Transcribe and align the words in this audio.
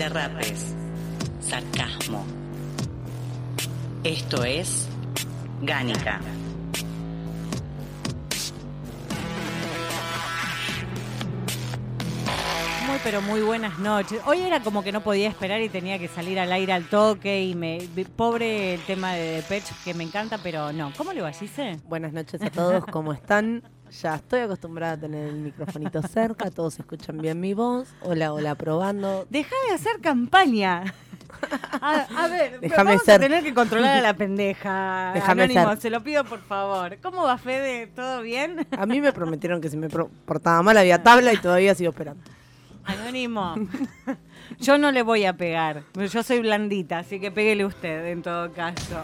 derrapes, 0.00 0.74
sarcasmo. 1.42 2.24
Esto 4.02 4.44
es 4.44 4.88
Gánica. 5.60 6.22
Muy 12.86 12.98
pero 13.04 13.20
muy 13.20 13.42
buenas 13.42 13.78
noches. 13.78 14.22
Hoy 14.24 14.40
era 14.40 14.62
como 14.62 14.82
que 14.82 14.90
no 14.90 15.02
podía 15.02 15.28
esperar 15.28 15.60
y 15.60 15.68
tenía 15.68 15.98
que 15.98 16.08
salir 16.08 16.40
al 16.40 16.50
aire 16.50 16.72
al 16.72 16.84
toque 16.84 17.44
y 17.44 17.54
me 17.54 17.86
pobre 18.16 18.72
el 18.72 18.80
tema 18.80 19.12
de 19.12 19.42
Depeche 19.42 19.74
que 19.84 19.92
me 19.92 20.04
encanta, 20.04 20.38
pero 20.42 20.72
no. 20.72 20.94
¿Cómo 20.96 21.12
le 21.12 21.20
va, 21.20 21.30
Gise? 21.32 21.76
Buenas 21.84 22.14
noches 22.14 22.40
a 22.40 22.48
todos, 22.48 22.86
¿cómo 22.86 23.12
están? 23.12 23.64
Ya 23.90 24.14
estoy 24.14 24.40
acostumbrada 24.40 24.92
a 24.94 24.96
tener 24.98 25.28
el 25.28 25.36
microfonito 25.36 26.00
cerca, 26.02 26.50
todos 26.50 26.78
escuchan 26.78 27.18
bien 27.18 27.40
mi 27.40 27.54
voz. 27.54 27.88
Hola, 28.02 28.32
hola, 28.32 28.54
probando. 28.54 29.26
Deja 29.30 29.54
de 29.68 29.74
hacer 29.74 30.00
campaña. 30.00 30.84
A, 31.80 32.28
ver, 32.28 32.60
Déjame 32.60 32.90
vamos 32.90 33.02
ser. 33.04 33.14
a 33.14 33.18
tener 33.18 33.42
que 33.42 33.52
controlar 33.52 33.98
a 33.98 34.00
la 34.00 34.14
pendeja. 34.14 35.10
Déjame 35.14 35.42
Anónimo, 35.44 35.70
ser. 35.70 35.80
se 35.80 35.90
lo 35.90 36.02
pido 36.04 36.24
por 36.24 36.40
favor. 36.40 36.98
¿Cómo 37.02 37.24
va 37.24 37.36
Fede? 37.36 37.88
¿Todo 37.88 38.22
bien? 38.22 38.66
A 38.70 38.86
mí 38.86 39.00
me 39.00 39.12
prometieron 39.12 39.60
que 39.60 39.68
si 39.68 39.76
me 39.76 39.88
portaba 39.88 40.62
mal 40.62 40.76
había 40.78 41.02
tabla 41.02 41.32
y 41.32 41.38
todavía 41.38 41.74
sigo 41.74 41.90
esperando. 41.90 42.22
Anónimo. 42.84 43.54
Yo 44.60 44.78
no 44.78 44.92
le 44.92 45.02
voy 45.02 45.24
a 45.24 45.36
pegar. 45.36 45.82
Yo 45.94 46.22
soy 46.22 46.40
blandita, 46.40 46.98
así 47.00 47.18
que 47.18 47.30
péguele 47.30 47.64
usted 47.64 48.06
en 48.06 48.22
todo 48.22 48.52
caso. 48.52 49.02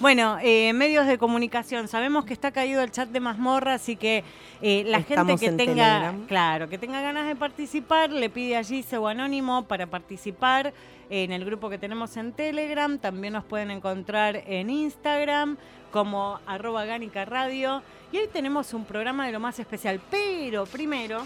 Bueno, 0.00 0.38
eh, 0.40 0.72
medios 0.74 1.06
de 1.06 1.18
comunicación. 1.18 1.88
Sabemos 1.88 2.24
que 2.24 2.32
está 2.32 2.52
caído 2.52 2.82
el 2.82 2.90
chat 2.92 3.08
de 3.08 3.18
mazmorra, 3.18 3.74
así 3.74 3.96
que 3.96 4.22
eh, 4.62 4.84
la 4.86 4.98
Estamos 4.98 5.40
gente 5.40 5.40
que 5.40 5.46
en 5.50 5.56
tenga, 5.56 5.94
Telegram. 5.98 6.26
claro, 6.26 6.68
que 6.68 6.78
tenga 6.78 7.00
ganas 7.00 7.26
de 7.26 7.34
participar, 7.34 8.10
le 8.10 8.30
pide 8.30 8.56
allí 8.56 8.84
o 8.96 9.08
anónimo 9.08 9.64
para 9.64 9.86
participar 9.86 10.72
en 11.10 11.32
el 11.32 11.44
grupo 11.44 11.68
que 11.68 11.78
tenemos 11.78 12.16
en 12.16 12.32
Telegram. 12.32 12.96
También 12.98 13.32
nos 13.32 13.44
pueden 13.44 13.72
encontrar 13.72 14.36
en 14.46 14.70
Instagram 14.70 15.56
como 15.90 16.38
arroba 16.46 16.84
Gánica 16.84 17.24
Radio. 17.24 17.82
Y 18.12 18.18
hoy 18.18 18.28
tenemos 18.32 18.72
un 18.74 18.84
programa 18.84 19.26
de 19.26 19.32
lo 19.32 19.40
más 19.40 19.58
especial. 19.58 20.00
Pero 20.10 20.66
primero 20.66 21.24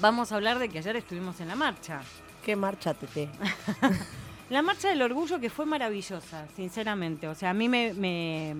vamos 0.00 0.32
a 0.32 0.36
hablar 0.36 0.58
de 0.58 0.70
que 0.70 0.78
ayer 0.78 0.96
estuvimos 0.96 1.40
en 1.40 1.48
la 1.48 1.56
marcha. 1.56 2.00
¿Qué 2.42 2.56
marcha, 2.56 2.94
Tete? 2.94 3.28
La 4.52 4.60
marcha 4.60 4.90
del 4.90 5.00
orgullo 5.00 5.40
que 5.40 5.48
fue 5.48 5.64
maravillosa, 5.64 6.46
sinceramente. 6.54 7.26
O 7.26 7.34
sea, 7.34 7.48
a 7.48 7.54
mí 7.54 7.70
me, 7.70 7.94
me, 7.94 8.54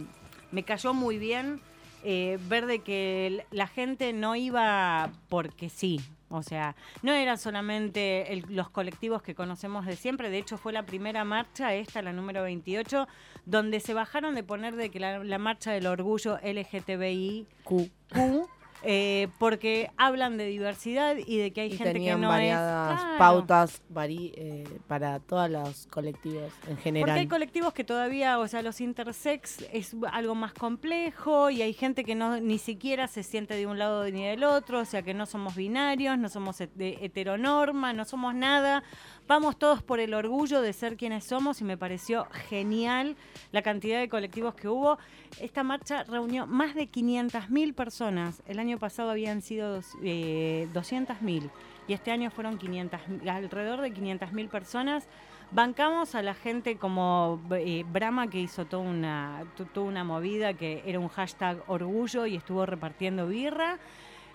me 0.51 0.63
cayó 0.63 0.95
muy 0.95 1.19
bien 1.19 1.61
eh, 2.03 2.39
ver 2.49 2.65
de 2.65 2.79
que 2.79 3.45
la 3.51 3.67
gente 3.67 4.15
no 4.15 4.35
iba 4.35 5.11
porque 5.29 5.69
sí. 5.69 6.01
O 6.31 6.43
sea, 6.43 6.77
no 7.03 7.13
eran 7.13 7.37
solamente 7.37 8.43
los 8.49 8.71
colectivos 8.71 9.21
que 9.21 9.35
conocemos 9.35 9.85
de 9.85 9.97
siempre. 9.97 10.31
De 10.31 10.39
hecho, 10.39 10.57
fue 10.57 10.73
la 10.73 10.87
primera 10.87 11.25
marcha, 11.25 11.75
esta, 11.75 12.01
la 12.01 12.15
número 12.15 12.43
28, 12.43 13.07
donde 13.45 13.79
se 13.79 13.93
bajaron 13.93 14.35
de 14.35 14.43
poner 14.43 14.77
de 14.77 14.91
que 14.91 14.99
la, 14.99 15.23
la 15.23 15.37
marcha 15.37 15.73
del 15.73 15.87
orgullo 15.87 16.39
LGTBI 16.43 17.47
Q. 17.65 17.91
Q, 18.09 18.49
eh, 18.85 19.29
porque 19.39 19.91
hablan 19.97 20.37
de 20.37 20.47
diversidad 20.47 21.17
y 21.17 21.39
de 21.39 21.53
que 21.53 21.61
hay 21.63 21.73
Y 21.73 21.77
gente 21.77 22.01
que 22.01 22.17
no 22.17 22.29
variadas 22.29 22.97
es. 22.99 23.03
Claro. 23.03 23.19
pautas 23.19 23.83
vari- 23.93 24.33
eh, 24.37 24.65
para 24.89 25.21
todos 25.21 25.49
los 25.51 25.87
colectivos 25.87 26.53
en 26.63 26.69
Porque 26.69 26.83
general. 26.83 27.19
hay 27.19 27.27
colectivos 27.29 27.73
que 27.73 27.85
todavía, 27.85 28.39
o 28.39 28.49
sea, 28.49 28.63
los 28.63 28.81
intersex 28.81 29.63
es 29.73 29.95
algo 30.13 30.35
más 30.35 30.53
complejo 30.53 31.51
y 31.51 31.63
hay 31.63 31.73
gente 31.73 32.05
que 32.05 32.15
no 32.15 32.41
ni 32.41 32.59
siquiera 32.59 33.09
se 33.09 33.23
siente 33.23 33.55
de 33.55 33.67
un 33.67 33.79
lado 33.79 34.05
ni 34.11 34.25
del 34.25 34.45
otro, 34.45 34.81
o 34.81 34.85
sea, 34.85 35.03
que 35.03 35.15
no 35.15 35.27
somos 35.27 35.55
binarios, 35.55 36.19
no 36.19 36.29
somos 36.29 36.59
de 36.59 36.99
heteronorma, 37.01 37.93
no 37.93 38.05
somos 38.05 38.35
nada. 38.35 38.83
Vamos 39.29 39.57
todos 39.59 39.83
por 39.83 39.99
el 40.01 40.13
orgullo 40.15 40.61
de 40.61 40.73
ser 40.73 40.97
quienes 40.97 41.25
somos 41.25 41.61
y 41.61 41.65
me 41.65 41.79
pareció 41.79 42.27
genial 42.51 43.17
la 43.53 43.63
cantidad 43.63 43.99
de 43.99 44.09
colectivos 44.09 44.55
que 44.55 44.69
hubo. 44.69 44.99
Esta 45.41 45.63
marcha 45.63 46.03
reunió 46.05 46.47
más 46.47 46.75
de 46.75 46.89
500.000 46.91 47.73
personas. 47.75 48.43
El 48.47 48.59
año 48.59 48.79
pasado 48.79 49.11
habían 49.11 49.41
sido 49.41 49.81
eh, 50.03 50.69
200.000 50.75 51.51
y 51.89 51.93
este 51.95 52.11
año 52.11 52.31
fueron 52.31 52.59
500, 52.59 53.01
alrededor 53.27 53.81
de 53.81 53.93
500.000 53.95 54.49
personas. 54.49 55.07
Bancamos 55.51 56.15
a 56.15 56.23
la 56.23 56.35
gente 56.35 56.77
como 56.77 57.41
eh, 57.53 57.85
Brahma 57.91 58.29
que 58.29 58.41
hizo 58.41 58.67
toda 58.67 58.83
una, 58.83 59.45
to- 59.57 59.67
toda 59.67 59.87
una 59.87 60.03
movida 60.05 60.53
que 60.55 60.83
era 60.85 60.99
un 60.99 61.09
hashtag 61.09 61.63
orgullo 61.69 62.27
y 62.27 62.37
estuvo 62.37 62.67
repartiendo 62.67 63.29
birra. 63.29 63.79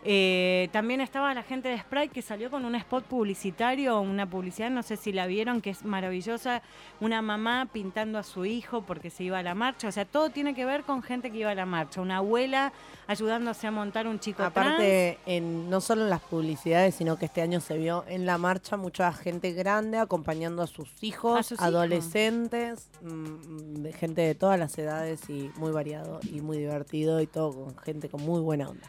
Eh, 0.04 0.70
también 0.72 1.02
estaba 1.02 1.34
la 1.34 1.44
gente 1.44 1.70
de 1.70 1.78
Sprite 1.80 2.10
que 2.10 2.22
salió 2.22 2.50
con 2.50 2.66
un 2.66 2.76
spot 2.76 3.04
publicitario, 3.06 4.00
una 4.00 4.30
publicidad, 4.30 4.70
no 4.70 4.84
sé 4.84 4.96
si 4.96 5.12
la 5.12 5.28
vieron, 5.28 5.62
que 5.62 5.72
es 5.72 5.84
maravillosa, 5.84 6.62
una 7.00 7.22
mamá 7.22 7.68
pintando 7.72 8.18
a 8.18 8.24
su 8.24 8.46
hijo 8.46 8.82
porque 8.82 9.10
se 9.10 9.24
iba 9.24 9.40
a 9.40 9.44
la 9.44 9.56
marcha, 9.56 9.88
o 9.88 9.92
sea, 9.92 10.06
todo 10.06 10.30
tiene 10.30 10.54
que 10.54 10.66
ver 10.66 10.84
con 10.84 11.02
gente 11.02 11.32
que 11.32 11.40
iba 11.40 11.52
a 11.52 11.56
la 11.56 11.66
marcha, 11.66 12.02
una 12.02 12.18
abuela 12.18 12.72
ayudándose 13.08 13.68
a 13.68 13.72
montar 13.72 14.08
un 14.08 14.20
chico 14.20 14.38
trans. 14.38 14.68
Aparte, 14.68 15.18
en, 15.26 15.70
no 15.70 15.82
solo 15.82 16.04
en 16.04 16.10
las 16.10 16.22
publicidades, 16.22 16.96
sino 16.96 17.18
que 17.18 17.26
este 17.26 17.42
año 17.42 17.60
se 17.60 17.78
vio 17.78 18.04
en 18.08 18.26
la 18.26 18.38
marcha 18.38 18.78
mucha 18.78 19.12
gente 19.14 19.54
grande 19.54 19.98
acompañando 19.98 20.62
a 20.62 20.68
sus 20.68 20.90
hijos, 21.02 21.40
A 21.40 21.44
sus 21.44 21.60
adolescentes, 21.60 22.90
mm, 23.02 23.88
gente 23.98 24.22
de 24.22 24.36
todas 24.36 24.60
las 24.60 24.78
edades 24.78 25.30
y 25.30 25.52
muy 25.56 25.72
variado 25.72 26.20
y 26.24 26.42
muy 26.42 26.58
divertido 26.58 27.22
y 27.22 27.28
todo 27.28 27.52
con 27.54 27.78
gente 27.80 28.10
con 28.10 28.22
muy 28.22 28.42
buena 28.42 28.70
onda. 28.70 28.88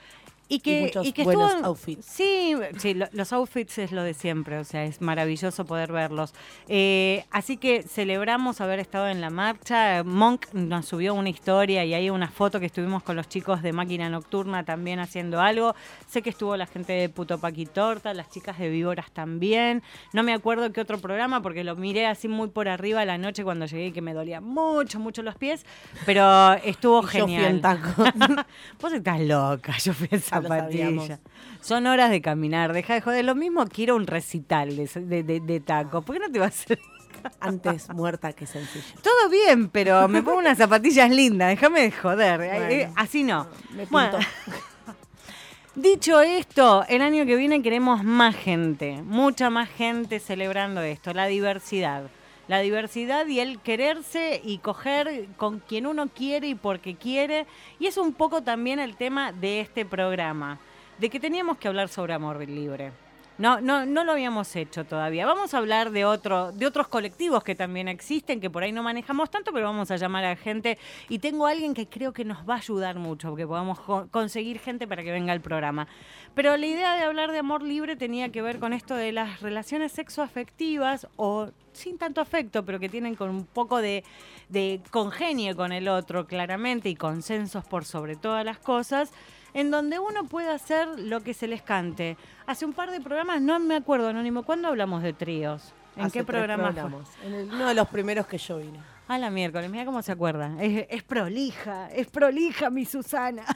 Y 0.50 0.60
que, 0.60 0.78
Y 0.78 0.82
muchos 0.84 1.06
y 1.06 1.12
que 1.12 1.24
buenos 1.24 1.50
estuvo- 1.50 1.66
outfits. 1.66 2.06
Sí, 2.06 2.54
sí, 2.78 2.94
lo- 2.94 3.08
los 3.12 3.32
outfits 3.34 3.76
es 3.78 3.92
lo 3.92 4.02
de 4.02 4.14
siempre, 4.14 4.56
o 4.58 4.64
sea, 4.64 4.84
es 4.84 5.02
maravilloso 5.02 5.66
poder 5.66 5.92
verlos. 5.92 6.32
Eh, 6.68 7.26
así 7.30 7.58
que 7.58 7.82
celebramos 7.82 8.62
haber 8.62 8.78
estado 8.78 9.08
en 9.08 9.20
la 9.20 9.28
marcha. 9.28 10.02
Monk 10.04 10.46
nos 10.54 10.86
subió 10.86 11.12
una 11.12 11.28
historia 11.28 11.84
y 11.84 11.92
hay 11.92 12.08
una 12.08 12.28
foto 12.28 12.60
que 12.60 12.66
estuvimos 12.66 13.02
con 13.02 13.14
los 13.16 13.28
chicos 13.28 13.60
de 13.62 13.74
Máquina 13.74 14.08
Nocturna 14.08 14.64
también 14.64 15.00
haciendo 15.00 15.38
algo. 15.40 15.74
Sé 16.06 16.22
que 16.22 16.30
estuvo 16.30 16.56
la 16.56 16.66
gente 16.66 16.94
de 16.94 17.10
Puto 17.10 17.38
Paqui 17.38 17.66
Torta, 17.66 18.14
las 18.14 18.30
chicas 18.30 18.58
de 18.58 18.70
Víboras 18.70 19.10
también. 19.12 19.82
No 20.14 20.22
me 20.22 20.32
acuerdo 20.32 20.72
qué 20.72 20.80
otro 20.80 20.98
programa 20.98 21.42
porque 21.42 21.62
lo 21.62 21.76
miré 21.76 22.06
así 22.06 22.26
muy 22.26 22.48
por 22.48 22.68
arriba 22.68 23.04
la 23.04 23.18
noche 23.18 23.44
cuando 23.44 23.66
llegué 23.66 23.88
y 23.88 23.92
que 23.92 24.00
me 24.00 24.14
dolía 24.14 24.40
mucho, 24.40 24.98
mucho 24.98 25.22
los 25.22 25.34
pies, 25.34 25.66
pero 26.06 26.54
estuvo 26.64 27.00
Y 27.02 27.02
yo 27.02 27.08
fui 27.10 27.20
genial. 27.20 27.44
en 27.44 27.60
taco. 27.60 28.04
Vos 28.80 28.92
estás 28.94 29.20
loca, 29.20 29.76
yo 29.76 29.92
fui 29.92 30.08
en. 30.10 30.37
Zapatilla. 30.42 31.18
Son 31.60 31.86
horas 31.86 32.10
de 32.10 32.20
caminar, 32.22 32.72
deja 32.72 32.94
de 32.94 33.00
joder. 33.00 33.24
Lo 33.24 33.34
mismo 33.34 33.66
que 33.66 33.82
ir 33.82 33.90
a 33.90 33.94
un 33.94 34.06
recital 34.06 34.76
de, 34.76 34.86
de, 34.94 35.22
de- 35.22 35.40
de 35.40 35.60
taco. 35.60 36.02
¿Por 36.02 36.14
qué 36.16 36.20
no 36.20 36.30
te 36.32 36.38
vas 36.38 36.52
a 36.60 36.62
hacer? 36.64 36.78
Antes 37.40 37.88
muerta 37.90 38.32
que 38.32 38.46
sencilla. 38.46 38.84
Todo 39.02 39.28
bien, 39.28 39.68
pero 39.70 40.06
me 40.08 40.22
pongo 40.22 40.38
unas 40.38 40.56
zapatillas 40.58 41.10
lindas, 41.10 41.48
déjame 41.48 41.82
de 41.82 41.90
joder. 41.90 42.40
Eh, 42.42 42.48
Bueno. 42.48 42.66
eh, 42.70 42.90
así 42.96 43.24
no. 43.24 43.46
Me 43.74 43.86
Bueno. 43.86 44.18
Dicho 45.74 46.20
esto, 46.20 46.84
el 46.88 47.02
año 47.02 47.24
que 47.24 47.36
viene 47.36 47.62
queremos 47.62 48.02
más 48.02 48.34
gente, 48.34 49.00
mucha 49.04 49.48
más 49.48 49.68
gente 49.68 50.18
celebrando 50.18 50.80
esto, 50.82 51.12
la 51.12 51.26
diversidad. 51.26 52.04
La 52.48 52.60
diversidad 52.60 53.26
y 53.26 53.40
el 53.40 53.60
quererse 53.60 54.40
y 54.42 54.58
coger 54.58 55.26
con 55.36 55.60
quien 55.60 55.86
uno 55.86 56.08
quiere 56.08 56.48
y 56.48 56.54
porque 56.54 56.96
quiere. 56.96 57.46
Y 57.78 57.86
es 57.86 57.98
un 57.98 58.14
poco 58.14 58.42
también 58.42 58.78
el 58.78 58.96
tema 58.96 59.32
de 59.32 59.60
este 59.60 59.84
programa, 59.84 60.58
de 60.98 61.10
que 61.10 61.20
teníamos 61.20 61.58
que 61.58 61.68
hablar 61.68 61.88
sobre 61.88 62.14
amor 62.14 62.40
libre. 62.48 62.92
No, 63.38 63.60
no, 63.60 63.86
no 63.86 64.02
lo 64.02 64.10
habíamos 64.12 64.54
hecho 64.56 64.84
todavía. 64.84 65.24
Vamos 65.24 65.54
a 65.54 65.58
hablar 65.58 65.92
de 65.92 66.00
de 66.00 66.66
otros 66.66 66.88
colectivos 66.88 67.44
que 67.44 67.54
también 67.54 67.86
existen, 67.86 68.40
que 68.40 68.50
por 68.50 68.64
ahí 68.64 68.72
no 68.72 68.82
manejamos 68.82 69.30
tanto, 69.30 69.52
pero 69.52 69.66
vamos 69.66 69.92
a 69.92 69.96
llamar 69.96 70.24
a 70.24 70.34
gente. 70.34 70.76
Y 71.08 71.20
tengo 71.20 71.46
a 71.46 71.50
alguien 71.50 71.72
que 71.72 71.86
creo 71.86 72.12
que 72.12 72.24
nos 72.24 72.38
va 72.48 72.54
a 72.54 72.58
ayudar 72.58 72.96
mucho, 72.98 73.36
que 73.36 73.46
podamos 73.46 73.78
co- 73.78 74.08
conseguir 74.10 74.58
gente 74.58 74.88
para 74.88 75.04
que 75.04 75.12
venga 75.12 75.32
al 75.32 75.40
programa. 75.40 75.86
Pero 76.34 76.56
la 76.56 76.66
idea 76.66 76.94
de 76.96 77.04
hablar 77.04 77.30
de 77.30 77.38
amor 77.38 77.62
libre 77.62 77.94
tenía 77.94 78.30
que 78.30 78.42
ver 78.42 78.58
con 78.58 78.72
esto 78.72 78.96
de 78.96 79.12
las 79.12 79.40
relaciones 79.40 79.92
sexoafectivas 79.92 81.06
o 81.14 81.50
sin 81.72 81.96
tanto 81.96 82.20
afecto, 82.20 82.64
pero 82.64 82.80
que 82.80 82.88
tienen 82.88 83.14
con 83.14 83.30
un 83.30 83.46
poco 83.46 83.78
de, 83.78 84.02
de 84.48 84.80
congenio 84.90 85.54
con 85.54 85.70
el 85.70 85.86
otro, 85.86 86.26
claramente, 86.26 86.88
y 86.88 86.96
consensos 86.96 87.64
por 87.64 87.84
sobre 87.84 88.16
todas 88.16 88.44
las 88.44 88.58
cosas 88.58 89.12
en 89.54 89.70
donde 89.70 89.98
uno 89.98 90.24
puede 90.24 90.50
hacer 90.50 90.88
lo 91.00 91.20
que 91.22 91.34
se 91.34 91.46
les 91.48 91.62
cante. 91.62 92.16
Hace 92.46 92.64
un 92.64 92.72
par 92.72 92.90
de 92.90 93.00
programas, 93.00 93.40
no 93.40 93.58
me 93.58 93.76
acuerdo, 93.76 94.08
Anónimo, 94.08 94.42
¿cuándo 94.42 94.68
hablamos 94.68 95.02
de 95.02 95.12
tríos? 95.12 95.72
¿En 95.96 96.04
Hace 96.06 96.20
qué 96.20 96.24
programa 96.24 96.70
programas. 96.72 97.08
En 97.24 97.34
el- 97.34 97.48
uno 97.52 97.66
de 97.68 97.74
los 97.74 97.88
primeros 97.88 98.26
que 98.26 98.38
yo 98.38 98.58
vine. 98.58 98.78
A 99.08 99.16
la 99.18 99.30
miércoles, 99.30 99.70
mira 99.70 99.84
cómo 99.86 100.02
se 100.02 100.12
acuerda. 100.12 100.52
Es, 100.62 100.86
es 100.90 101.02
prolija, 101.02 101.88
es 101.90 102.06
prolija 102.08 102.70
mi 102.70 102.84
Susana. 102.84 103.42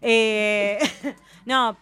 Eh, 0.00 0.78
no, 1.46 1.76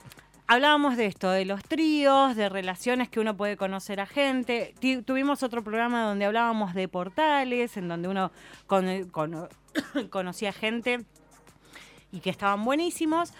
hablábamos 0.47 0.97
de 0.97 1.07
esto, 1.07 1.31
de 1.31 1.45
los 1.45 1.63
tríos, 1.63 2.35
de 2.37 2.49
relaciones 2.49 3.09
que 3.09 3.21
uno 3.21 3.37
puede 3.37 3.57
conocer 3.57 4.01
a 4.01 4.07
gente. 4.07 4.75
Tuvimos 5.05 5.43
otro 5.43 5.63
programa 5.63 6.03
donde 6.05 6.25
hablábamos 6.25 6.75
de 6.75 6.89
portales, 6.89 7.77
en 7.77 7.89
donde 7.89 8.09
uno 8.09 8.31
con- 8.67 9.05
con- 9.11 9.49
conocía 10.11 10.53
gente 10.53 11.05
y 12.13 12.21
que 12.21 12.31
estaban 12.31 12.65
buenísimos. 12.65 13.33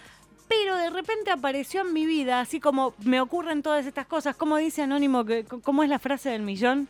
Pero 0.47 0.77
de 0.77 0.89
repente 0.89 1.29
apareció 1.29 1.81
en 1.81 1.91
mi 1.93 2.05
vida, 2.05 2.39
así 2.39 2.59
como 2.61 2.93
me 3.03 3.19
ocurren 3.19 3.61
todas 3.61 3.85
estas 3.85 4.05
cosas. 4.07 4.35
¿Cómo 4.35 4.55
dice 4.57 4.81
Anónimo? 4.81 5.25
que- 5.25 5.43
¿Cómo 5.43 5.83
es 5.83 5.89
la 5.89 5.99
frase 5.99 6.29
del 6.29 6.41
millón? 6.41 6.87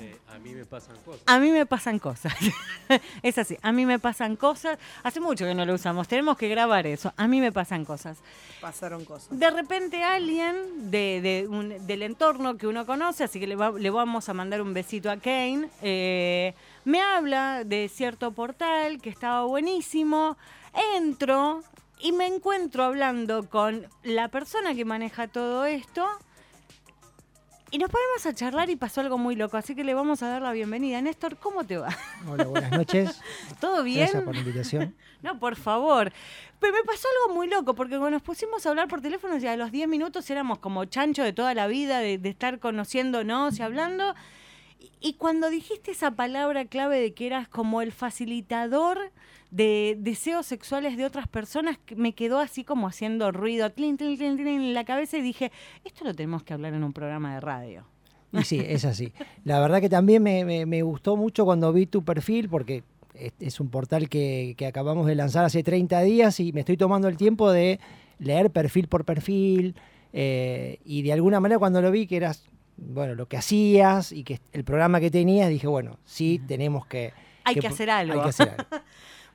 Eh, 0.00 0.16
a 0.28 0.38
mí 0.38 0.54
me 0.54 0.64
pasan 0.66 0.96
cosas. 1.04 1.22
A 1.26 1.38
mí 1.40 1.50
me 1.50 1.66
pasan 1.66 1.98
cosas. 1.98 2.32
es 3.22 3.38
así, 3.38 3.56
a 3.62 3.72
mí 3.72 3.84
me 3.86 3.98
pasan 3.98 4.36
cosas. 4.36 4.78
Hace 5.02 5.18
mucho 5.18 5.44
que 5.46 5.54
no 5.54 5.64
lo 5.64 5.74
usamos, 5.74 6.06
tenemos 6.06 6.36
que 6.36 6.48
grabar 6.48 6.86
eso. 6.86 7.12
A 7.16 7.26
mí 7.26 7.40
me 7.40 7.50
pasan 7.52 7.84
cosas. 7.86 8.18
Pasaron 8.60 9.04
cosas. 9.06 9.36
De 9.36 9.50
repente 9.50 10.04
alguien 10.04 10.90
de, 10.90 11.20
de 11.22 11.46
un- 11.48 11.86
del 11.86 12.02
entorno 12.02 12.56
que 12.58 12.66
uno 12.66 12.84
conoce, 12.86 13.24
así 13.24 13.40
que 13.40 13.46
le, 13.46 13.56
va- 13.56 13.72
le 13.72 13.88
vamos 13.90 14.28
a 14.28 14.34
mandar 14.34 14.60
un 14.62 14.74
besito 14.74 15.10
a 15.10 15.16
Kane, 15.16 15.68
eh, 15.82 16.54
me 16.84 17.00
habla 17.00 17.64
de 17.64 17.88
cierto 17.88 18.30
portal 18.32 19.00
que 19.00 19.08
estaba 19.10 19.44
buenísimo. 19.46 20.36
Entro 20.96 21.62
y 22.00 22.12
me 22.12 22.26
encuentro 22.26 22.84
hablando 22.84 23.48
con 23.48 23.86
la 24.02 24.28
persona 24.28 24.74
que 24.74 24.84
maneja 24.84 25.28
todo 25.28 25.64
esto. 25.64 26.06
Y 27.70 27.76
nos 27.76 27.90
ponemos 27.90 28.24
a 28.24 28.34
charlar 28.34 28.70
y 28.70 28.76
pasó 28.76 29.02
algo 29.02 29.18
muy 29.18 29.36
loco, 29.36 29.58
así 29.58 29.74
que 29.74 29.84
le 29.84 29.92
vamos 29.92 30.22
a 30.22 30.28
dar 30.28 30.40
la 30.40 30.52
bienvenida. 30.52 31.02
Néstor, 31.02 31.36
¿cómo 31.36 31.64
te 31.64 31.76
va? 31.76 31.94
Hola, 32.26 32.44
buenas 32.44 32.70
noches. 32.70 33.20
¿Todo 33.60 33.82
bien? 33.82 34.06
Gracias 34.06 34.22
por 34.22 34.34
la 34.34 34.40
invitación. 34.40 34.96
No, 35.20 35.36
por 35.40 35.56
favor. 35.56 36.12
Pero 36.60 36.72
me 36.72 36.84
pasó 36.84 37.08
algo 37.24 37.34
muy 37.34 37.48
loco, 37.48 37.74
porque 37.74 37.98
cuando 37.98 38.12
nos 38.12 38.22
pusimos 38.22 38.64
a 38.64 38.68
hablar 38.68 38.86
por 38.86 39.00
teléfono, 39.00 39.36
ya 39.36 39.52
a 39.52 39.56
los 39.56 39.72
10 39.72 39.88
minutos 39.88 40.30
éramos 40.30 40.60
como 40.60 40.84
chancho 40.84 41.24
de 41.24 41.32
toda 41.32 41.54
la 41.54 41.66
vida, 41.66 41.98
de, 41.98 42.18
de 42.18 42.28
estar 42.28 42.60
conociéndonos 42.60 43.58
y 43.58 43.62
hablando. 43.62 44.14
Y, 44.78 44.92
y 45.00 45.14
cuando 45.14 45.50
dijiste 45.50 45.90
esa 45.90 46.12
palabra 46.12 46.66
clave 46.66 47.00
de 47.00 47.14
que 47.14 47.26
eras 47.26 47.48
como 47.48 47.82
el 47.82 47.90
facilitador 47.90 49.10
de 49.50 49.96
deseos 49.98 50.46
sexuales 50.46 50.96
de 50.96 51.04
otras 51.06 51.26
personas, 51.28 51.78
que 51.78 51.96
me 51.96 52.12
quedó 52.14 52.38
así 52.38 52.64
como 52.64 52.86
haciendo 52.86 53.32
ruido, 53.32 53.70
tlin, 53.70 53.96
tlin, 53.96 54.16
tlin, 54.18 54.36
tlin, 54.36 54.48
en 54.48 54.74
la 54.74 54.84
cabeza 54.84 55.16
y 55.18 55.22
dije, 55.22 55.50
esto 55.84 56.04
lo 56.04 56.14
tenemos 56.14 56.42
que 56.42 56.52
hablar 56.54 56.74
en 56.74 56.84
un 56.84 56.92
programa 56.92 57.34
de 57.34 57.40
radio. 57.40 57.84
Y 58.32 58.42
sí, 58.44 58.60
es 58.62 58.84
así. 58.84 59.12
La 59.44 59.58
verdad 59.58 59.80
que 59.80 59.88
también 59.88 60.22
me, 60.22 60.44
me- 60.44 60.66
me 60.66 60.82
gustó 60.82 61.16
mucho 61.16 61.46
cuando 61.46 61.72
vi 61.72 61.86
tu 61.86 62.04
perfil, 62.04 62.48
porque 62.50 62.82
es, 63.14 63.32
es 63.40 63.58
un 63.58 63.70
portal 63.70 64.10
que, 64.10 64.54
que 64.58 64.66
acabamos 64.66 65.06
de 65.06 65.14
lanzar 65.14 65.46
hace 65.46 65.62
30 65.62 66.02
días 66.02 66.38
y 66.40 66.52
me 66.52 66.60
estoy 66.60 66.76
tomando 66.76 67.08
el 67.08 67.16
tiempo 67.16 67.50
de 67.50 67.80
leer 68.18 68.50
perfil 68.50 68.86
por 68.86 69.06
perfil. 69.06 69.74
eh, 70.12 70.78
y 70.84 71.00
de 71.02 71.12
alguna 71.14 71.40
manera 71.40 71.58
cuando 71.58 71.80
lo 71.80 71.90
vi 71.90 72.06
que 72.06 72.16
eras, 72.18 72.44
bueno, 72.76 73.14
lo 73.14 73.26
que 73.26 73.38
hacías 73.38 74.12
y 74.12 74.24
que 74.24 74.40
el 74.52 74.62
programa 74.62 75.00
que 75.00 75.10
tenías, 75.10 75.48
dije, 75.48 75.66
bueno, 75.66 75.96
sí, 76.04 76.38
tenemos 76.46 76.84
que... 76.86 77.14
Hay 77.44 77.54
que 77.54 77.66
hacer 77.66 77.88
algo. 77.88 78.12
Hay 78.12 78.20
que 78.24 78.28
hacer 78.28 78.50
algo. 78.50 78.84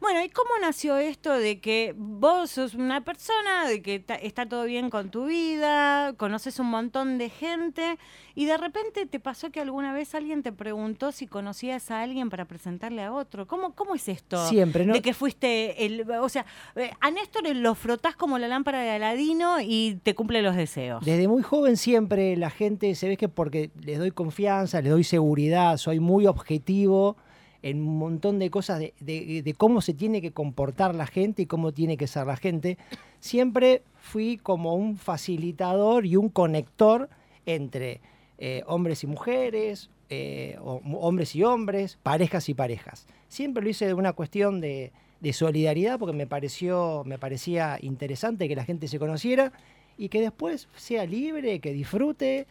Bueno, 0.04 0.22
¿y 0.22 0.28
cómo 0.28 0.50
nació 0.60 0.98
esto 0.98 1.32
de 1.32 1.62
que 1.62 1.96
vos 1.98 2.52
sos 2.52 2.74
una 2.74 3.06
persona, 3.06 3.70
de 3.70 3.82
que 3.82 4.04
está 4.22 4.46
todo 4.46 4.66
bien 4.66 4.90
con 4.90 5.12
tu 5.12 5.28
vida, 5.28 6.12
conoces 6.18 6.60
un 6.60 6.70
montón 6.70 7.18
de 7.18 7.30
gente 7.30 7.98
y 8.36 8.46
de 8.46 8.58
repente 8.58 9.06
te 9.06 9.22
pasó 9.22 9.50
que 9.50 9.62
alguna 9.62 9.94
vez 9.94 10.14
alguien 10.14 10.44
te 10.44 10.52
preguntó 10.52 11.14
si 11.14 11.26
conocías 11.26 11.90
a 11.90 12.02
alguien 12.02 12.30
para 12.30 12.44
presentarle 12.44 13.02
a 13.02 13.14
otro? 13.14 13.48
¿Cómo, 13.48 13.76
cómo 13.76 13.96
es 13.96 14.10
esto? 14.10 14.46
Siempre, 14.50 14.86
¿no? 14.86 14.92
De 14.92 15.02
que 15.02 15.14
fuiste, 15.14 15.86
el, 15.86 16.06
o 16.12 16.28
sea, 16.28 16.46
eh, 16.76 16.92
a 17.00 17.10
Néstor 17.10 17.56
lo 17.56 17.74
frotás 17.74 18.18
como 18.18 18.38
la 18.38 18.50
lámpara 18.50 18.82
de 18.82 18.90
Aladino 18.90 19.62
y 19.62 20.02
te 20.04 20.16
cumple 20.16 20.42
los 20.42 20.58
deseos. 20.58 21.06
Desde 21.06 21.30
muy 21.30 21.44
joven 21.44 21.78
siempre 21.78 22.36
la 22.36 22.50
gente 22.50 22.94
se 22.96 23.08
ve 23.08 23.16
que 23.16 23.30
porque 23.30 23.72
les 23.82 24.00
doy 24.00 24.12
confianza, 24.12 24.82
les 24.82 24.92
doy 24.92 25.06
seguridad, 25.06 25.78
soy 25.78 26.02
muy 26.02 26.28
objetivo 26.28 27.16
en 27.64 27.82
un 27.82 27.98
montón 27.98 28.38
de 28.38 28.50
cosas 28.52 28.80
de, 28.80 28.94
de- 29.00 29.54
cómo 29.58 29.82
se 29.82 29.94
tiene 29.94 30.22
que 30.22 30.32
comportar 30.32 30.94
la 30.94 31.08
gente 31.08 31.42
y 31.42 31.46
cómo 31.48 31.72
tiene 31.72 31.98
que 31.98 32.06
ser 32.08 32.28
la 32.28 32.36
gente. 32.38 32.78
Siempre 33.20 33.82
fui 33.96 34.38
como 34.38 34.76
un 34.76 34.98
facilitador 34.98 36.06
y 36.06 36.18
un 36.18 36.30
conector 36.30 37.10
entre 37.46 38.02
eh, 38.38 38.64
hombres 38.68 39.04
y 39.04 39.08
mujeres, 39.08 39.90
eh, 40.10 40.58
hombres 40.62 41.36
y 41.36 41.44
hombres, 41.44 41.98
parejas 42.04 42.50
y 42.50 42.54
parejas. 42.54 43.08
Siempre 43.30 43.64
lo 43.64 43.70
hice 43.70 43.88
de 43.88 43.94
una 43.94 44.14
cuestión 44.14 44.60
de, 44.62 44.92
de 45.22 45.34
solidaridad 45.34 45.98
porque 45.98 46.16
me 46.16 46.28
pareció, 46.28 47.04
me 47.06 47.18
parecía 47.18 47.80
interesante 47.82 48.48
que 48.50 48.56
la 48.56 48.66
gente 48.66 48.88
se 48.90 49.00
conociera 49.00 49.54
y 49.98 50.10
que 50.10 50.20
después 50.22 50.68
sea 50.76 51.06
libre, 51.06 51.60
que 51.60 51.72
disfrute 51.72 52.46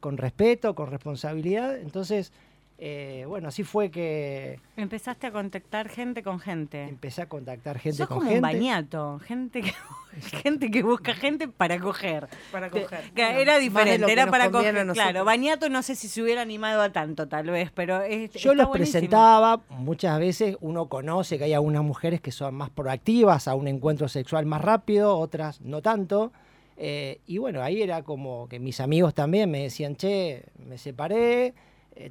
con 0.00 0.16
respeto, 0.16 0.74
con 0.74 0.90
responsabilidad. 0.90 1.78
Entonces, 1.78 2.32
eh, 2.78 3.24
bueno, 3.26 3.48
así 3.48 3.64
fue 3.64 3.90
que 3.90 4.60
Empezaste 4.76 5.26
a 5.26 5.32
contactar 5.32 5.88
gente 5.88 6.22
con 6.22 6.38
gente. 6.38 6.82
empecé 6.84 7.22
a 7.22 7.28
contactar 7.28 7.78
gente 7.78 7.96
Sos 7.96 8.06
con 8.06 8.18
como 8.18 8.30
gente. 8.30 8.36
un 8.36 8.42
bañato, 8.42 9.18
gente 9.20 9.62
que, 9.62 9.72
gente 10.42 10.70
que 10.70 10.82
busca 10.82 11.14
gente 11.14 11.48
para 11.48 11.80
coger. 11.80 12.28
Para 12.52 12.68
coger. 12.68 13.10
que 13.14 13.22
Bueno, 13.22 13.38
era 13.40 13.58
diferente, 13.58 14.12
era 14.12 14.30
para 14.30 14.50
coger. 14.50 14.86
Claro, 14.92 15.24
Bañato 15.24 15.70
no 15.70 15.82
sé 15.82 15.94
si 15.94 16.06
se 16.08 16.20
hubiera 16.22 16.42
animado 16.42 16.82
a 16.82 16.92
tanto, 16.92 17.26
tal 17.28 17.46
vez, 17.50 17.70
pero 17.72 18.02
es, 18.02 18.30
Yo 18.32 18.52
está 18.52 18.62
los 18.62 18.68
buenísimo. 18.68 18.92
presentaba, 18.92 19.60
muchas 19.70 20.18
veces 20.18 20.58
uno 20.60 20.86
conoce 20.88 21.38
que 21.38 21.44
hay 21.44 21.54
algunas 21.54 21.82
mujeres 21.82 22.20
que 22.20 22.30
son 22.30 22.54
más 22.56 22.68
proactivas 22.68 23.48
a 23.48 23.54
un 23.54 23.68
encuentro 23.68 24.06
sexual 24.08 24.44
más 24.44 24.60
rápido, 24.60 25.16
otras 25.16 25.62
no 25.62 25.80
tanto. 25.80 26.30
Eh, 26.76 27.20
y 27.26 27.38
bueno, 27.38 27.62
ahí 27.62 27.80
era 27.80 28.02
como 28.02 28.48
que 28.50 28.58
mis 28.58 28.80
amigos 28.80 29.14
también 29.14 29.50
me 29.50 29.62
decían, 29.62 29.96
che, 29.96 30.44
me 30.58 30.76
separé, 30.76 31.54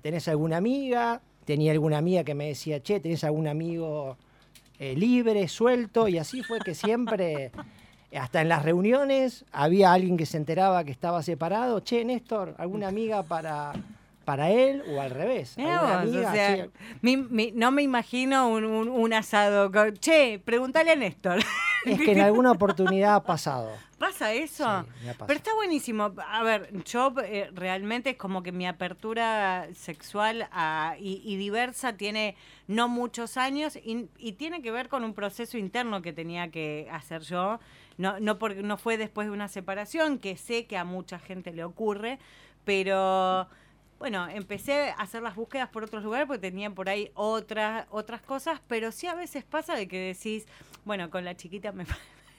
¿tenés 0.02 0.28
alguna 0.28 0.58
amiga? 0.58 1.22
Tenía 1.46 1.72
alguna 1.72 1.98
amiga 1.98 2.24
que 2.24 2.36
me 2.36 2.48
decía, 2.48 2.82
che, 2.82 3.00
¿tenés 3.00 3.24
algún 3.24 3.48
amigo 3.48 4.18
eh, 4.80 4.96
libre, 4.96 5.48
suelto? 5.48 6.08
Y 6.08 6.18
así 6.18 6.44
fue 6.44 6.60
que 6.60 6.74
siempre, 6.74 7.52
hasta 8.18 8.42
en 8.42 8.50
las 8.50 8.64
reuniones, 8.64 9.46
había 9.52 9.94
alguien 9.94 10.18
que 10.18 10.26
se 10.26 10.38
enteraba 10.38 10.84
que 10.84 10.92
estaba 10.92 11.22
separado, 11.24 11.80
che, 11.82 12.04
Néstor, 12.04 12.56
¿alguna 12.58 12.88
amiga 12.88 13.24
para, 13.24 13.74
para 14.26 14.50
él? 14.50 14.84
O 14.90 15.00
al 15.00 15.12
revés. 15.12 15.56
Mirá 15.58 15.80
¿alguna 15.80 15.94
vos, 15.94 16.06
o 16.06 16.10
amiga? 16.10 16.32
sea, 16.34 16.56
Sí, 16.66 16.72
mi- 17.02 17.18
mi- 17.18 17.52
no 17.54 17.72
me 17.72 17.84
imagino 17.84 18.50
un, 18.50 18.66
un- 18.66 18.90
un 18.90 19.14
asado. 19.14 19.72
con- 19.72 19.94
che, 19.98 20.40
pregúntale 20.44 20.92
a 20.92 20.96
Néstor. 20.96 21.40
Es 21.86 22.00
que 22.02 22.14
en 22.14 22.22
alguna 22.22 22.52
oportunidad 22.52 23.16
ha 23.16 23.24
pasado. 23.24 23.70
¿Pasa 24.00 24.34
eso? 24.34 24.84
Sí. 25.02 25.10
Pero 25.26 25.38
está 25.38 25.54
buenísimo. 25.54 26.14
A 26.30 26.44
ver, 26.44 26.70
yo 26.84 27.14
eh, 27.24 27.50
realmente 27.54 28.10
es 28.10 28.18
como 28.18 28.44
que 28.44 28.52
mi 28.52 28.68
apertura 28.68 29.68
sexual 29.74 30.50
ah, 30.52 30.96
y, 31.00 31.22
y 31.24 31.38
diversa 31.38 31.94
tiene 31.94 32.36
no 32.68 32.90
muchos 32.90 33.38
años 33.38 33.78
y, 33.78 34.10
y 34.18 34.34
tiene 34.34 34.62
que 34.62 34.72
ver 34.72 34.90
con 34.90 35.04
un 35.06 35.14
proceso 35.14 35.58
interno 35.58 36.02
que 36.02 36.12
tenía 36.12 36.50
que 36.52 36.90
hacer 36.92 37.22
yo. 37.22 37.60
No, 37.98 38.20
no, 38.20 38.38
porque, 38.38 38.62
no 38.64 38.76
fue 38.78 38.98
después 38.98 39.28
de 39.28 39.32
una 39.34 39.48
separación, 39.48 40.18
que 40.20 40.36
sé 40.36 40.66
que 40.66 40.76
a 40.78 40.84
mucha 40.84 41.18
gente 41.20 41.54
le 41.54 41.64
ocurre, 41.64 42.20
pero 42.66 43.48
bueno, 44.00 44.28
empecé 44.28 44.90
a 44.90 44.96
hacer 44.96 45.22
las 45.22 45.36
búsquedas 45.36 45.70
por 45.70 45.84
otros 45.84 46.04
lugares 46.04 46.28
porque 46.28 46.42
tenía 46.42 46.70
por 46.70 46.90
ahí 46.90 47.12
otras 47.14 47.88
otras 47.90 48.22
cosas, 48.22 48.62
pero 48.68 48.92
sí 48.92 49.08
a 49.08 49.16
veces 49.16 49.44
pasa 49.44 49.76
de 49.76 49.88
que 49.88 50.00
decís, 50.00 50.46
bueno, 50.84 51.10
con 51.10 51.24
la 51.24 51.36
chiquita 51.36 51.72
me 51.72 51.86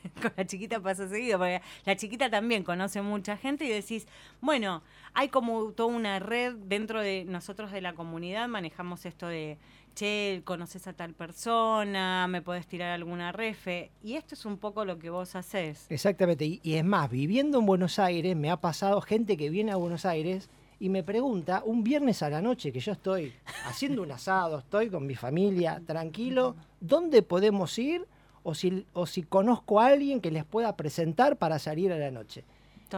con 0.23 0.33
la 0.37 0.47
chiquita 0.47 0.81
pasa 0.81 1.09
seguido, 1.09 1.39
porque 1.39 1.63
la 1.85 1.97
chiquita 1.97 2.31
también 2.31 2.63
conoce 2.63 3.03
mucha 3.03 3.37
gente 3.37 3.65
y 3.65 3.69
decís, 3.69 4.07
bueno, 4.41 4.83
hay 5.15 5.29
como 5.29 5.73
toda 5.73 5.95
una 5.95 6.19
red 6.19 6.55
dentro 6.55 7.01
de 7.01 7.25
nosotros 7.25 7.73
de 7.73 7.81
la 7.81 7.95
comunidad, 7.95 8.49
manejamos 8.49 9.07
esto 9.07 9.27
de, 9.27 9.59
che, 9.95 10.43
conoces 10.45 10.87
a 10.87 10.93
tal 10.93 11.15
persona, 11.15 12.27
me 12.29 12.43
podés 12.43 12.67
tirar 12.67 12.91
alguna 12.91 13.33
refe, 13.33 13.91
y 14.03 14.15
esto 14.15 14.35
es 14.35 14.45
un 14.45 14.59
poco 14.59 14.85
lo 14.85 14.99
que 14.99 15.11
vos 15.11 15.35
haces. 15.35 15.87
Exactamente. 15.89 16.45
Y, 16.45 16.61
y 16.63 16.75
es 16.75 16.85
más, 16.85 17.11
viviendo 17.11 17.59
en 17.59 17.67
Buenos 17.67 17.99
Aires, 17.99 18.37
me 18.37 18.51
ha 18.51 18.59
pasado 18.59 19.01
gente 19.01 19.37
que 19.37 19.51
viene 19.51 19.73
a 19.73 19.77
Buenos 19.77 20.05
Aires 20.05 20.49
y 20.79 20.89
me 20.89 21.03
pregunta, 21.03 21.63
un 21.65 21.83
viernes 21.83 22.23
a 22.23 22.31
la 22.31 22.43
noche 22.43 22.73
que 22.73 22.81
yo 22.81 22.93
estoy 22.93 23.33
haciendo 23.67 24.03
un 24.03 24.13
asado, 24.13 24.59
estoy 24.59 24.91
con 24.91 25.07
mi 25.07 25.15
familia, 25.15 25.81
tranquilo, 25.87 26.55
¿dónde 26.81 27.23
podemos 27.23 27.79
ir? 27.79 28.07
O 28.43 28.55
si, 28.55 28.87
o 28.93 29.07
si 29.07 29.23
conozco 29.23 29.81
a 29.81 29.87
alguien 29.87 30.21
que 30.21 30.31
les 30.31 30.45
pueda 30.45 30.77
presentar 30.77 31.37
para 31.37 31.59
salir 31.59 31.93
a 31.93 31.99
la 31.99 32.11
noche. 32.11 32.45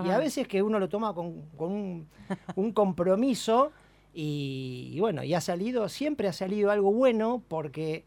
Y 0.04 0.10
a 0.10 0.18
veces 0.18 0.46
que 0.46 0.62
uno 0.62 0.78
lo 0.78 0.90
toma 0.90 1.14
con, 1.14 1.42
con 1.56 1.72
un, 1.72 2.06
un 2.56 2.72
compromiso 2.72 3.72
y, 4.12 4.90
y 4.92 5.00
bueno, 5.00 5.24
y 5.24 5.32
ha 5.32 5.40
salido, 5.40 5.88
siempre 5.88 6.28
ha 6.28 6.34
salido 6.34 6.70
algo 6.70 6.92
bueno 6.92 7.42
porque 7.48 8.04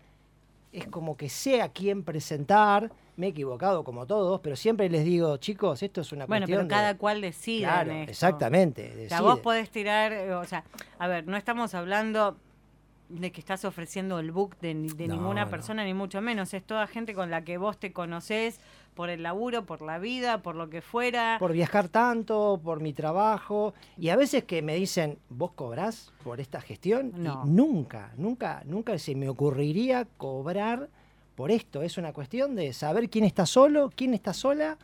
es 0.72 0.88
como 0.88 1.18
que 1.18 1.30
sé 1.30 1.62
a 1.64 1.70
quién 1.70 2.04
presentar, 2.04 2.92
me 3.22 3.28
he 3.28 3.30
equivocado 3.30 3.84
como 3.84 4.06
todos, 4.08 4.40
pero 4.42 4.56
siempre 4.56 4.90
les 4.90 5.06
digo, 5.06 5.38
chicos, 5.38 5.82
esto 5.84 6.02
es 6.02 6.12
una 6.12 6.26
Bueno, 6.26 6.46
cuestión 6.48 6.68
pero 6.68 6.70
cada 6.70 6.94
de... 6.94 6.98
cual 7.00 7.22
decide. 7.22 7.60
Claro, 7.66 7.92
en 7.92 7.98
esto. 8.00 8.12
exactamente. 8.12 8.82
O 8.84 8.88
sea, 8.88 8.96
decide. 8.96 9.22
vos 9.22 9.40
podés 9.40 9.70
tirar, 9.70 10.12
eh, 10.12 10.34
o 10.34 10.44
sea, 10.46 10.64
a 11.00 11.08
ver, 11.08 11.28
no 11.28 11.38
estamos 11.38 11.74
hablando 11.76 12.36
de 13.10 13.32
que 13.32 13.42
estás 13.42 13.66
ofreciendo 13.66 14.20
el 14.20 14.32
book 14.32 14.56
de, 14.62 14.74
ni- 14.74 14.88
de 14.88 15.08
No, 15.08 15.16
ninguna 15.16 15.44
no. 15.46 15.52
persona, 15.52 15.84
ni 15.84 15.94
mucho 15.94 16.22
menos. 16.22 16.54
Es 16.54 16.64
toda 16.64 16.88
gente 16.88 17.14
con 17.14 17.30
la 17.30 17.44
que 17.44 17.58
vos 17.58 17.78
te 17.78 17.92
conocés 17.92 18.60
por 18.96 19.10
el 19.10 19.22
laburo, 19.22 19.66
por 19.66 19.82
la 19.82 20.00
vida, 20.00 20.42
por 20.42 20.56
lo 20.56 20.70
que 20.70 20.82
fuera. 20.82 21.36
por 21.38 21.52
viajar 21.52 21.90
tanto, 21.90 22.60
por 22.64 22.80
mi 22.80 22.94
trabajo, 22.94 23.74
y 23.98 24.10
a 24.10 24.16
veces 24.16 24.46
que 24.46 24.62
me 24.62 24.76
dicen, 24.76 25.18
¿vos 25.30 25.52
cobrás 25.52 26.12
por 26.24 26.40
esta 26.40 26.62
gestión? 26.62 27.12
Y 27.16 27.20
No. 27.20 27.44
nunca, 27.46 28.12
nunca, 28.18 28.64
nunca 28.66 28.98
se 28.98 29.14
me 29.16 29.28
ocurriría 29.30 30.08
cobrar 30.18 30.90
por 31.36 31.52
esto. 31.52 31.82
Es 31.82 31.98
una 31.98 32.14
cuestión 32.14 32.56
de 32.56 32.74
saber 32.74 33.10
quién 33.10 33.26
está 33.26 33.46
solo, 33.46 33.92
quién 33.96 34.14
está 34.14 34.34
sola 34.34 34.78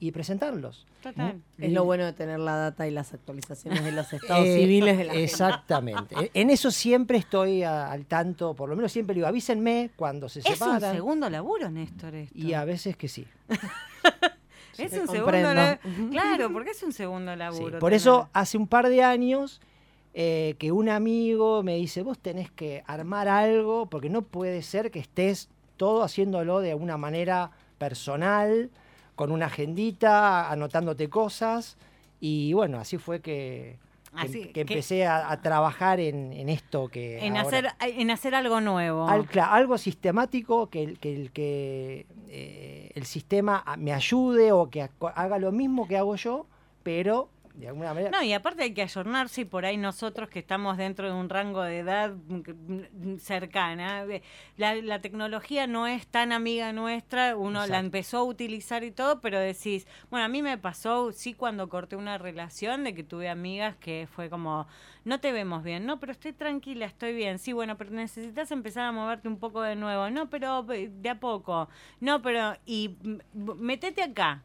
y 0.00 0.10
presentarlos. 0.10 0.86
Total. 1.02 1.40
Es 1.58 1.72
lo 1.72 1.84
bueno 1.84 2.04
de 2.04 2.12
tener 2.12 2.38
la 2.40 2.56
data 2.56 2.86
y 2.88 2.90
las 2.90 3.12
actualizaciones 3.14 3.84
de 3.84 3.92
los 3.92 4.12
estados 4.12 4.46
Eh, 4.46 4.58
civiles 4.58 4.98
de 4.98 5.04
la 5.04 5.12
gente. 5.12 5.24
Exactamente. 5.24 6.14
E- 6.20 6.30
en 6.34 6.50
eso 6.50 6.70
siempre 6.70 7.18
estoy 7.18 7.62
a- 7.62 7.90
al 7.90 8.06
tanto, 8.06 8.54
por 8.54 8.68
lo 8.68 8.76
menos 8.76 8.90
siempre 8.92 9.14
digo, 9.14 9.26
avísenme 9.26 9.90
cuando 9.96 10.28
se 10.28 10.40
Es 10.40 10.46
un 10.46 10.52
separan. 10.54 10.94
segundo 10.94 11.30
laburo, 11.30 11.70
Néstor, 11.70 12.14
esto. 12.16 12.36
Y 12.36 12.52
a 12.54 12.64
veces 12.64 12.96
que 12.96 13.08
sí. 13.08 13.26
es 14.78 14.92
un 14.92 15.08
segundo 15.08 15.54
laburo. 15.54 15.78
Claro, 16.10 16.52
porque 16.52 16.70
es 16.70 16.82
un 16.82 16.92
segundo 16.92 17.32
Sí, 17.32 17.38
laburo. 17.38 17.78
Por 17.78 17.90
tener- 17.90 17.96
eso 17.96 18.28
hace 18.32 18.58
un 18.58 18.66
par 18.66 18.88
de 18.88 19.02
años 19.02 19.60
eh, 20.14 20.56
que 20.58 20.72
un 20.72 20.88
amigo 20.88 21.62
me 21.62 21.76
dice, 21.76 22.02
vos 22.02 22.18
tenés 22.18 22.50
que 22.50 22.82
armar 22.86 23.28
algo, 23.28 23.86
porque 23.86 24.10
no 24.10 24.22
puede 24.22 24.62
ser 24.62 24.90
que 24.90 24.98
estés 24.98 25.48
todo 25.76 26.02
haciéndolo 26.02 26.60
de 26.60 26.74
una 26.74 26.96
manera 26.96 27.50
personal, 27.78 28.70
con 29.16 29.30
una 29.30 29.46
agendita, 29.46 30.50
anotándote 30.50 31.08
cosas. 31.08 31.76
Y 32.20 32.52
bueno, 32.52 32.78
así 32.78 32.98
fue 32.98 33.20
que, 33.20 33.78
que- 34.14 34.20
Así 34.20 34.44
que 34.46 34.52
que- 34.52 34.60
empecé 34.62 35.06
a, 35.06 35.30
a 35.30 35.40
trabajar 35.42 35.98
en, 36.00 36.32
en 36.32 36.48
esto 36.48 36.88
que... 36.88 37.18
en, 37.24 37.36
ahora- 37.36 37.70
hacer, 37.80 37.98
en 38.00 38.10
hacer 38.10 38.34
algo 38.34 38.60
nuevo. 38.60 39.08
al- 39.08 39.26
algo 39.40 39.78
sistemático 39.78 40.68
que, 40.68 40.82
el- 40.82 40.98
que, 40.98 41.14
el, 41.16 41.32
que 41.32 42.06
eh, 42.28 42.90
el 42.94 43.04
sistema 43.06 43.64
me 43.78 43.92
ayude 43.92 44.52
o 44.52 44.70
que 44.70 44.82
ha- 44.82 44.90
haga 45.14 45.38
lo 45.38 45.50
mismo 45.52 45.88
que 45.88 45.96
hago 45.96 46.14
yo, 46.16 46.46
pero 46.82 47.28
de 47.54 47.68
alguna 47.68 47.92
manera... 47.92 48.10
No, 48.10 48.22
y 48.22 48.32
aparte 48.32 48.62
hay 48.62 48.74
que 48.74 48.82
ayornarse 48.82 49.42
y 49.42 49.44
por 49.44 49.64
ahí 49.64 49.76
nosotros 49.76 50.28
que 50.28 50.38
estamos 50.38 50.76
dentro 50.76 51.06
de 51.06 51.14
un 51.14 51.28
rango 51.28 51.62
de 51.62 51.78
edad 51.78 52.14
cercana, 53.18 54.04
la, 54.56 54.74
la 54.76 55.00
tecnología 55.00 55.66
no 55.66 55.86
es 55.86 56.06
tan 56.06 56.32
amiga 56.32 56.72
nuestra, 56.72 57.36
uno 57.36 57.66
la 57.66 57.78
empezó 57.78 58.18
a 58.18 58.24
utilizar 58.24 58.84
y 58.84 58.90
todo, 58.90 59.20
pero 59.20 59.38
decís, 59.38 59.86
bueno, 60.10 60.24
a 60.24 60.28
mí 60.28 60.42
me 60.42 60.58
pasó, 60.58 61.12
sí, 61.12 61.34
cuando 61.34 61.68
corté 61.68 61.96
una 61.96 62.18
relación, 62.18 62.84
de 62.84 62.94
que 62.94 63.04
tuve 63.04 63.28
amigas 63.28 63.76
que 63.76 64.08
fue 64.10 64.30
como, 64.30 64.66
no 65.04 65.20
te 65.20 65.32
vemos 65.32 65.62
bien, 65.62 65.84
no, 65.84 66.00
pero 66.00 66.12
estoy 66.12 66.32
tranquila, 66.32 66.86
estoy 66.86 67.14
bien, 67.14 67.38
sí, 67.38 67.52
bueno, 67.52 67.76
pero 67.76 67.90
necesitas 67.90 68.50
empezar 68.50 68.84
a 68.84 68.92
moverte 68.92 69.28
un 69.28 69.38
poco 69.38 69.62
de 69.62 69.76
nuevo, 69.76 70.10
no, 70.10 70.30
pero 70.30 70.66
eh, 70.72 70.90
de 70.90 71.10
a 71.10 71.20
poco, 71.20 71.68
no, 72.00 72.22
pero, 72.22 72.54
y 72.64 72.96
metete 73.34 74.02
acá. 74.02 74.42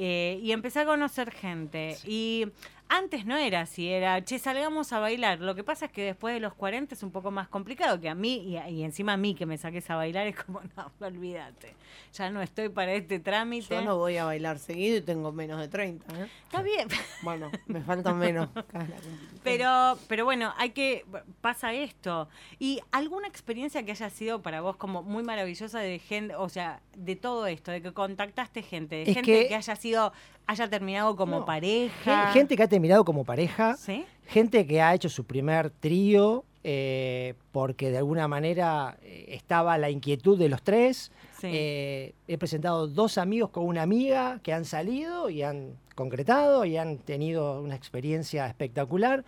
Eh, 0.00 0.38
y 0.40 0.52
empecé 0.52 0.78
a 0.78 0.86
conocer 0.86 1.32
gente. 1.32 1.96
Y 2.06 2.46
antes 2.88 3.26
no 3.26 3.36
era 3.36 3.60
así, 3.62 3.88
era, 3.88 4.22
che, 4.24 4.38
salgamos 4.38 4.92
a 4.92 4.98
bailar. 4.98 5.40
Lo 5.40 5.54
que 5.54 5.64
pasa 5.64 5.86
es 5.86 5.92
que 5.92 6.02
después 6.02 6.34
de 6.34 6.40
los 6.40 6.54
40 6.54 6.94
es 6.94 7.02
un 7.02 7.10
poco 7.10 7.30
más 7.30 7.48
complicado 7.48 8.00
que 8.00 8.08
a 8.08 8.14
mí, 8.14 8.36
y, 8.36 8.58
y 8.72 8.82
encima 8.84 9.14
a 9.14 9.16
mí 9.16 9.34
que 9.34 9.46
me 9.46 9.58
saques 9.58 9.88
a 9.90 9.96
bailar 9.96 10.26
es 10.26 10.36
como, 10.36 10.60
no, 10.76 10.92
olvídate. 11.06 11.74
Ya 12.14 12.30
no 12.30 12.40
estoy 12.42 12.68
para 12.68 12.92
este 12.94 13.18
trámite. 13.20 13.74
Yo 13.74 13.82
no 13.82 13.96
voy 13.98 14.16
a 14.16 14.24
bailar 14.24 14.58
seguido 14.58 14.96
y 14.98 15.00
tengo 15.02 15.32
menos 15.32 15.60
de 15.60 15.68
30. 15.68 16.06
¿eh? 16.22 16.28
Está 16.44 16.62
bien. 16.62 16.88
Bueno, 17.22 17.50
me 17.66 17.80
faltan 17.82 18.16
menos. 18.16 18.48
Pero, 19.42 19.98
pero 20.08 20.24
bueno, 20.24 20.52
hay 20.58 20.70
que 20.70 21.04
pasa 21.40 21.72
esto. 21.72 22.28
¿Y 22.58 22.80
alguna 22.92 23.28
experiencia 23.28 23.82
que 23.82 23.92
haya 23.92 24.10
sido 24.10 24.42
para 24.42 24.60
vos 24.60 24.76
como 24.76 25.02
muy 25.02 25.22
maravillosa 25.22 25.78
de 25.80 25.98
gente, 26.00 26.34
o 26.34 26.48
sea, 26.48 26.80
de 26.96 27.16
todo 27.16 27.46
esto, 27.46 27.70
de 27.70 27.80
que 27.80 27.92
contactaste 27.92 28.62
gente, 28.62 28.96
de 28.96 29.02
Es 29.02 29.14
gente 29.14 29.22
que- 29.22 29.48
que, 29.48 29.54
haya 29.54 29.76
sido, 29.76 30.12
haya 30.46 30.68
terminado 30.68 31.16
como 31.16 31.40
No, 31.40 31.44
pareja? 31.46 32.26
Gen- 32.26 32.32
Gente 32.34 32.56
que 32.56 32.62
ha 32.64 32.68
terminado 32.78 33.04
como 33.04 33.24
pareja, 33.24 33.76
¿Sí? 33.76 34.04
gente 34.28 34.64
que 34.64 34.80
ha 34.80 34.94
hecho 34.94 35.08
su 35.08 35.24
primer 35.24 35.70
trío 35.70 36.44
eh, 36.62 37.34
porque 37.50 37.90
de 37.90 37.98
alguna 37.98 38.28
manera 38.28 38.96
eh, 39.02 39.26
estaba 39.30 39.76
la 39.78 39.90
inquietud 39.90 40.38
de 40.38 40.48
los 40.48 40.62
tres. 40.62 41.10
Sí. 41.40 41.48
Eh, 41.50 42.14
he 42.28 42.38
presentado 42.38 42.86
dos 42.86 43.18
amigos 43.18 43.50
con 43.50 43.64
una 43.66 43.82
amiga 43.82 44.38
que 44.44 44.52
han 44.52 44.64
salido 44.64 45.28
y 45.28 45.42
han 45.42 45.72
concretado 45.96 46.64
y 46.64 46.76
han 46.76 46.98
tenido 46.98 47.60
una 47.60 47.74
experiencia 47.74 48.46
espectacular. 48.46 49.24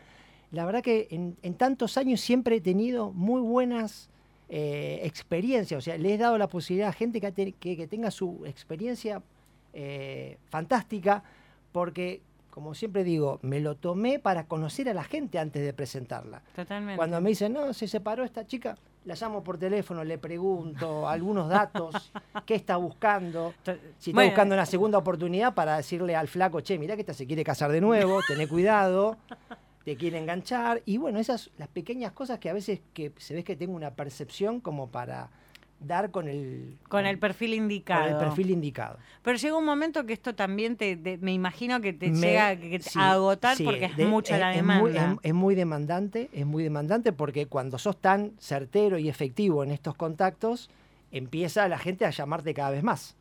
La 0.53 0.65
verdad 0.65 0.81
que 0.81 1.09
en, 1.11 1.37
en 1.43 1.55
tantos 1.55 1.97
años 1.97 2.21
siempre 2.21 2.57
he 2.57 2.61
tenido 2.61 3.11
muy 3.11 3.41
buenas 3.41 4.11
eh, 4.49 5.01
experiencias. 5.03 5.79
O 5.79 5.81
sea, 5.81 5.99
le 5.99 6.15
he 6.15 6.19
dado 6.19 6.39
la 6.39 6.47
posibilidad 6.47 6.91
a 6.91 6.93
gente 6.93 7.21
que, 7.21 7.87
tenga 7.89 8.13
su 8.13 8.45
experiencia 8.47 9.21
fantástica 10.51 11.25
porque, 11.73 12.21
como 12.51 12.75
siempre 12.75 13.05
digo, 13.05 13.39
me 13.43 13.61
lo 13.61 13.77
tomé 13.77 14.19
para 14.19 14.45
conocer 14.45 14.89
a 14.89 14.95
la 14.95 15.05
gente 15.05 15.39
antes 15.39 15.63
de 15.63 15.73
presentarla. 15.73 16.43
Totalmente. 16.55 16.97
Cuando 16.97 17.21
me 17.21 17.31
dicen, 17.31 17.53
no, 17.53 17.73
se 17.73 17.89
separó 17.89 18.25
esta 18.25 18.47
chica, 18.47 18.77
la 19.05 19.15
llamo 19.15 19.43
por 19.43 19.59
teléfono, 19.59 20.05
le 20.05 20.19
pregunto 20.19 21.09
algunos 21.09 21.49
datos, 21.49 22.13
qué 22.45 22.55
está 22.55 22.77
buscando, 22.77 23.55
si 23.99 24.11
está 24.11 24.13
bueno, 24.13 24.31
buscando 24.31 24.55
una 24.55 24.67
segunda 24.67 24.99
oportunidad 24.99 25.55
para 25.55 25.77
decirle 25.77 26.15
al 26.17 26.29
flaco, 26.29 26.61
che, 26.61 26.79
mirá 26.79 26.95
que 26.97 27.03
esta 27.03 27.15
se 27.15 27.27
quiere 27.27 27.45
casar 27.45 27.73
de 27.73 27.81
nuevo, 27.81 28.21
tené 28.27 28.47
cuidado, 28.49 29.17
te 29.85 29.97
quiere 29.97 30.19
enganchar. 30.19 30.83
Y 30.85 30.99
bueno, 30.99 31.19
esas 31.19 31.51
las 31.59 31.69
pequeñas 31.69 32.13
cosas 32.13 32.39
que 32.39 32.51
a 32.51 32.53
veces 32.53 32.81
que 32.93 33.13
se 33.19 33.35
ve 33.35 33.45
que 33.45 33.57
tengo 33.57 33.75
una 33.75 33.95
percepción 33.95 34.61
como 34.61 34.89
para 34.91 35.31
dar 35.81 36.11
con 36.11 36.29
el, 36.29 36.77
Con 36.89 37.07
el 37.07 37.19
perfil 37.19 37.55
indicado. 37.55 38.03
con 38.05 38.13
el 38.13 38.19
perfil 38.19 38.51
indicado. 38.51 38.99
Pero 39.23 39.39
llega 39.39 39.57
un 39.57 39.65
momento 39.65 40.05
que 40.07 40.13
esto 40.13 40.35
también 40.35 40.77
te, 40.77 40.97
te- 40.97 41.17
me 41.19 41.33
imagino 41.33 41.81
que 41.81 41.93
te 41.93 42.11
Me- 42.11 42.19
llega 42.21 42.55
que 42.57 42.79
sí, 42.81 42.99
a 42.99 43.13
agotar 43.13 43.57
sí, 43.57 43.65
porque 43.65 43.87
es 43.87 43.97
de- 43.97 44.07
mucha 44.07 44.37
la 44.39 44.55
es 44.55 44.63
muy- 44.63 44.93
demanda. 44.93 45.13
es- 45.23 45.31
es 45.31 45.35
muy 45.35 45.55
demandante, 45.55 46.29
es 46.33 46.47
muy 46.47 46.63
demandante 46.63 47.13
porque 47.13 47.47
cuando 47.47 47.79
sos 47.79 47.97
tan 47.97 48.33
certero 48.39 48.99
y 48.99 49.09
efectivo 49.09 49.65
en 49.65 49.71
estos 49.71 49.95
contactos, 49.95 50.69
empieza 51.13 51.67
la 51.69 51.79
gente 51.79 52.05
a 52.07 52.11
llamarte 52.11 52.55
cada 52.55 52.71
vez 52.71 52.83
más. 52.83 53.17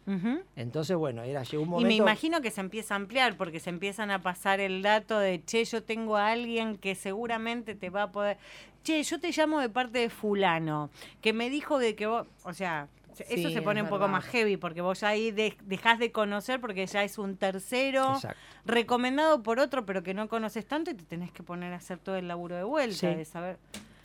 Entonces, 0.55 0.95
bueno, 0.95 1.23
era, 1.23 1.43
llegó 1.43 1.63
un 1.63 1.69
Y 1.69 1.71
momento... 1.71 1.87
me 1.89 1.95
imagino 1.95 2.41
que 2.41 2.51
se 2.51 2.61
empieza 2.61 2.93
a 2.93 2.97
ampliar 2.97 3.35
porque 3.37 3.59
se 3.59 3.69
empiezan 3.69 4.11
a 4.11 4.21
pasar 4.21 4.59
el 4.59 4.81
dato 4.81 5.17
de, 5.19 5.43
che, 5.43 5.65
yo 5.65 5.83
tengo 5.83 6.17
a 6.17 6.29
alguien 6.31 6.77
que 6.77 6.95
seguramente 6.95 7.75
te 7.75 7.89
va 7.89 8.03
a 8.03 8.11
poder... 8.11 8.37
Che, 8.83 9.01
yo 9.03 9.19
te 9.19 9.31
llamo 9.31 9.59
de 9.59 9.69
parte 9.69 9.99
de 9.99 10.09
fulano, 10.09 10.89
que 11.21 11.33
me 11.33 11.49
dijo 11.49 11.79
de 11.79 11.95
que 11.95 12.05
vos... 12.07 12.27
O 12.43 12.53
sea, 12.53 12.87
se- 13.13 13.23
eso 13.23 13.47
Sí, 13.49 13.53
se 13.53 13.61
pone 13.61 13.79
es 13.79 13.83
un 13.83 13.89
poco 13.89 14.01
verdad. 14.01 14.13
más 14.13 14.25
heavy 14.25 14.55
porque 14.57 14.81
vos 14.81 15.01
ya 15.01 15.09
ahí 15.09 15.31
de- 15.31 15.57
dejás 15.63 15.97
de 15.99 16.11
conocer 16.11 16.61
porque 16.61 16.85
ya 16.85 17.03
es 17.03 17.17
un 17.17 17.37
tercero 17.37 18.13
Exacto. 18.15 18.37
recomendado 18.65 19.41
por 19.43 19.59
otro 19.59 19.85
pero 19.85 20.03
que 20.03 20.13
no 20.13 20.29
conoces 20.29 20.65
tanto 20.67 20.91
y 20.91 20.93
te 20.93 21.03
tenés 21.05 21.31
que 21.31 21.43
poner 21.43 21.73
a 21.73 21.77
hacer 21.77 21.97
todo 21.97 22.15
el 22.17 22.27
laburo 22.27 22.55
de 22.55 22.63
vuelta, 22.63 22.95
Sí. 22.95 23.07
de 23.07 23.25
saber... 23.25 23.57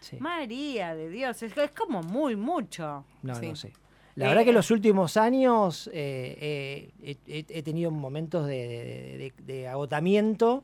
Sí. 0.05 0.17
María 0.21 0.95
de 0.95 1.09
Dios, 1.09 1.43
es, 1.43 1.57
es 1.57 1.71
como 1.73 2.03
muy 2.03 2.37
mucho. 2.37 3.05
No, 3.23 3.35
Sí. 3.37 3.49
no 3.49 3.57
sé. 3.57 3.73
La 4.17 4.27
Eh, 4.27 4.29
verdad 4.29 4.45
que 4.45 4.53
los 4.53 4.71
últimos 4.71 5.17
años 5.17 5.91
eh, 5.93 6.91
eh, 7.03 7.45
he, 7.49 7.63
tenido 7.63 7.91
momentos 7.91 8.47
de, 8.47 8.55
de- 8.69 9.33
de- 9.47 9.53
de 9.55 9.69
agotamiento 9.69 10.63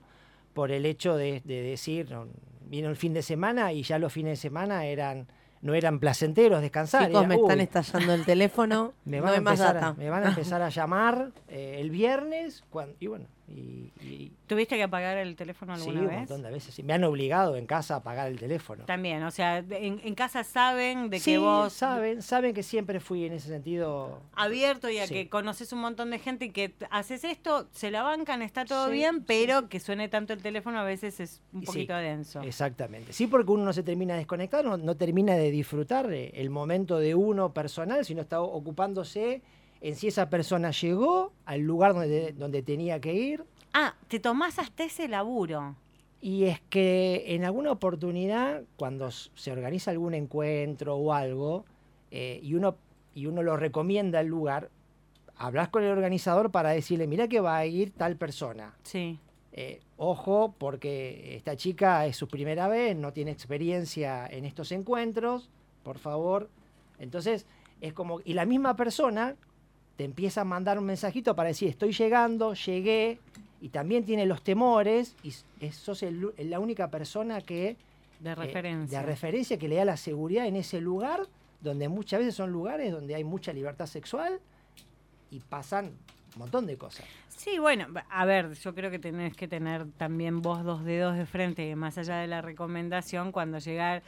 por 0.54 0.70
el 0.70 0.86
hecho 0.86 1.16
de, 1.16 1.40
de 1.44 1.62
decir, 1.62 2.10
no, 2.10 2.26
vino 2.68 2.88
el 2.88 2.96
fin 2.96 3.12
de 3.14 3.22
semana 3.22 3.72
y 3.72 3.82
ya 3.82 3.98
los 3.98 4.12
fines 4.12 4.32
de 4.32 4.36
semana 4.36 4.84
eran 4.86 5.26
no 5.62 5.74
eran 5.74 5.98
placenteros 5.98 6.62
descansar. 6.62 7.06
Chicos, 7.08 7.20
era, 7.20 7.28
me 7.28 7.34
están 7.34 7.58
"Uy, 7.58 7.62
estallando 7.64 8.14
el 8.14 8.24
teléfono. 8.24 8.94
me 9.04 9.18
no 9.18 9.24
van, 9.24 9.34
a 9.34 9.36
empezar 9.36 9.76
a, 9.76 9.80
data. 9.80 9.92
me 9.94 10.08
van 10.08 10.24
a 10.24 10.28
empezar 10.28 10.62
a 10.62 10.68
llamar 10.70 11.32
eh, 11.48 11.76
el 11.80 11.90
viernes 11.90 12.64
cuan- 12.70 12.94
y 12.98 13.08
bueno, 13.08 13.26
y, 13.50 13.92
y- 14.02 14.32
¿Tuviste 14.46 14.76
que 14.76 14.82
apagar 14.82 15.16
el 15.18 15.36
teléfono 15.36 15.76
sí, 15.76 15.82
alguna 15.82 16.00
un 16.02 16.06
vez? 16.08 16.18
montón 16.18 16.42
de 16.42 16.50
veces. 16.50 16.74
sí. 16.74 16.82
Me 16.82 16.92
han 16.92 17.04
obligado 17.04 17.56
en 17.56 17.66
casa 17.66 17.94
a 17.94 17.96
apagar 17.98 18.28
el 18.28 18.38
teléfono. 18.38 18.84
También, 18.84 19.22
o 19.22 19.30
sea, 19.30 19.58
en, 19.58 20.00
en 20.02 20.14
casa 20.14 20.42
saben 20.44 21.08
de 21.10 21.18
sí, 21.20 21.32
que 21.32 21.38
vos 21.38 21.72
saben, 21.72 22.22
saben 22.22 22.54
que 22.54 22.62
siempre 22.62 22.98
fui 23.00 23.24
en 23.26 23.32
ese 23.34 23.48
sentido 23.48 24.20
abierto 24.34 24.88
y 24.90 24.98
a 24.98 25.06
Sí. 25.06 25.14
que 25.14 25.28
conoces 25.28 25.72
un 25.72 25.80
montón 25.80 26.10
de 26.10 26.18
gente 26.18 26.46
y 26.46 26.50
que 26.50 26.74
haces 26.90 27.22
esto, 27.24 27.68
se 27.72 27.90
la 27.90 28.02
bancan, 28.02 28.42
está 28.42 28.64
todo 28.64 28.86
Sí, 28.86 28.92
bien, 28.92 29.18
sí, 29.18 29.24
pero 29.26 29.68
que 29.68 29.78
suene 29.80 30.08
tanto 30.08 30.32
el 30.32 30.42
teléfono 30.42 30.78
a 30.80 30.84
veces 30.84 31.20
es 31.20 31.40
un 31.52 31.60
Sí, 31.60 31.66
poquito 31.66 31.94
denso. 31.96 32.40
Exactamente. 32.42 33.12
Sí, 33.12 33.26
porque 33.28 33.52
uno 33.52 33.64
no 33.64 33.72
se 33.72 33.82
termina 33.82 34.14
de 34.14 34.18
desconectar, 34.20 34.64
no, 34.64 34.76
no 34.76 34.96
termina 34.96 35.34
de 35.36 35.50
disfrutar 35.50 36.12
eh, 36.12 36.30
el 36.34 36.50
momento 36.50 36.98
de 36.98 37.14
uno 37.14 37.52
personal, 37.52 38.04
sino 38.04 38.20
está 38.22 38.40
ocupándose 38.40 39.42
en 39.80 39.96
si 39.96 40.08
esa 40.08 40.28
persona 40.28 40.70
llegó 40.70 41.32
al 41.44 41.60
lugar 41.60 41.94
donde, 41.94 42.32
donde 42.32 42.62
tenía 42.62 43.00
que 43.00 43.14
ir. 43.14 43.44
Ah, 43.72 43.94
te 44.08 44.20
tomás 44.20 44.58
hasta 44.58 44.84
ese 44.84 45.08
laburo. 45.08 45.76
Y 46.20 46.44
es 46.44 46.60
que 46.68 47.24
en 47.28 47.44
alguna 47.44 47.72
oportunidad, 47.72 48.62
cuando 48.76 49.10
se 49.10 49.52
organiza 49.52 49.90
algún 49.90 50.14
encuentro 50.14 50.96
o 50.96 51.12
algo, 51.14 51.64
eh, 52.10 52.40
y, 52.42 52.54
uno, 52.54 52.76
y 53.14 53.26
uno 53.26 53.42
lo 53.42 53.56
recomienda 53.56 54.20
el 54.20 54.26
lugar, 54.26 54.70
hablas 55.36 55.70
con 55.70 55.82
el 55.82 55.90
organizador 55.90 56.50
para 56.50 56.70
decirle, 56.70 57.06
mira 57.06 57.28
que 57.28 57.40
va 57.40 57.56
a 57.56 57.64
ir 57.64 57.92
tal 57.92 58.16
persona. 58.16 58.74
Sí. 58.82 59.18
Eh, 59.52 59.80
ojo, 59.96 60.54
porque 60.58 61.36
esta 61.36 61.56
chica 61.56 62.04
es 62.04 62.16
su 62.16 62.28
primera 62.28 62.68
vez, 62.68 62.94
no 62.96 63.12
tiene 63.12 63.30
experiencia 63.30 64.26
en 64.26 64.44
estos 64.44 64.72
encuentros, 64.72 65.48
por 65.82 65.98
favor. 65.98 66.50
Entonces, 66.98 67.46
es 67.80 67.94
como, 67.94 68.20
y 68.24 68.34
la 68.34 68.44
misma 68.44 68.76
persona 68.76 69.36
te 70.00 70.04
empieza 70.06 70.40
a 70.40 70.44
mandar 70.44 70.78
un 70.78 70.86
mensajito 70.86 71.36
para 71.36 71.48
decir, 71.48 71.68
estoy 71.68 71.92
llegando, 71.92 72.54
llegué, 72.54 73.18
y 73.60 73.68
también 73.68 74.02
tiene 74.06 74.24
los 74.24 74.42
temores, 74.42 75.14
y 75.22 75.28
es- 75.60 75.76
sos 75.76 76.02
el- 76.02 76.32
la 76.38 76.58
única 76.58 76.88
persona 76.90 77.42
que 77.42 77.76
De 78.18 78.30
eh, 78.30 78.34
referencia. 78.34 79.00
de 79.00 79.04
referencia 79.04 79.58
que 79.58 79.68
le 79.68 79.76
da 79.76 79.84
la 79.84 79.98
seguridad 79.98 80.46
en 80.46 80.56
ese 80.56 80.80
lugar, 80.80 81.20
donde 81.60 81.90
muchas 81.90 82.20
veces 82.20 82.34
son 82.34 82.50
lugares 82.50 82.90
donde 82.92 83.14
hay 83.14 83.24
mucha 83.24 83.52
libertad 83.52 83.84
sexual 83.84 84.40
y 85.30 85.40
pasan 85.40 85.88
un 86.32 86.38
montón 86.38 86.64
de 86.66 86.78
cosas. 86.78 87.04
Sí, 87.28 87.58
bueno, 87.58 87.86
a 88.08 88.24
ver, 88.24 88.54
yo 88.54 88.74
creo 88.74 88.90
que 88.90 88.98
tenés 88.98 89.36
que 89.36 89.48
tener 89.48 89.84
también 89.98 90.40
vos 90.40 90.64
dos 90.64 90.82
dedos 90.82 91.14
de 91.18 91.26
frente, 91.26 91.76
más 91.76 91.98
allá 91.98 92.16
de 92.20 92.26
la 92.26 92.40
recomendación, 92.40 93.32
cuando 93.32 93.58
llegar... 93.58 94.02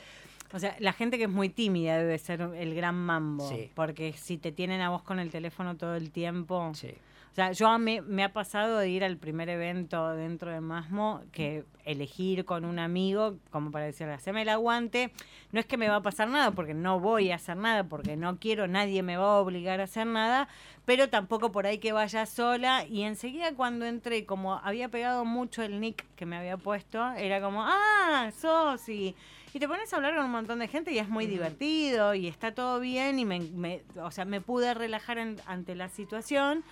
O 0.53 0.59
sea, 0.59 0.77
la 0.81 0.93
gente 0.93 1.17
que 1.19 1.25
es 1.25 1.31
muy 1.31 1.49
tímida 1.49 1.97
debe 1.99 2.19
ser 2.19 2.41
el 2.41 2.75
gran 2.75 2.95
mambo, 2.95 3.49
Sí. 3.49 3.71
porque 3.75 4.13
si 4.13 4.37
te 4.39 4.53
tienen 4.53 4.81
a 4.81 4.91
vos 4.91 5.03
con 5.03 5.19
el 5.19 5.31
teléfono 5.31 5.77
todo 5.77 5.95
el 5.97 6.11
tiempo... 6.11 6.73
Sí. 6.75 6.95
O 7.31 7.35
sea, 7.35 7.51
yo 7.53 7.79
me, 7.79 8.03
me 8.03 8.25
ha 8.25 8.33
pasado 8.35 8.77
de 8.77 8.91
ir 8.91 9.03
al 9.03 9.17
primer 9.17 9.49
evento 9.49 10.11
dentro 10.11 10.51
de 10.51 10.61
Masmo 10.61 11.23
que 11.33 11.65
elegir 11.87 12.45
con 12.45 12.67
un 12.67 12.79
amigo, 12.79 13.37
como 13.51 13.71
para 13.71 13.87
decirle, 13.87 14.13
haceme 14.13 14.43
el 14.43 14.51
aguante. 14.51 15.13
No 15.51 15.59
es 15.59 15.65
que 15.65 15.79
me 15.79 15.89
va 15.89 15.97
a 15.97 16.03
pasar 16.03 16.29
nada, 16.29 16.51
porque 16.51 16.75
no 16.75 17.01
voy 17.01 17.31
a 17.31 17.37
hacer 17.37 17.57
nada, 17.57 17.85
porque 17.85 18.19
no 18.19 18.37
quiero, 18.39 18.69
nadie 18.69 19.03
me 19.03 19.17
va 19.17 19.37
a 19.37 19.39
obligar 19.41 19.81
a 19.81 19.85
hacer 19.85 20.07
nada, 20.07 20.47
pero 20.85 21.09
tampoco 21.09 21.51
por 21.53 21.65
ahí 21.65 21.79
que 21.79 21.93
vaya 21.93 22.27
sola. 22.27 22.85
Y 22.85 23.01
enseguida 23.05 23.55
cuando 23.55 23.87
entré, 23.87 24.27
como 24.27 24.57
había 24.57 24.91
pegado 24.91 25.25
mucho 25.25 25.63
el 25.63 25.81
nick 25.81 26.05
que 26.17 26.27
me 26.27 26.37
había 26.37 26.59
puesto, 26.59 27.13
era 27.15 27.41
como, 27.41 27.63
ah, 27.65 28.31
sos 28.39 28.87
y... 28.91 29.17
Y 29.55 29.59
te 29.59 29.69
pones 29.69 29.93
a 29.93 29.97
hablar 29.97 30.15
con 30.17 30.25
un 30.25 30.31
montón 30.31 30.59
de 30.61 30.69
gente 30.69 30.93
y 30.93 30.99
es 30.99 31.09
muy 31.09 31.27
divertido 31.27 32.15
y 32.15 32.27
está 32.27 32.55
todo 32.55 32.81
bien 32.81 33.19
y 33.19 33.25
me, 33.25 33.41
me- 33.41 33.83
o 34.03 34.11
sea, 34.11 34.25
me 34.25 34.41
pude 34.41 34.73
relajar 34.73 35.19
en- 35.19 35.37
ante 35.47 35.75
la 35.75 35.89
situación. 35.89 36.65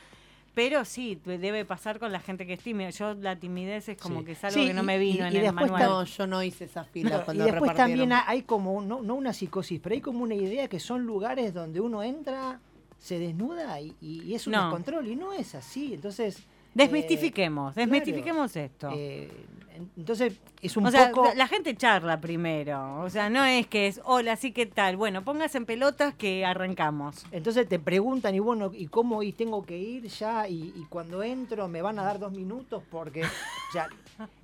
Pero 0.55 0.85
sí, 0.85 1.17
te- 1.23 1.39
debe 1.39 1.65
pasar 1.65 1.99
con 2.01 2.11
la 2.11 2.19
gente 2.21 2.47
que 2.47 2.55
es 2.55 2.61
tímida. 2.63 2.91
Yo 2.91 3.15
la 3.15 3.37
timidez 3.37 3.89
es 3.89 3.99
como 3.99 4.21
Sí. 4.21 4.25
que 4.27 4.33
es 4.33 4.45
algo 4.45 4.55
Sí, 4.61 4.67
que 4.67 4.75
no 4.75 4.83
y- 4.83 4.87
me 4.87 4.99
vino 4.99 5.25
y- 5.25 5.29
en 5.29 5.35
y 5.35 5.37
el 5.37 5.43
después 5.45 5.71
manual. 5.71 5.91
No, 5.91 6.05
yo 6.05 6.27
no 6.27 6.43
hice 6.43 6.65
esa 6.65 6.83
fila 6.85 7.19
No, 7.19 7.25
cuando 7.25 7.47
y 7.47 7.51
después 7.51 7.75
también 7.75 8.13
hay 8.13 8.43
como, 8.43 8.81
no, 8.83 9.01
no 9.03 9.15
una 9.15 9.33
psicosis, 9.33 9.79
pero 9.81 9.95
hay 9.95 10.01
como 10.01 10.23
una 10.25 10.35
idea 10.35 10.67
que 10.67 10.81
son 10.81 11.05
lugares 11.07 11.55
donde 11.55 11.81
uno 11.81 12.03
entra, 12.03 12.61
se 12.99 13.19
desnuda 13.19 13.81
y, 13.81 13.95
y 14.01 14.35
es 14.35 14.47
un 14.47 14.55
No. 14.55 14.63
descontrol. 14.65 15.07
Y 15.07 15.17
no 15.17 15.33
es 15.33 15.55
así. 15.55 15.95
Entonces. 15.95 16.43
Desmistifiquemos, 16.75 17.77
eh, 17.77 17.81
desmistifiquemos 17.81 18.55
esto. 18.57 18.89
claro, 18.89 18.97
eh, 18.99 19.31
en- 19.75 19.91
entonces, 19.97 20.35
es 20.63 20.77
un 20.77 20.87
o 20.87 20.91
sea, 20.91 21.11
poco. 21.11 21.31
la 21.35 21.47
gente 21.49 21.75
charla 21.77 22.21
primero. 22.21 23.01
O 23.01 23.09
sea, 23.11 23.31
no 23.31 23.45
es 23.45 23.67
que 23.67 23.87
es, 23.87 24.01
hola, 24.05 24.37
sí, 24.37 24.53
¿qué 24.53 24.67
tal? 24.67 24.97
Bueno, 24.97 25.25
póngase 25.25 25.59
en 25.59 25.67
pelotas 25.67 26.15
que 26.15 26.45
arrancamos. 26.45 27.25
Entonces 27.33 27.69
te 27.69 27.79
preguntan, 27.79 28.35
y 28.35 28.39
bueno, 28.41 28.71
¿y 28.75 28.87
cómo 28.89 29.23
y 29.23 29.33
tengo 29.33 29.65
que 29.65 29.79
ir 29.79 30.07
ya? 30.09 30.47
Y, 30.49 30.73
y 30.77 30.85
cuando 30.89 31.23
entro 31.23 31.67
me 31.69 31.83
van 31.83 31.99
a 31.99 32.03
dar 32.05 32.19
dos 32.19 32.33
minutos 32.33 32.83
porque 32.91 33.25
o 33.25 33.73
sea, 33.73 33.89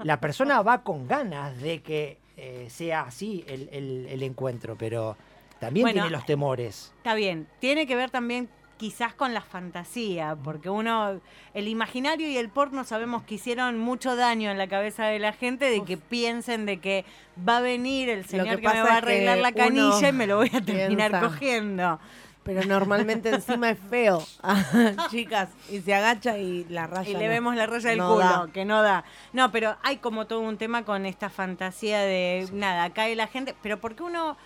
la 0.02 0.20
persona 0.20 0.62
va 0.62 0.82
con 0.82 1.06
ganas 1.06 1.60
de 1.60 1.82
que 1.82 2.18
eh, 2.38 2.66
sea 2.70 3.02
así 3.02 3.44
el, 3.46 3.68
el- 3.72 4.06
el 4.10 4.22
encuentro, 4.22 4.76
pero 4.78 5.16
también 5.58 5.84
Bueno, 5.84 6.02
tiene 6.02 6.10
los 6.10 6.26
temores. 6.26 6.92
Está 6.98 7.14
bien, 7.14 7.46
tiene 7.60 7.86
que 7.86 7.94
ver 7.96 8.10
también 8.10 8.48
quizás 8.76 9.14
con 9.14 9.32
la 9.34 9.40
fantasía, 9.40 10.36
porque 10.44 10.68
uno, 10.70 11.20
el 11.54 11.68
imaginario 11.68 12.28
y 12.28 12.36
el 12.36 12.48
porno 12.50 12.84
sabemos 12.84 13.22
que 13.22 13.36
hicieron 13.36 13.78
mucho 13.78 14.16
daño 14.16 14.50
en 14.50 14.58
la 14.58 14.68
cabeza 14.68 15.06
de 15.06 15.18
la 15.18 15.32
gente 15.32 15.70
de 15.70 15.82
que 15.84 15.96
piensen 15.96 16.66
de 16.66 16.78
que 16.78 17.04
va 17.48 17.58
a 17.58 17.60
venir 17.60 18.08
el 18.08 18.26
señor 18.26 18.56
que 18.56 18.62
que, 18.62 18.68
me 18.68 18.82
va 18.82 18.94
a 18.94 18.96
arreglar 18.98 19.38
la 19.38 19.52
canilla 19.52 20.08
y 20.08 20.12
me 20.12 20.26
lo 20.26 20.36
voy 20.36 20.50
a 20.52 20.60
terminar 20.64 21.10
piensa- 21.10 21.20
cogiendo. 21.28 22.00
Pero 22.42 22.62
normalmente 22.64 23.30
encima 23.30 23.70
es 23.70 23.78
feo. 23.90 24.22
Chicas, 25.10 25.48
y 25.68 25.80
se 25.80 25.92
agacha 25.94 26.38
y 26.38 26.64
la 26.68 26.86
raya. 26.86 27.10
Y 27.10 27.14
le 27.14 27.24
no. 27.24 27.30
vemos 27.30 27.56
la 27.56 27.66
raya 27.66 27.90
del 27.90 27.98
No 27.98 28.12
culo, 28.12 28.24
da. 28.24 28.48
que 28.52 28.64
no 28.64 28.82
da. 28.82 29.02
No, 29.32 29.50
pero 29.50 29.76
hay 29.82 29.96
como 29.96 30.26
todo 30.28 30.40
un 30.40 30.56
tema 30.56 30.84
con 30.84 31.06
esta 31.06 31.28
fantasía 31.28 32.00
de, 32.02 32.48
nada, 32.52 32.90
cae 32.90 33.16
la 33.16 33.26
gente, 33.26 33.56
pero 33.62 33.80
porque 33.80 34.04
uno 34.04 34.36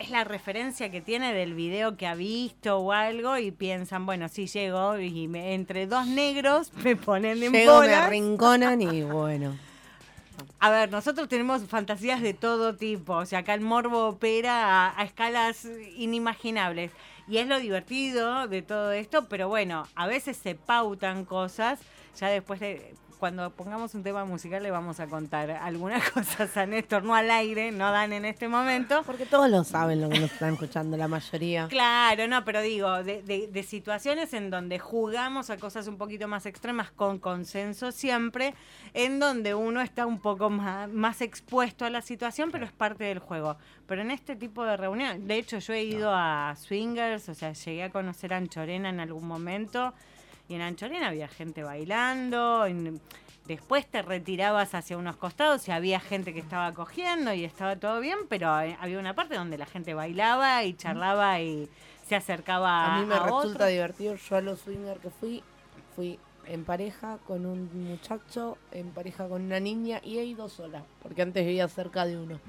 es 0.00 0.10
la 0.10 0.24
referencia 0.24 0.90
que 0.90 1.00
tiene 1.00 1.32
del 1.34 1.54
video 1.54 1.96
que 1.96 2.06
ha 2.06 2.14
visto 2.14 2.78
o 2.78 2.92
algo 2.92 3.36
y 3.38 3.50
piensan, 3.50 4.06
bueno, 4.06 4.28
sí 4.28 4.46
llego 4.46 4.98
y 4.98 5.28
me- 5.28 5.54
entre 5.54 5.86
dos 5.86 6.06
negros 6.06 6.72
me 6.84 6.96
ponen 6.96 7.42
en 7.42 7.52
Llego, 7.52 7.72
me 7.80 7.86
bolas. 7.86 8.06
arrinconan 8.06 8.80
y 8.82 9.02
bueno. 9.04 9.56
A 10.58 10.70
ver, 10.70 10.90
nosotros 10.90 11.28
tenemos 11.28 11.62
fantasías 11.68 12.20
de 12.22 12.32
todo 12.34 12.74
tipo. 12.76 13.14
O 13.14 13.26
sea, 13.26 13.40
acá 13.40 13.54
el 13.54 13.60
morbo 13.60 14.08
opera 14.08 14.86
a, 14.88 15.00
a 15.00 15.04
escalas 15.04 15.66
inimaginables. 15.96 16.92
Y 17.28 17.38
es 17.38 17.46
lo 17.46 17.58
divertido 17.60 18.48
de 18.48 18.62
todo 18.62 18.92
esto, 18.92 19.28
pero 19.28 19.48
bueno, 19.48 19.86
a 19.94 20.06
veces 20.06 20.36
se 20.36 20.54
pautan 20.54 21.24
cosas. 21.24 21.78
Ya 22.18 22.28
después 22.28 22.58
de. 22.60 22.94
Cuando 23.20 23.50
pongamos 23.50 23.94
un 23.94 24.02
tema 24.02 24.24
musical 24.24 24.62
le 24.62 24.70
vamos 24.70 24.98
a 24.98 25.06
contar 25.06 25.50
algunas 25.50 26.08
cosas 26.10 26.56
a 26.56 26.64
Néstor, 26.64 27.04
no 27.04 27.14
al 27.14 27.30
aire, 27.30 27.70
no 27.70 27.90
dan 27.92 28.14
en 28.14 28.24
este 28.24 28.48
momento. 28.48 29.02
Porque 29.04 29.26
todos 29.26 29.50
lo 29.50 29.62
saben 29.62 30.00
lo 30.00 30.08
que 30.08 30.18
nos 30.20 30.32
están 30.32 30.54
escuchando, 30.54 30.96
la 30.96 31.06
mayoría. 31.06 31.68
Claro, 31.68 32.26
no, 32.28 32.44
pero 32.46 32.62
digo, 32.62 33.02
de, 33.04 33.22
de- 33.22 33.46
de 33.46 33.62
situaciones 33.62 34.32
en 34.32 34.48
donde 34.50 34.78
jugamos 34.78 35.50
a 35.50 35.58
cosas 35.58 35.86
un 35.86 35.98
poquito 35.98 36.26
más 36.28 36.46
extremas 36.46 36.90
con 36.92 37.18
consenso 37.18 37.92
siempre, 37.92 38.54
en 38.94 39.20
donde 39.20 39.54
uno 39.54 39.82
está 39.82 40.06
un 40.06 40.18
poco 40.18 40.48
más, 40.48 40.88
más 40.88 41.20
expuesto 41.20 41.84
a 41.84 41.90
la 41.90 42.00
situación, 42.00 42.50
pero 42.50 42.64
es 42.64 42.72
parte 42.72 43.04
del 43.04 43.18
juego. 43.18 43.58
Pero 43.86 44.00
en 44.00 44.10
este 44.12 44.34
tipo 44.34 44.64
de 44.64 44.78
reunión, 44.78 45.26
de 45.26 45.36
hecho 45.36 45.58
yo 45.58 45.74
he 45.74 45.82
ido 45.84 46.10
a 46.14 46.54
swingers, 46.56 47.28
o 47.28 47.34
sea, 47.34 47.52
llegué 47.52 47.82
a 47.82 47.90
conocer 47.90 48.32
a 48.32 48.38
Anchorena 48.38 48.88
en 48.88 49.00
algún 49.00 49.26
momento, 49.28 49.92
y 50.50 50.54
en 50.56 50.62
Anchorena 50.62 51.08
había 51.08 51.28
gente 51.28 51.62
bailando, 51.62 52.66
en- 52.66 53.00
después 53.46 53.86
te 53.86 54.02
retirabas 54.02 54.74
hacia 54.74 54.98
unos 54.98 55.16
costados 55.16 55.66
y 55.68 55.70
había 55.70 56.00
gente 56.00 56.34
que 56.34 56.40
estaba 56.40 56.74
cogiendo 56.74 57.32
y 57.32 57.44
estaba 57.44 57.76
todo 57.76 58.00
bien, 58.00 58.18
pero 58.28 58.48
había 58.50 58.98
una 58.98 59.14
parte 59.14 59.36
donde 59.36 59.56
la 59.58 59.66
gente 59.66 59.94
bailaba 59.94 60.62
y 60.64 60.74
charlaba 60.74 61.40
y 61.40 61.68
se 62.06 62.16
acercaba 62.16 62.96
A 62.96 63.00
mí 63.00 63.06
me 63.06 63.14
a 63.14 63.20
resulta 63.20 63.66
divertido. 63.66 64.16
Yo 64.16 64.36
a 64.36 64.40
los 64.40 64.60
swinger 64.60 64.98
que 64.98 65.10
fui, 65.10 65.42
fui 65.94 66.18
en 66.46 66.64
pareja 66.64 67.18
con 67.26 67.46
un 67.46 67.70
muchacho, 67.88 68.58
en 68.72 68.90
pareja 68.90 69.28
con 69.28 69.42
una 69.42 69.60
niña 69.60 70.00
y 70.02 70.18
he 70.18 70.24
ido 70.24 70.48
sola. 70.48 70.82
Porque 71.02 71.22
antes 71.22 71.46
vivía 71.46 71.68
cerca 71.68 72.04
de 72.06 72.16
uno. 72.18 72.40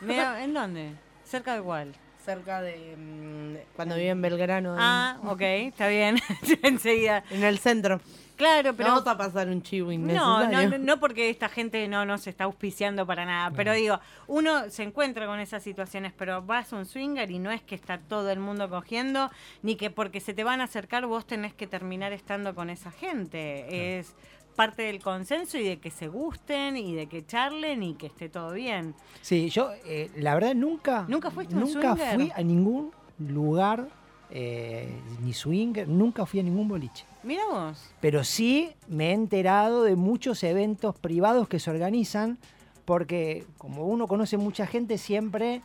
Mira, 0.00 0.42
¿En 0.44 0.54
dónde? 0.54 0.92
¿Cerca 1.24 1.54
de 1.54 1.62
cuál? 1.62 1.94
Cerca 2.24 2.60
de. 2.62 2.96
mm, 2.96 3.74
cuando 3.76 3.94
vivía 3.96 4.10
en 4.12 4.22
Belgrano. 4.22 4.74
en- 4.74 4.80
Ah, 4.80 5.18
ok, 5.24 5.40
está 5.40 5.88
bien. 5.88 6.16
Enseguida. 6.62 7.24
En 7.30 7.44
el 7.44 7.58
centro. 7.58 8.00
Claro, 8.36 8.74
Pero 8.74 8.76
pero... 8.76 8.88
vamos 8.90 9.06
a 9.06 9.18
pasar 9.18 9.48
un 9.48 9.60
chivo 9.62 9.88
No, 9.88 9.92
innecesario. 9.92 10.70
no, 10.70 10.78
no, 10.78 10.78
no 10.78 10.98
porque 11.00 11.28
esta 11.28 11.50
gente 11.50 11.86
no 11.88 12.06
nos 12.06 12.26
está 12.26 12.44
auspiciando 12.44 13.06
para 13.06 13.26
nada, 13.26 13.50
pero 13.54 13.74
digo, 13.74 14.00
uno 14.28 14.70
se 14.70 14.82
encuentra 14.82 15.26
con 15.26 15.40
esas 15.40 15.62
situaciones, 15.62 16.14
pero 16.16 16.40
vas 16.40 16.72
a 16.72 16.76
un 16.76 16.86
swinger 16.86 17.30
y 17.30 17.38
no 17.38 17.50
es 17.50 17.60
que 17.60 17.74
está 17.74 17.98
todo 17.98 18.30
el 18.30 18.40
mundo 18.40 18.70
cogiendo, 18.70 19.30
ni 19.62 19.76
que 19.76 19.90
porque 19.90 20.20
se 20.20 20.32
te 20.32 20.42
van 20.42 20.62
a 20.62 20.64
acercar 20.64 21.04
vos 21.04 21.26
tenés 21.26 21.52
que 21.52 21.66
terminar 21.66 22.14
estando 22.14 22.54
con 22.54 22.70
esa 22.70 22.90
gente. 22.90 23.98
Es 23.98 24.14
parte 24.56 24.82
del 24.82 25.00
consenso 25.02 25.56
y 25.58 25.64
de 25.64 25.78
que 25.78 25.90
se 25.90 26.08
gusten 26.08 26.76
y 26.76 26.94
de 26.94 27.06
que 27.06 27.24
charlen 27.24 27.82
y 27.82 27.94
que 27.94 28.06
esté 28.06 28.28
todo 28.28 28.52
bien. 28.52 28.94
Sí, 29.22 29.48
yo 29.50 29.70
eh, 29.86 30.10
la 30.16 30.34
verdad 30.34 30.54
nunca. 30.54 31.04
¿Nunca 31.08 31.30
fuiste 31.30 31.54
Nunca 31.54 31.94
swinger? 31.96 32.14
fui 32.16 32.32
a 32.34 32.42
ningún 32.42 32.90
lugar, 33.18 33.88
eh, 34.30 34.92
ni 35.22 35.32
swinger, 35.32 35.88
nunca 35.88 36.26
fui 36.26 36.40
a 36.40 36.42
ningún 36.42 36.68
boliche. 36.68 37.04
Mira 37.22 37.42
vos. 37.50 37.90
Pero 38.00 38.24
sí 38.24 38.70
me 38.88 39.10
he 39.10 39.12
enterado 39.12 39.82
de 39.84 39.96
muchos 39.96 40.42
eventos 40.44 40.94
privados 40.98 41.48
que 41.48 41.58
se 41.58 41.70
organizan, 41.70 42.38
porque 42.84 43.46
como 43.58 43.86
uno 43.86 44.06
conoce 44.06 44.36
mucha 44.36 44.66
gente, 44.66 44.98
siempre, 44.98 45.62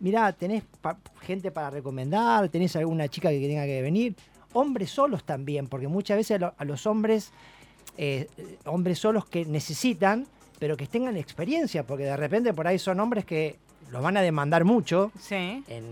mirá, 0.00 0.32
tenés 0.32 0.64
pa- 0.80 0.98
gente 1.22 1.50
para 1.50 1.70
recomendar, 1.70 2.48
tenés 2.48 2.76
alguna 2.76 3.08
chica 3.08 3.30
que 3.30 3.40
tenga 3.40 3.64
que 3.66 3.82
venir, 3.82 4.14
hombres 4.52 4.90
solos 4.90 5.24
también, 5.24 5.66
porque 5.66 5.88
muchas 5.88 6.16
veces 6.18 6.40
a 6.56 6.64
los 6.64 6.86
hombres, 6.86 7.32
eh, 7.98 8.28
hombres 8.64 8.98
solos 8.98 9.26
que 9.26 9.44
necesitan, 9.44 10.26
pero 10.58 10.76
que 10.76 10.86
tengan 10.86 11.16
experiencia, 11.16 11.82
porque 11.82 12.04
de 12.04 12.16
repente 12.16 12.54
por 12.54 12.66
ahí 12.66 12.78
son 12.78 12.98
hombres 13.00 13.24
que 13.24 13.56
los 13.92 14.02
van 14.02 14.16
a 14.16 14.22
demandar 14.22 14.64
mucho 14.64 15.10
Sí. 15.20 15.34
en, 15.68 15.84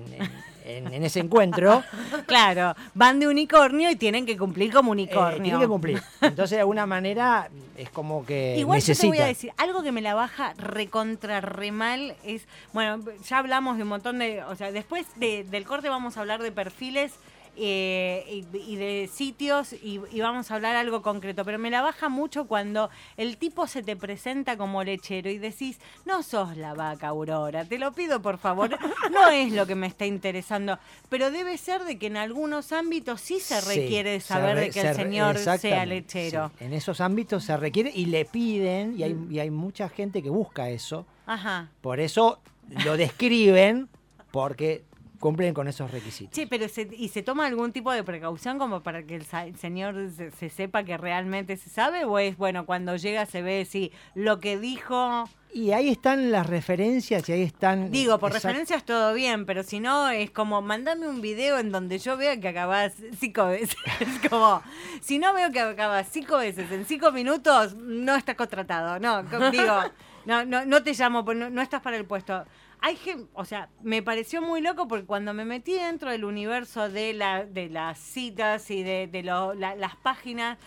en- 0.64 1.05
ese 1.05 1.21
encuentro. 1.21 1.83
Claro, 2.27 2.75
van 2.95 3.21
de 3.21 3.29
unicornio 3.29 3.88
y 3.90 3.95
tienen 3.97 4.27
que 4.27 4.37
cumplir 4.37 4.73
como 4.73 4.90
Eh, 4.90 4.92
unicornio. 4.92 5.42
tienen 5.42 5.61
que 5.61 5.69
cumplir. 5.69 6.03
Entonces, 6.21 6.57
de 6.57 6.61
alguna 6.61 6.85
manera, 6.87 7.49
es 7.77 7.88
como 7.90 8.27
que 8.27 8.57
Igual 8.59 8.81
yo 8.83 8.95
te 8.97 9.07
voy 9.07 9.19
a 9.19 9.27
decir, 9.27 9.53
algo 9.59 9.83
que 9.85 9.92
me 9.92 10.03
la 10.03 10.14
baja 10.14 10.55
recontra 10.59 11.40
re 11.40 11.71
mal 11.71 12.16
es, 12.25 12.47
bueno, 12.73 12.99
ya 13.29 13.38
hablamos 13.38 13.77
de 13.77 13.85
un 13.85 13.88
montón 13.90 14.19
de, 14.19 14.42
o 14.42 14.57
sea, 14.57 14.73
después 14.73 15.07
de- 15.16 15.45
del 15.45 15.64
corte 15.64 15.88
vamos 15.88 16.16
a 16.16 16.21
hablar 16.21 16.42
de 16.42 16.51
perfiles 16.51 17.12
eh, 17.57 18.45
y, 18.53 18.73
y 18.73 18.77
de 18.77 19.09
sitios 19.12 19.73
y, 19.73 20.01
y 20.12 20.21
vamos 20.21 20.51
a 20.51 20.55
hablar 20.57 20.77
algo 20.77 21.03
concreto, 21.03 21.45
pero 21.45 21.59
me 21.59 21.71
la 21.71 21.83
baja 21.83 22.09
mucho 22.09 22.47
cuando 22.47 22.90
el 23.16 23.37
tipo 23.38 23.66
se 23.66 23.83
te 23.83 23.97
presenta 23.97 24.57
como 24.57 24.85
lechero 24.85 25.31
y 25.31 25.38
decís, 25.38 25.79
no 26.05 26.23
sos 26.23 26.57
la 26.57 26.75
vaca 26.75 27.09
Aurora, 27.09 27.64
te 27.64 27.79
lo 27.79 27.92
pido 27.92 28.21
por 28.23 28.38
favor, 28.38 28.71
no 29.12 29.29
es 29.31 29.53
lo 29.53 29.66
que 29.66 29.75
me 29.75 29.87
está 29.87 30.07
interesando, 30.07 30.79
pero 31.09 31.31
debe 31.31 31.57
ser 31.59 31.85
de 31.85 31.99
que 31.99 32.07
en 32.07 32.16
algunos 32.16 32.73
ámbitos 32.73 33.21
sí 33.21 33.40
se 33.40 33.61
Sí, 33.61 33.81
requiere 33.81 34.21
se 34.21 34.27
saber 34.29 34.55
re- 34.57 34.61
de 34.62 34.66
que 34.71 34.81
se 34.81 34.90
el 34.90 34.97
señor 34.97 35.38
sea 35.38 35.87
lechero. 35.87 36.51
sí. 36.59 36.64
En 36.64 36.73
esos 36.75 37.01
ámbitos 37.01 37.45
se 37.45 37.57
requiere 37.57 37.90
y 37.95 38.07
le 38.07 38.25
piden, 38.25 38.99
y 38.99 39.03
hay, 39.03 39.14
Mm. 39.14 39.33
y 39.33 39.38
hay 39.40 39.51
mucha 39.51 39.88
gente 39.88 40.23
que 40.23 40.29
busca 40.31 40.69
eso. 40.69 41.07
Ajá. 41.27 41.71
Por 41.81 42.01
eso 42.01 42.38
lo 42.85 42.97
describen, 42.97 43.88
porque 44.31 44.85
cumplen 45.27 45.55
con 45.55 45.67
esos 45.67 45.91
requisitos. 45.91 46.37
Sí, 46.37 46.47
pero 46.47 46.69
se, 46.69 46.89
¿y 46.93 47.09
se 47.09 47.21
toma 47.21 47.47
algún 47.47 47.73
tipo 47.73 47.91
de 47.91 48.05
precaución 48.05 48.61
como 48.61 48.85
para 48.85 49.03
que 49.03 49.17
el, 49.17 49.25
señor 49.57 50.12
se, 50.17 50.31
se 50.31 50.49
sepa 50.51 50.85
que 50.85 50.97
realmente 50.97 51.57
se 51.57 51.69
sabe? 51.69 52.05
¿O 52.05 52.21
es, 52.21 52.37
bueno, 52.37 52.65
cuando 52.65 52.95
llega 52.95 53.27
se 53.27 53.43
ve 53.43 53.65
si 53.65 53.91
lo 54.15 54.39
que 54.39 54.57
dijo... 54.57 55.29
Y 55.53 55.73
ahí 55.73 55.89
están 55.89 56.31
las 56.31 56.47
referencias 56.47 57.29
y 57.29 57.33
ahí 57.33 57.43
están... 57.43 57.91
Digo, 57.91 58.21
por 58.21 58.31
exact- 58.31 58.35
referencias 58.35 58.85
todo 58.85 59.15
bien, 59.15 59.47
pero 59.47 59.65
si 59.65 59.81
no, 59.81 60.11
es 60.11 60.31
como, 60.31 60.62
mandame 60.62 61.09
un 61.09 61.21
video 61.21 61.59
en 61.59 61.73
donde 61.73 61.99
yo 61.99 62.17
vea 62.17 62.39
que 62.39 62.47
acabas 62.47 62.93
cinco 63.19 63.47
veces. 63.47 63.77
Es 63.99 64.31
como, 64.31 64.62
si 65.01 65.19
no 65.19 65.35
veo 65.35 65.51
que 65.51 65.59
acabas 65.59 66.07
cinco 66.09 66.39
veces 66.39 66.71
en 66.71 66.85
cinco 66.85 67.11
minutos, 67.11 67.75
no 67.75 68.15
estás 68.15 68.37
contratado. 68.37 69.01
No, 69.01 69.25
digo, 69.51 69.77
no, 70.25 70.45
no, 70.45 70.65
no 70.65 70.83
te 70.85 70.93
llamo, 70.93 71.25
no, 71.35 71.51
no 71.51 71.62
estás 71.62 71.83
para 71.83 71.97
el 71.97 72.05
puesto. 72.05 72.45
Hay 72.81 72.97
gente, 72.97 73.27
o 73.35 73.45
sea, 73.45 73.69
me 73.83 74.03
pareció 74.03 74.41
muy 74.43 74.61
loco 74.61 74.87
porque 74.87 75.07
cuando 75.07 75.33
me 75.35 75.45
metí 75.45 75.73
dentro 75.73 76.11
del 76.11 76.25
universo 76.25 76.89
de, 76.89 77.15
la, 77.15 77.45
de 77.45 77.69
las 77.69 77.99
citas 77.99 78.71
y 78.71 78.83
de, 78.83 79.09
de 79.09 79.23
lo- 79.23 79.55
la- 79.55 79.75
las 79.75 79.97
páginas, 79.97 80.59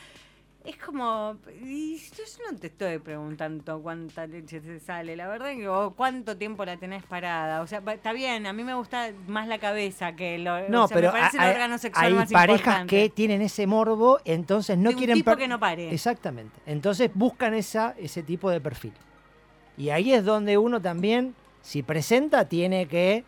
es 0.66 0.76
como, 0.76 1.38
y 1.64 1.98
yo 1.98 2.24
no 2.52 2.58
te 2.58 2.68
estoy 2.68 3.00
preguntando 3.00 3.82
cuánta 3.82 4.28
leche 4.28 4.60
te 4.60 4.80
sale, 4.82 5.16
la 5.16 5.28
verdad 5.30 5.52
que 5.56 5.68
o 5.70 5.92
cuánto 5.96 6.36
tiempo 6.36 6.66
la 6.66 6.76
tenés 6.76 7.04
parada. 7.04 7.62
O 7.62 7.68
sea, 7.68 7.82
está 7.94 8.12
bien, 8.12 8.46
a 8.46 8.52
mí 8.52 8.64
me 8.66 8.74
gusta 8.74 9.12
más 9.28 9.48
la 9.48 9.58
cabeza 9.58 10.16
que 10.18 10.38
lo, 10.38 10.68
No, 10.68 10.84
o 10.84 10.88
sea, 10.90 10.96
pero 10.96 11.14
me 11.14 11.20
parece 11.20 11.40
hay, 11.40 11.50
el 11.50 11.56
órgano 11.56 11.78
sexual 11.78 12.06
hay 12.08 12.14
más 12.14 12.32
parejas 12.32 12.60
importante. 12.60 12.96
que 13.04 13.10
tienen 13.10 13.42
ese 13.42 13.66
morbo, 13.68 14.20
entonces 14.26 14.78
no 14.78 14.90
De 14.90 14.96
un 14.96 14.98
quieren... 15.00 15.16
tipo 15.16 15.36
que 15.38 15.48
no 15.48 15.60
pare. 15.60 15.94
Exactamente. 15.94 16.60
Entonces 16.66 17.10
buscan 17.14 17.54
esa, 17.54 17.96
ese 17.98 18.22
tipo 18.22 18.50
de 18.52 18.60
perfil. 18.60 18.94
Y 19.78 19.92
ahí 19.92 20.12
es 20.14 20.26
donde 20.26 20.58
uno 20.58 20.82
también, 20.82 21.34
si 21.62 21.84
presenta, 21.84 22.46
tiene 22.46 22.88
que 22.88 23.24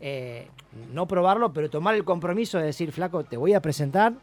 eh, 0.00 0.48
no 0.92 1.06
probarlo, 1.06 1.52
pero 1.52 1.70
tomar 1.70 1.94
el 1.94 2.04
compromiso 2.04 2.58
de 2.58 2.64
decir, 2.66 2.92
flaco, 2.92 3.24
te 3.24 3.36
voy 3.36 3.54
a 3.54 3.60
presentar, 3.62 4.14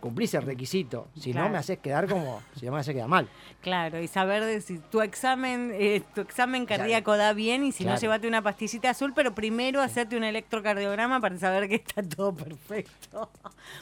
cumplís 0.00 0.32
el 0.34 0.42
requisito. 0.42 1.08
Si 1.18 1.32
Claro. 1.32 1.48
no, 1.48 1.52
me 1.54 1.58
haces 1.58 1.78
quedar 1.78 2.08
como, 2.08 2.40
si 2.56 2.66
no 2.66 2.72
me 2.72 2.78
haces 2.78 2.94
quedar 2.94 3.08
mal. 3.08 3.28
Claro, 3.62 4.00
y 4.00 4.06
saber 4.06 4.44
de 4.44 4.60
si 4.60 4.78
tu 4.78 5.00
examen, 5.00 5.72
eh, 5.74 6.02
tu 6.14 6.20
examen 6.20 6.66
cardíaco 6.66 7.16
da 7.16 7.32
bien 7.32 7.64
y 7.64 7.72
si 7.72 7.84
no, 7.84 7.96
llévate 7.96 8.28
una 8.28 8.40
pastillita 8.42 8.90
azul, 8.90 9.12
pero 9.12 9.34
primero 9.34 9.82
hacerte 9.82 10.16
un 10.16 10.22
electrocardiograma 10.22 11.20
para 11.20 11.36
saber 11.38 11.68
que 11.68 11.74
está 11.76 12.02
todo 12.04 12.32
perfecto. 12.36 13.30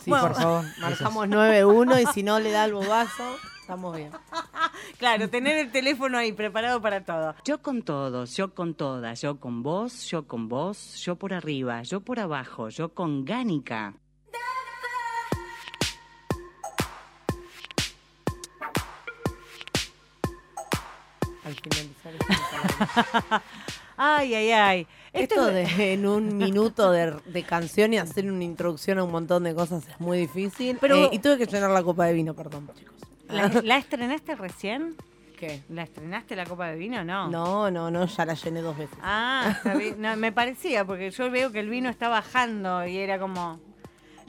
Sí, 0.03 0.09
Bueno, 0.11 0.29
por 0.29 0.37
favor. 0.37 0.65
Marcamos 0.81 1.29
9-1 1.29 2.03
y 2.03 2.07
si 2.15 2.23
no 2.23 2.41
le 2.41 2.51
da 2.51 2.65
el 2.65 2.73
bobazo, 2.73 3.37
estamos 3.67 3.97
bien. 3.97 4.11
Claro, 4.99 5.29
tener 5.29 5.57
el 5.59 5.73
teléfono 5.73 6.17
ahí 6.19 6.33
preparado 6.33 6.81
para 6.81 7.05
todo. 7.05 7.35
Yo 7.45 7.61
con 7.61 7.83
todos, 7.83 8.37
yo 8.37 8.55
con 8.55 8.75
todas, 8.75 9.21
yo 9.21 9.41
con 9.41 9.63
vos, 9.63 10.07
yo 10.07 10.27
con 10.27 10.49
vos, 10.49 10.97
yo 11.05 11.17
por 11.17 11.33
arriba, 11.35 11.83
yo 11.83 12.01
por 12.01 12.21
abajo, 12.21 12.69
yo 12.69 12.95
con 12.95 13.25
Gánica. 13.25 13.95
Al 21.45 21.55
finalizar 21.55 23.43
Ay, 23.99 24.35
ay, 24.35 24.51
ay. 24.51 24.87
Esto 25.13 25.49
es- 25.49 25.77
de 25.79 25.93
en 25.95 26.07
un 26.07 26.37
minuto 26.39 26.91
de, 26.91 27.13
de 27.25 27.43
canción 27.45 27.95
y 27.95 27.99
hacer 27.99 28.31
una 28.31 28.45
introducción 28.45 28.99
a 28.99 29.05
un 29.05 29.11
montón 29.11 29.45
de 29.45 29.55
cosas 29.55 29.87
es 29.89 29.99
muy 30.01 30.19
difícil. 30.19 30.77
Pero- 30.81 30.97
Eh, 31.07 31.11
y 31.13 31.19
tuve 31.19 31.39
que 31.39 31.47
llenar 31.47 31.71
la 31.71 31.83
copa 31.83 32.05
de 32.07 32.13
vino, 32.13 32.35
perdón, 32.35 32.69
chicos. 32.77 32.95
¿La, 33.29 33.49
la 33.63 33.77
estrenaste 33.79 34.35
recién? 34.35 34.97
¿Qué? 35.37 35.63
¿La 35.69 35.83
estrenaste 35.83 36.35
la 36.35 36.47
copa 36.47 36.69
de 36.69 36.77
vino 36.77 37.05
no? 37.05 37.29
No, 37.29 37.71
no, 37.71 37.91
no, 37.91 38.07
ya 38.07 38.25
la 38.25 38.35
llené 38.35 38.63
dos 38.63 38.77
veces. 38.77 38.99
Ah. 39.03 39.61
No, 39.99 40.17
me 40.17 40.33
parecía, 40.33 40.85
porque 40.85 41.11
yo 41.11 41.31
veo 41.31 41.53
que 41.53 41.61
el 41.61 41.69
vino 41.69 41.91
está 41.91 42.09
bajando 42.09 42.87
y 42.87 42.97
era 42.97 43.19
como... 43.19 43.61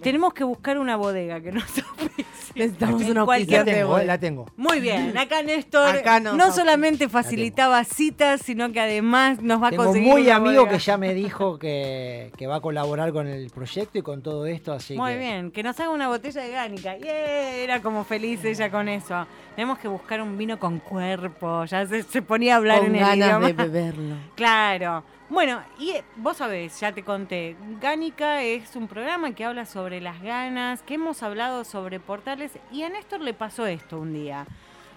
Tenemos 0.02 0.34
que 0.34 0.44
buscar 0.44 0.78
una 0.78 0.96
bodega 0.96 1.42
que 1.42 1.52
nos 1.52 1.64
auspicie. 2.00 2.26
Necesitamos 2.58 3.04
una 3.04 3.26
cualquier- 3.26 3.60
La 3.60 3.66
tengo, 3.66 4.00
la 4.00 4.20
tengo. 4.20 4.46
Muy 4.58 4.80
bien, 4.80 5.18
acá 5.18 5.44
Néstor 5.44 5.90
Acá 5.98 6.20
no 6.20 6.52
solamente 6.52 7.08
facilitaba 7.10 7.84
citas, 7.84 8.42
sino 8.44 8.72
que 8.72 8.80
además 8.80 9.42
nos 9.42 9.62
va 9.62 9.70
a 9.70 9.72
conseguir 9.72 10.08
muy 10.10 10.30
amigo 10.30 10.62
bodega. 10.62 10.72
que 10.78 10.80
ya 10.80 10.98
me 10.98 11.14
dijo 11.14 11.60
que, 11.60 12.32
que 12.38 12.48
va 12.48 12.56
a 12.58 12.62
colaborar 12.62 13.14
con 13.14 13.28
el 13.28 13.50
proyecto 13.50 13.98
y 13.98 14.02
con 14.02 14.22
todo 14.22 14.46
esto, 14.46 14.74
así 14.74 14.96
Muy 14.96 15.12
que... 15.14 15.18
bien, 15.20 15.52
que 15.52 15.64
nos 15.64 15.80
haga 15.80 15.90
una 15.92 16.08
botella 16.08 16.42
de 16.42 16.52
gánica. 16.52 16.98
Yeah, 16.98 17.56
era 17.56 17.82
como 17.82 18.04
feliz 18.04 18.44
ella 18.46 18.70
con 18.72 18.88
eso. 18.88 19.26
Tenemos 19.58 19.80
que 19.80 19.88
buscar 19.88 20.22
un 20.22 20.38
vino 20.38 20.60
con 20.60 20.78
cuerpo. 20.78 21.66
Ya 21.66 21.84
se, 21.88 22.04
se 22.04 22.22
ponía 22.22 22.54
a 22.54 22.58
hablar 22.58 22.78
Con 22.78 22.90
en 22.90 22.96
el 22.98 23.02
ganas 23.02 23.28
idioma. 23.28 23.48
de 23.48 23.54
beberlo. 23.54 24.16
Claro. 24.36 25.04
Bueno, 25.30 25.64
y 25.80 25.90
eh, 25.94 26.04
vos 26.16 26.38
sabés, 26.38 26.80
ya 26.80 26.92
te 26.92 27.02
conté, 27.04 27.56
Gánica 27.82 28.44
es 28.44 28.76
un 28.76 28.88
programa 28.88 29.32
que 29.34 29.44
habla 29.46 29.66
sobre 29.66 30.00
las 30.00 30.22
ganas, 30.22 30.84
que 30.84 30.94
hemos 30.94 31.24
hablado 31.24 31.64
sobre 31.66 32.00
portales, 32.00 32.52
y 32.72 32.84
a 32.84 32.90
Néstor 32.90 33.22
le 33.22 33.34
pasó 33.34 33.66
esto 33.66 34.00
un 34.00 34.14
día. 34.14 34.46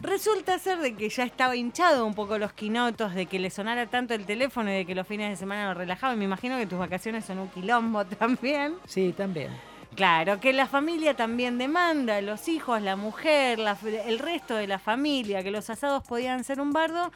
Resulta 0.02 0.58
ser 0.58 0.78
de 0.80 0.94
que 0.94 1.08
ya 1.08 1.24
estaba 1.24 1.56
hinchado 1.56 2.04
un 2.06 2.14
poco 2.14 2.36
los 2.36 2.52
quinotos, 2.52 3.14
de 3.14 3.24
que 3.26 3.38
le 3.38 3.48
sonara 3.48 3.86
tanto 3.86 4.12
el 4.12 4.26
teléfono 4.26 4.68
y 4.70 4.74
de 4.74 4.86
que 4.86 4.94
los 4.94 5.06
fines 5.06 5.30
de 5.30 5.36
semana 5.36 5.68
lo 5.68 5.74
relajaba. 5.74 6.14
Me 6.16 6.24
imagino 6.26 6.58
que 6.58 6.66
tus 6.66 6.78
vacaciones 6.78 7.24
son 7.24 7.38
un 7.38 7.48
quilombo 7.48 8.04
también. 8.18 8.74
Sí, 8.84 9.14
también. 9.16 9.50
Claro, 9.94 10.40
que 10.40 10.52
la 10.52 10.66
familia 10.66 11.14
también 11.14 11.58
demanda, 11.58 12.20
los 12.20 12.48
hijos, 12.48 12.80
la 12.80 12.96
mujer, 12.96 13.58
la- 13.58 13.76
el 14.06 14.18
resto 14.18 14.54
de 14.54 14.66
la 14.66 14.78
familia, 14.78 15.42
que 15.42 15.50
los 15.50 15.68
asados 15.68 16.04
podían 16.04 16.44
ser 16.44 16.60
un 16.60 16.72
bardo. 16.72 17.10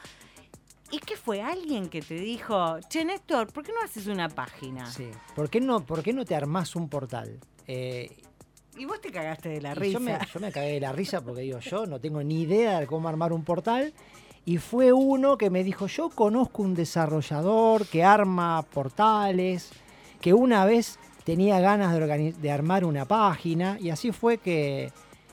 ¿Y 0.90 0.98
qué 0.98 1.16
fue? 1.16 1.40
¿Alguien 1.40 1.88
que 1.88 2.02
te 2.02 2.14
dijo, 2.14 2.78
che, 2.88 3.04
Néstor, 3.04 3.52
¿por 3.52 3.64
qué 3.64 3.72
no 3.72 3.80
haces 3.84 4.06
una 4.06 4.28
página? 4.28 4.86
Sí. 4.86 5.08
¿Por 5.34 5.48
qué 5.48 5.60
no, 5.60 5.80
por 5.86 6.02
qué 6.02 6.12
no 6.12 6.24
te 6.24 6.34
armás 6.36 6.76
un 6.76 6.88
portal? 6.88 7.38
Eh, 7.66 8.10
Y 8.76 8.84
vos 8.86 9.00
te 9.00 9.10
cagaste 9.12 9.48
de 9.50 9.60
la 9.60 9.72
risa. 9.74 9.92
Yo 9.92 10.00
me, 10.00 10.18
yo 10.32 10.40
me 10.40 10.50
cagué 10.50 10.72
de 10.72 10.80
la 10.80 10.90
risa 10.92 11.20
porque 11.20 11.42
digo, 11.42 11.60
yo 11.60 11.86
no 11.86 12.00
tengo 12.00 12.22
ni 12.24 12.42
idea 12.42 12.80
de 12.80 12.86
cómo 12.88 13.08
armar 13.08 13.32
un 13.32 13.44
portal. 13.44 13.94
Y 14.44 14.58
fue 14.58 14.92
uno 14.92 15.38
que 15.38 15.48
me 15.48 15.62
dijo, 15.62 15.86
yo 15.86 16.10
conozco 16.10 16.62
un 16.64 16.74
desarrollador 16.74 17.86
que 17.86 18.02
arma 18.04 18.62
portales, 18.62 19.70
que 20.20 20.34
una 20.34 20.64
vez 20.64 20.98
tenía 21.24 21.60
ganas 21.60 21.94
de, 22.40 22.50
armar 22.50 22.84
una 22.84 23.04
página. 23.06 23.78
Y 23.80 23.90
así 23.90 24.12
fue 24.12 24.38
que, 24.38 24.92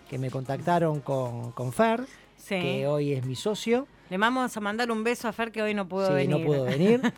que 0.10 0.18
me 0.18 0.30
contactaron 0.32 1.00
con, 1.02 1.52
con 1.52 1.72
Fer, 1.72 2.06
Sí. 2.38 2.60
que 2.60 2.88
hoy 2.88 3.14
es 3.14 3.26
mi 3.26 3.36
socio. 3.36 3.88
Le 4.10 4.18
vamos 4.18 4.58
a 4.58 4.60
mandar 4.60 4.92
un 4.92 5.04
beso 5.04 5.28
a 5.28 5.32
Fer 5.34 5.52
que 5.52 5.62
hoy 5.62 5.74
no 5.74 5.88
pudo 5.88 6.08
sí, 6.08 6.14
venir. 6.14 6.30
no 6.40 6.46
pudo 6.46 6.64
venir. 6.66 7.02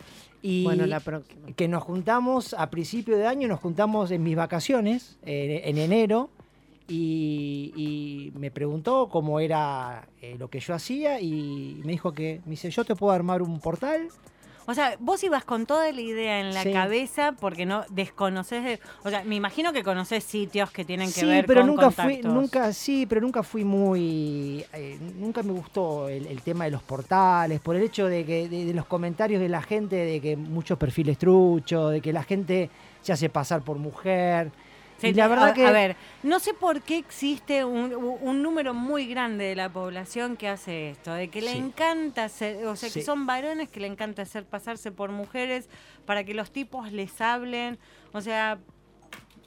Y 0.46 0.62
Bueno, 0.62 0.84
la 0.84 1.00
próxima. 1.00 1.52
que 1.56 1.68
nos 1.68 1.82
juntamos 1.82 2.52
a 2.52 2.68
principio 2.68 3.16
de 3.16 3.26
año, 3.26 3.48
nos 3.48 3.60
juntamos 3.60 4.10
en 4.10 4.22
mis 4.22 4.36
vacaciones, 4.36 5.16
eh, 5.24 5.62
en 5.64 5.78
enero, 5.78 6.28
y, 6.86 7.72
y 7.74 8.38
me 8.38 8.50
preguntó 8.50 9.08
cómo 9.08 9.40
era 9.40 10.06
eh, 10.20 10.36
lo 10.38 10.48
que 10.48 10.60
yo 10.60 10.74
hacía 10.74 11.18
y 11.18 11.80
me 11.84 11.92
dijo 11.92 12.12
que, 12.12 12.42
me 12.44 12.50
dice, 12.50 12.70
yo 12.70 12.84
te 12.84 12.94
puedo 12.94 13.12
armar 13.14 13.40
un 13.40 13.58
portal. 13.58 14.08
O 14.66 14.74
sea, 14.74 14.96
vos 14.98 15.22
ibas 15.24 15.44
con 15.44 15.66
toda 15.66 15.90
la 15.92 16.00
idea 16.00 16.40
en 16.40 16.54
la 16.54 16.62
Sí. 16.62 16.72
cabeza 16.72 17.32
porque 17.38 17.66
no 17.66 17.84
desconoces 17.90 18.64
de... 18.64 18.80
O 19.02 19.10
sea, 19.10 19.22
me 19.24 19.34
imagino 19.34 19.72
que 19.72 19.82
conoces 19.82 20.24
sitios 20.24 20.70
que 20.70 20.84
tienen 20.84 21.08
que 21.12 21.20
sí, 21.20 21.26
ver 21.26 21.44
pero 21.46 21.60
con 21.60 21.68
nunca 21.70 21.90
fui, 21.90 22.14
contactos. 22.14 22.32
nunca, 22.32 22.72
sí, 22.72 23.06
pero 23.06 23.20
nunca 23.20 23.42
fui 23.42 23.64
muy, 23.64 24.64
eh, 24.72 24.98
nunca 25.18 25.42
me 25.42 25.52
gustó 25.52 26.08
el, 26.08 26.26
el 26.26 26.40
tema 26.42 26.64
de 26.64 26.70
los 26.70 26.82
portales, 26.82 27.60
por 27.60 27.76
el 27.76 27.82
hecho 27.82 28.06
de 28.06 28.24
que 28.24 28.48
de, 28.48 28.64
de 28.64 28.74
los 28.74 28.86
comentarios 28.86 29.40
de 29.40 29.48
la 29.48 29.62
gente, 29.62 29.96
de 29.96 30.20
que 30.20 30.36
muchos 30.36 30.78
perfiles 30.78 31.18
truchos, 31.18 31.92
de 31.92 32.00
que 32.00 32.12
la 32.12 32.22
gente 32.22 32.70
se 33.02 33.12
hace 33.12 33.28
pasar 33.28 33.62
por 33.62 33.76
mujer. 33.78 34.50
Sí, 34.98 35.12
la 35.12 35.24
a- 35.24 35.28
verdad 35.28 35.54
que 35.54 35.66
A 35.66 35.72
ver, 35.72 35.96
no 36.22 36.38
sé 36.38 36.54
por 36.54 36.80
qué 36.82 36.96
existe 36.98 37.64
un, 37.64 37.92
un 37.94 38.42
número 38.42 38.74
muy 38.74 39.06
grande 39.06 39.44
de 39.44 39.56
la 39.56 39.68
población 39.68 40.36
que 40.36 40.48
hace 40.48 40.90
esto, 40.90 41.12
de 41.12 41.28
que 41.28 41.42
le 41.42 41.52
Sí. 41.52 41.58
encanta 41.58 42.24
hacer, 42.24 42.64
o 42.66 42.76
sea, 42.76 42.88
que 42.90 43.02
son 43.02 43.26
varones 43.26 43.68
que 43.68 43.80
le 43.80 43.86
encanta 43.88 44.22
hacer 44.22 44.44
pasarse 44.44 44.92
por 44.92 45.10
mujeres 45.10 45.68
para 46.06 46.24
que 46.24 46.32
los 46.34 46.50
tipos 46.52 46.92
les 46.92 47.20
hablen, 47.20 47.78
o 48.12 48.20
sea, 48.20 48.58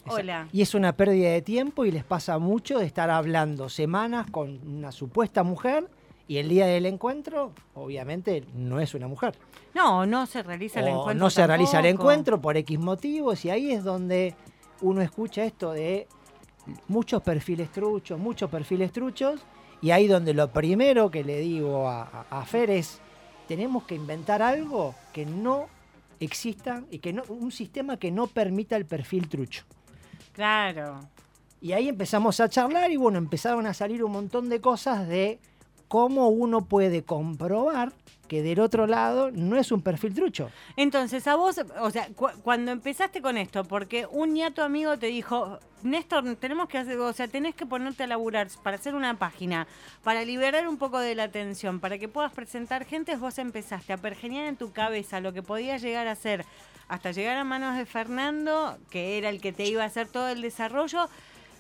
hola. 0.08 0.48
Y 0.52 0.62
es 0.62 0.74
una 0.76 0.94
pérdida 0.96 1.30
de 1.32 1.42
tiempo 1.42 1.86
y 1.86 1.92
les 1.92 2.04
pasa 2.04 2.38
mucho 2.40 2.80
de 2.80 2.86
estar 2.86 3.10
hablando 3.10 3.70
semanas 3.70 4.28
con 4.32 4.60
una 4.68 4.92
supuesta 4.92 5.44
mujer 5.44 5.88
y 6.28 6.38
el 6.38 6.50
día 6.50 6.66
del 6.66 6.86
encuentro, 6.86 7.54
obviamente, 7.74 8.44
no 8.54 8.80
es 8.80 8.94
una 8.94 9.08
mujer. 9.08 9.36
No, 9.74 10.06
no 10.06 10.26
se 10.26 10.44
realiza 10.44 10.80
el 10.82 10.88
encuentro 10.90 11.14
no 11.24 11.30
se 11.30 11.46
realiza 11.48 11.80
el 11.80 11.86
encuentro 11.86 12.42
por 12.42 12.58
X 12.58 12.80
motivos 12.80 13.46
y 13.46 13.50
ahí 13.50 13.72
es 13.72 13.84
donde 13.84 14.36
uno 14.82 15.02
escucha 15.02 15.44
esto 15.44 15.72
de 15.72 16.08
muchos 16.88 17.22
perfiles 17.24 17.72
truchos, 17.72 18.20
muchos 18.20 18.50
perfiles 18.50 18.92
truchos, 18.92 19.42
y 19.82 19.92
ahí 19.92 20.08
donde 20.08 20.34
lo 20.34 20.52
primero 20.52 21.10
que 21.12 21.24
le 21.24 21.40
digo 21.40 21.88
a, 21.88 22.04
a- 22.04 22.26
a 22.42 22.46
Fer 22.46 22.70
es, 22.72 23.00
tenemos 23.48 23.84
que 23.84 23.96
inventar 23.96 24.42
algo 24.42 24.96
que 25.14 25.26
no 25.26 25.68
exista 26.20 26.84
y 26.92 27.00
que 27.00 27.14
no, 27.14 27.24
un 27.30 27.52
sistema 27.52 27.98
que 27.98 28.12
no 28.12 28.28
permita 28.28 28.76
el 28.76 28.86
perfil 28.86 29.30
trucho. 29.30 29.64
Claro. 30.34 31.00
Y 31.62 31.72
ahí 31.74 31.88
empezamos 31.90 32.40
a 32.40 32.50
charlar 32.50 32.92
y 32.92 32.98
bueno, 32.98 33.18
empezaron 33.18 33.66
a 33.66 33.74
salir 33.74 34.04
un 34.04 34.12
montón 34.12 34.50
de 34.50 34.62
cosas 34.62 35.08
de 35.08 35.40
cómo 35.88 36.28
uno 36.30 36.66
puede 36.66 37.04
comprobar 37.04 37.94
que 38.28 38.42
del 38.42 38.60
otro 38.60 38.88
lado 38.88 39.32
no 39.32 39.58
es 39.58 39.72
un 39.72 39.82
perfil 39.82 40.14
trucho. 40.14 40.50
Entonces, 40.76 41.28
a 41.28 41.36
vos, 41.36 41.60
o 41.80 41.90
sea, 41.92 42.08
cu- 42.16 42.30
cuando 42.44 42.72
empezaste 42.72 43.22
con 43.22 43.38
esto, 43.38 43.64
porque 43.64 44.06
un 44.12 44.34
ñato 44.34 44.64
amigo 44.64 44.98
te 44.98 45.08
dijo, 45.08 45.60
Néstor, 45.84 46.36
tenemos 46.36 46.68
que 46.68 46.78
hacer, 46.78 46.98
o 47.00 47.14
sea, 47.14 47.28
tenés 47.28 47.56
que 47.56 47.66
ponerte 47.66 48.04
a 48.04 48.08
laburar 48.08 48.48
para 48.64 48.78
hacer 48.78 48.96
una 48.96 49.14
página, 49.18 49.68
para 50.04 50.24
liberar 50.26 50.68
un 50.68 50.78
poco 50.78 51.00
de 51.00 51.16
la 51.16 51.24
atención, 51.24 51.80
para 51.80 51.98
que 51.98 52.08
puedas 52.08 52.32
presentar 52.34 52.86
gente, 52.86 53.16
vos 53.16 53.38
empezaste 53.38 53.94
a 53.94 53.98
pergeñar 53.98 54.46
en 54.46 54.56
tu 54.58 54.72
cabeza 54.72 55.20
lo 55.20 55.34
que 55.34 55.44
podía 55.44 55.78
llegar 55.78 56.08
a 56.08 56.16
ser, 56.16 56.46
hasta 56.88 57.12
llegar 57.12 57.38
a 57.38 57.44
manos 57.44 57.78
de 57.78 57.86
Fernando, 57.86 58.78
que 58.90 59.18
era 59.18 59.30
el 59.30 59.40
que 59.42 59.52
te 59.52 59.66
iba 59.66 59.84
a 59.84 59.88
hacer 59.88 60.08
todo 60.08 60.30
el 60.30 60.42
desarrollo. 60.42 61.08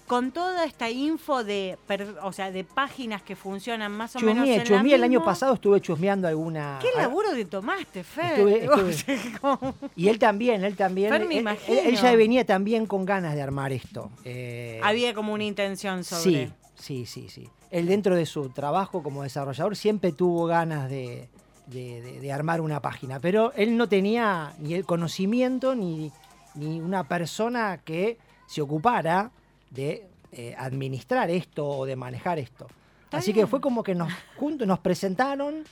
Con 0.08 0.32
toda 0.32 0.63
esta 0.63 0.89
info 0.89 1.43
de, 1.43 1.78
o 2.24 2.32
sea, 2.32 2.50
de 2.50 2.63
páginas 2.63 3.22
que 3.22 3.36
funcionan 3.36 3.91
más 3.91 4.15
o 4.15 4.20
menos 4.20 4.36
Chusmeé, 4.36 4.54
en 4.54 4.60
la 4.60 4.63
chusmeé 4.63 4.96
el 4.96 5.04
año 5.04 5.24
pasado 5.24 5.54
estuve 5.56 5.82
chusmeando 5.82 6.30
alguna... 6.30 6.80
¿Qué 6.82 6.88
laburo 6.96 7.32
te 7.34 7.43
tomaste, 7.43 8.06
Fer? 8.06 8.39
Estuve- 8.39 9.74
Y 9.98 10.08
él 10.08 10.17
también, 10.17 10.63
él 10.63 10.78
también. 10.78 11.10
Fer, 11.12 11.26
me 11.28 11.36
él- 11.36 11.41
imagino. 11.41 11.78
él- 11.80 11.88
él 11.88 11.96
ya 11.98 12.15
venía 12.15 12.46
también 12.46 12.86
con 12.86 13.06
ganas 13.06 13.36
de 13.36 13.41
armar 13.41 13.74
esto. 13.74 14.10
Eh, 14.24 14.80
Había 14.82 15.13
como 15.13 15.34
una 15.34 15.43
intención 15.43 16.06
sobre. 16.06 16.22
Sí, 16.24 16.54
sí, 16.76 17.06
sí, 17.06 17.28
sí. 17.30 17.50
Él 17.70 17.88
dentro 17.88 18.15
de 18.15 18.26
su 18.26 18.48
trabajo 18.50 19.04
como 19.04 19.24
desarrollador 19.24 19.76
siempre 19.76 20.13
tuvo 20.13 20.46
ganas 20.46 20.89
de, 20.89 21.28
de- 21.65 22.02
de- 22.02 22.22
de 22.22 22.32
armar 22.32 22.62
una 22.62 22.82
página, 22.82 23.20
pero 23.20 23.52
él 23.58 23.76
no 23.76 23.89
tenía 23.89 24.54
ni 24.60 24.74
el 24.74 24.86
conocimiento 24.86 25.76
ni, 25.76 26.13
ni 26.56 26.80
una 26.80 27.04
persona 27.04 27.82
que 27.84 28.17
se 28.48 28.62
ocupara 28.62 29.32
de 29.71 30.08
eh, 30.32 30.56
administrar 30.58 31.30
esto 31.30 31.67
o 31.67 31.86
de 31.86 31.95
manejar 31.95 32.39
esto. 32.39 32.67
Está 33.06 33.17
Así 33.17 33.32
bien. 33.32 33.45
que 33.45 33.49
fue 33.49 33.62
como 33.62 33.84
que 33.84 33.95
nos 33.95 34.12
juntos 34.38 34.67
nos 34.67 34.80
presentaron 34.80 35.63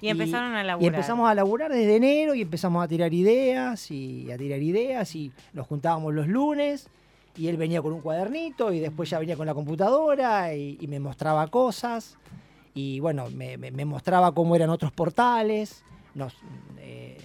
Y 0.00 0.08
empezaron 0.08 0.54
a 0.54 0.62
y 0.62 0.66
laburar. 0.66 0.94
empezamos 0.94 1.30
a 1.30 1.34
laburar 1.34 1.70
desde 1.72 1.96
enero 1.96 2.34
y 2.34 2.42
empezamos 2.42 2.82
a 2.84 2.88
tirar 2.88 3.14
ideas 3.14 3.90
y 3.90 4.30
a 4.32 4.36
tirar 4.36 4.60
ideas 4.60 5.14
y 5.14 5.30
nos 5.52 5.66
juntábamos 5.68 6.12
los 6.14 6.26
lunes 6.26 6.88
y 7.36 7.46
él 7.46 7.56
venía 7.56 7.80
con 7.80 7.92
un 7.92 8.00
cuadernito 8.00 8.72
y 8.72 8.80
después 8.80 9.08
ya 9.08 9.20
venía 9.20 9.36
con 9.36 9.46
la 9.46 9.54
computadora 9.54 10.52
y, 10.54 10.76
y 10.80 10.88
me 10.88 10.98
mostraba 10.98 11.46
cosas 11.46 12.16
y 12.74 12.98
bueno, 13.00 13.30
me, 13.30 13.56
me- 13.56 13.70
me 13.70 13.84
mostraba 13.84 14.32
cómo 14.34 14.56
eran 14.56 14.70
otros 14.70 14.90
portales, 14.92 15.84
nos, 16.14 16.34
eh, 16.78 17.18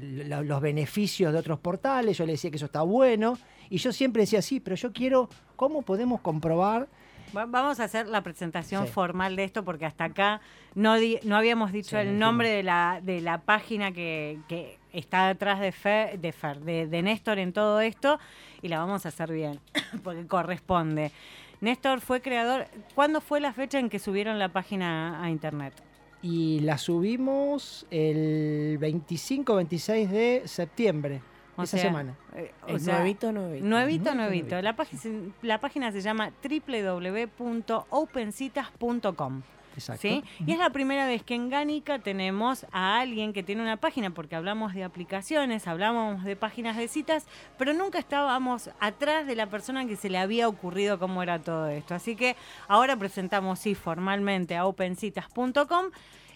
lo- 0.00 0.42
los 0.42 0.60
beneficios 0.60 1.32
de 1.34 1.38
otros 1.38 1.58
portales, 1.60 2.16
yo 2.16 2.24
le 2.26 2.32
decía 2.32 2.50
que 2.50 2.56
eso 2.56 2.66
está 2.66 2.82
bueno 2.82 3.38
y 3.70 3.76
yo 3.78 3.92
siempre 3.92 4.22
decía, 4.22 4.40
sí, 4.42 4.58
pero 4.60 4.76
yo 4.76 4.92
quiero, 4.92 5.28
¿cómo 5.62 5.82
podemos 5.82 6.20
comprobar? 6.20 6.88
Va- 7.36 7.46
Vamos 7.46 7.78
a 7.78 7.84
hacer 7.84 8.08
la 8.08 8.20
presentación 8.22 8.84
Sí. 8.86 8.92
formal 8.92 9.36
de 9.36 9.44
esto 9.44 9.64
porque 9.64 9.86
hasta 9.86 10.06
acá 10.06 10.40
no, 10.74 10.96
di- 10.96 11.20
no 11.22 11.36
habíamos 11.36 11.70
dicho 11.70 11.90
Sí, 11.90 11.96
el 12.08 12.18
nombre 12.18 12.48
de 12.50 12.64
la, 12.64 12.98
de 13.00 13.20
la 13.20 13.38
página 13.42 13.92
que, 13.92 14.40
que 14.48 14.80
está 14.92 15.28
detrás 15.28 15.60
de 15.60 15.70
Fer, 15.70 16.18
de, 16.18 16.32
Fer 16.32 16.58
de, 16.62 16.88
de 16.88 17.02
Néstor 17.02 17.38
en 17.38 17.52
todo 17.52 17.80
esto 17.80 18.18
y 18.60 18.66
la 18.66 18.80
vamos 18.80 19.06
a 19.06 19.10
hacer 19.10 19.30
bien 19.32 19.60
porque 20.02 20.26
corresponde. 20.26 21.12
Néstor 21.60 22.00
fue 22.00 22.20
creador. 22.20 22.66
¿Cuándo 22.96 23.20
fue 23.20 23.38
la 23.38 23.52
fecha 23.52 23.78
en 23.78 23.88
que 23.88 24.00
subieron 24.00 24.40
la 24.40 24.48
página 24.48 25.22
a 25.22 25.30
internet? 25.30 25.74
Y 26.22 26.58
la 26.58 26.76
subimos 26.76 27.86
el 27.92 28.78
25-26 28.80 30.08
de 30.08 30.42
septiembre, 30.46 31.20
O 31.56 31.62
esa 31.64 31.76
sea, 31.76 31.86
semana. 31.86 32.14
eh, 32.34 32.52
o 32.66 32.76
Es 32.76 32.84
sea. 32.84 32.96
Nuevito, 32.98 33.30
Nuevito, 33.32 33.66
nuevito. 33.66 34.14
nuevito. 34.14 34.62
La, 34.62 34.74
página, 34.74 35.02
la 35.42 35.60
página 35.60 35.92
se 35.92 36.00
llama 36.00 36.30
www.opencitas.com. 36.42 39.42
Exacto. 39.74 40.02
¿Sí? 40.02 40.22
Y 40.46 40.52
es 40.52 40.58
la 40.58 40.68
primera 40.68 41.06
vez 41.06 41.22
que 41.22 41.34
en 41.34 41.48
Gánica 41.48 41.98
tenemos 41.98 42.66
a 42.72 43.00
alguien 43.00 43.32
que 43.32 43.42
tiene 43.42 43.62
una 43.62 43.78
página, 43.78 44.10
porque 44.10 44.36
hablamos 44.36 44.74
de 44.74 44.84
aplicaciones, 44.84 45.66
hablamos 45.66 46.24
de 46.24 46.36
páginas 46.36 46.76
de 46.76 46.88
citas, 46.88 47.24
pero 47.56 47.72
nunca 47.72 47.98
estábamos 47.98 48.68
atrás 48.80 49.26
de 49.26 49.34
la 49.34 49.46
persona 49.46 49.86
que 49.86 49.96
se 49.96 50.10
le 50.10 50.18
había 50.18 50.46
ocurrido 50.46 50.98
cómo 50.98 51.22
era 51.22 51.38
todo 51.38 51.68
esto. 51.68 51.94
Así 51.94 52.16
que 52.16 52.36
ahora 52.68 52.96
presentamos, 52.96 53.60
sí, 53.60 53.74
formalmente 53.74 54.56
a 54.56 54.66
opencitas.com. 54.66 55.86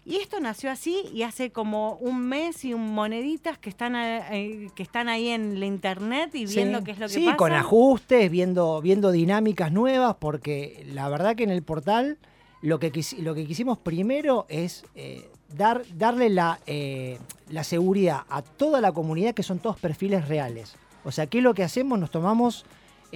Y 0.09 0.17
esto 0.19 0.39
nació 0.39 0.71
así 0.71 1.03
y 1.13 1.25
hace 1.25 1.51
como 1.51 1.95
un 1.97 2.29
mes 2.29 2.65
y 2.65 2.73
un 2.73 2.95
moneditas 2.95 3.59
que 3.59 3.69
están, 3.69 3.97
eh, 3.97 4.71
que 4.77 4.83
están 4.85 5.09
ahí 5.09 5.29
en 5.31 5.59
la 5.59 5.67
internet 5.67 6.31
y 6.35 6.47
viendo 6.47 6.79
Sí. 6.79 6.85
qué 6.85 6.91
es 6.93 6.99
lo 7.01 7.09
que 7.09 7.15
Sí, 7.15 7.25
pasa. 7.25 7.37
con 7.37 7.53
ajustes, 7.53 8.31
viendo, 8.31 8.81
viendo 8.81 9.11
dinámicas 9.11 9.73
nuevas, 9.73 10.15
porque 10.21 10.87
la 10.93 11.09
verdad 11.09 11.35
que 11.35 11.43
en 11.43 11.51
el 11.51 11.65
portal 11.65 12.19
lo 12.63 12.79
que, 12.79 12.93
quis- 12.93 13.19
lo 13.19 13.35
que 13.35 13.47
quisimos 13.47 13.79
primero 13.79 14.47
es 14.49 14.85
eh, 14.95 15.29
dar, 15.57 15.83
darle 15.97 16.31
la, 16.31 16.61
eh, 16.69 17.19
la 17.51 17.65
seguridad 17.65 18.21
a 18.29 18.43
toda 18.43 18.81
la 18.81 18.93
comunidad 18.93 19.35
que 19.35 19.43
son 19.43 19.59
todos 19.59 19.77
perfiles 19.81 20.29
reales. 20.29 20.77
O 21.05 21.11
sea, 21.11 21.27
¿qué 21.27 21.39
es 21.39 21.45
lo 21.45 21.53
que 21.53 21.65
hacemos? 21.65 21.99
Nos 21.99 22.13
tomamos 22.13 22.65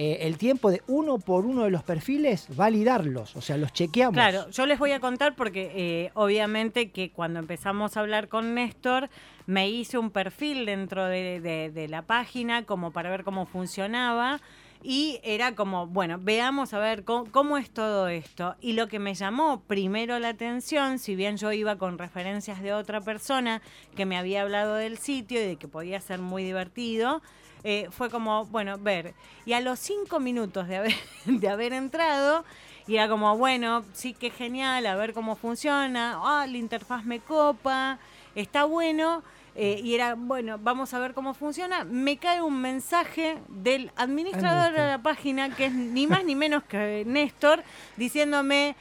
eh, 0.03 0.25
el 0.25 0.39
tiempo 0.39 0.71
de 0.71 0.81
uno 0.87 1.19
por 1.19 1.45
uno 1.45 1.63
de 1.63 1.69
los 1.69 1.83
perfiles, 1.83 2.47
validarlos, 2.55 3.35
o 3.35 3.41
sea, 3.41 3.55
los 3.57 3.71
chequeamos. 3.71 4.15
Claro, 4.15 4.49
yo 4.49 4.65
les 4.65 4.79
voy 4.79 4.93
a 4.93 4.99
contar 4.99 5.35
porque 5.35 5.71
eh, 5.75 6.11
obviamente 6.15 6.89
que 6.89 7.11
cuando 7.11 7.37
empezamos 7.37 7.95
a 7.95 7.99
hablar 7.99 8.27
con 8.27 8.55
Néstor, 8.55 9.11
me 9.45 9.69
hice 9.69 9.99
un 9.99 10.09
perfil 10.09 10.65
dentro 10.65 11.05
de, 11.05 11.85
la 11.87 12.01
página 12.01 12.63
como 12.63 12.89
para 12.89 13.11
ver 13.11 13.23
cómo 13.23 13.45
funcionaba. 13.45 14.41
Y 14.81 15.19
era 15.21 15.53
como, 15.53 15.85
bueno, 15.85 16.17
veamos 16.19 16.73
a 16.73 16.79
ver 16.79 17.03
cómo 17.03 17.59
es 17.59 17.69
todo 17.69 18.07
esto. 18.07 18.55
Y 18.59 18.73
lo 18.73 18.87
que 18.87 18.97
me 18.97 19.13
llamó 19.13 19.61
primero 19.67 20.17
la 20.17 20.29
atención, 20.29 20.97
si 20.97 21.15
bien 21.15 21.37
yo 21.37 21.51
iba 21.51 21.75
con 21.75 21.99
referencias 21.99 22.63
de 22.63 22.73
otra 22.73 23.01
persona 23.01 23.61
que 23.95 24.07
me 24.07 24.17
había 24.17 24.41
hablado 24.41 24.73
del 24.73 24.97
sitio 24.97 25.39
y 25.39 25.45
de 25.45 25.55
que 25.57 25.67
podía 25.67 26.01
ser 26.01 26.17
muy 26.21 26.43
divertido, 26.43 27.21
eh, 27.63 27.87
fue 27.91 28.09
como, 28.09 28.45
bueno, 28.45 28.77
ver. 28.77 29.13
Y 29.45 29.53
a 29.53 29.61
los 29.61 29.79
cinco 29.79 30.19
minutos 30.19 30.67
de 30.67 30.77
haber, 30.77 30.95
de 31.25 31.49
haber 31.49 31.73
entrado, 31.73 32.43
y 32.87 32.95
era 32.95 33.07
como, 33.07 33.37
bueno, 33.37 33.83
sí 33.93 34.13
que 34.13 34.31
genial, 34.31 34.85
a 34.85 34.95
ver 34.95 35.13
cómo 35.13 35.35
funciona, 35.35 36.19
ah, 36.23 36.47
la 36.47 36.57
interfaz 36.57 37.03
me 37.05 37.19
copa, 37.19 37.99
está 38.35 38.63
bueno. 38.65 39.23
eh, 39.55 39.81
y 39.83 39.95
era, 39.95 40.15
bueno, 40.15 40.57
vamos 40.57 40.93
a 40.93 40.99
ver 40.99 41.13
cómo 41.13 41.33
funciona. 41.33 41.83
Me 41.83 42.17
cae 42.17 42.41
un 42.41 42.61
mensaje 42.61 43.37
del 43.49 43.91
administrador 43.97 44.71
de 44.73 44.87
la 44.87 45.01
página, 45.03 45.53
que 45.55 45.65
es 45.65 45.73
ni 45.73 46.07
más 46.07 46.23
ni 46.23 46.35
menos 46.35 46.63
que 46.63 47.03
Néstor, 47.05 47.63
diciéndome, 47.97 48.75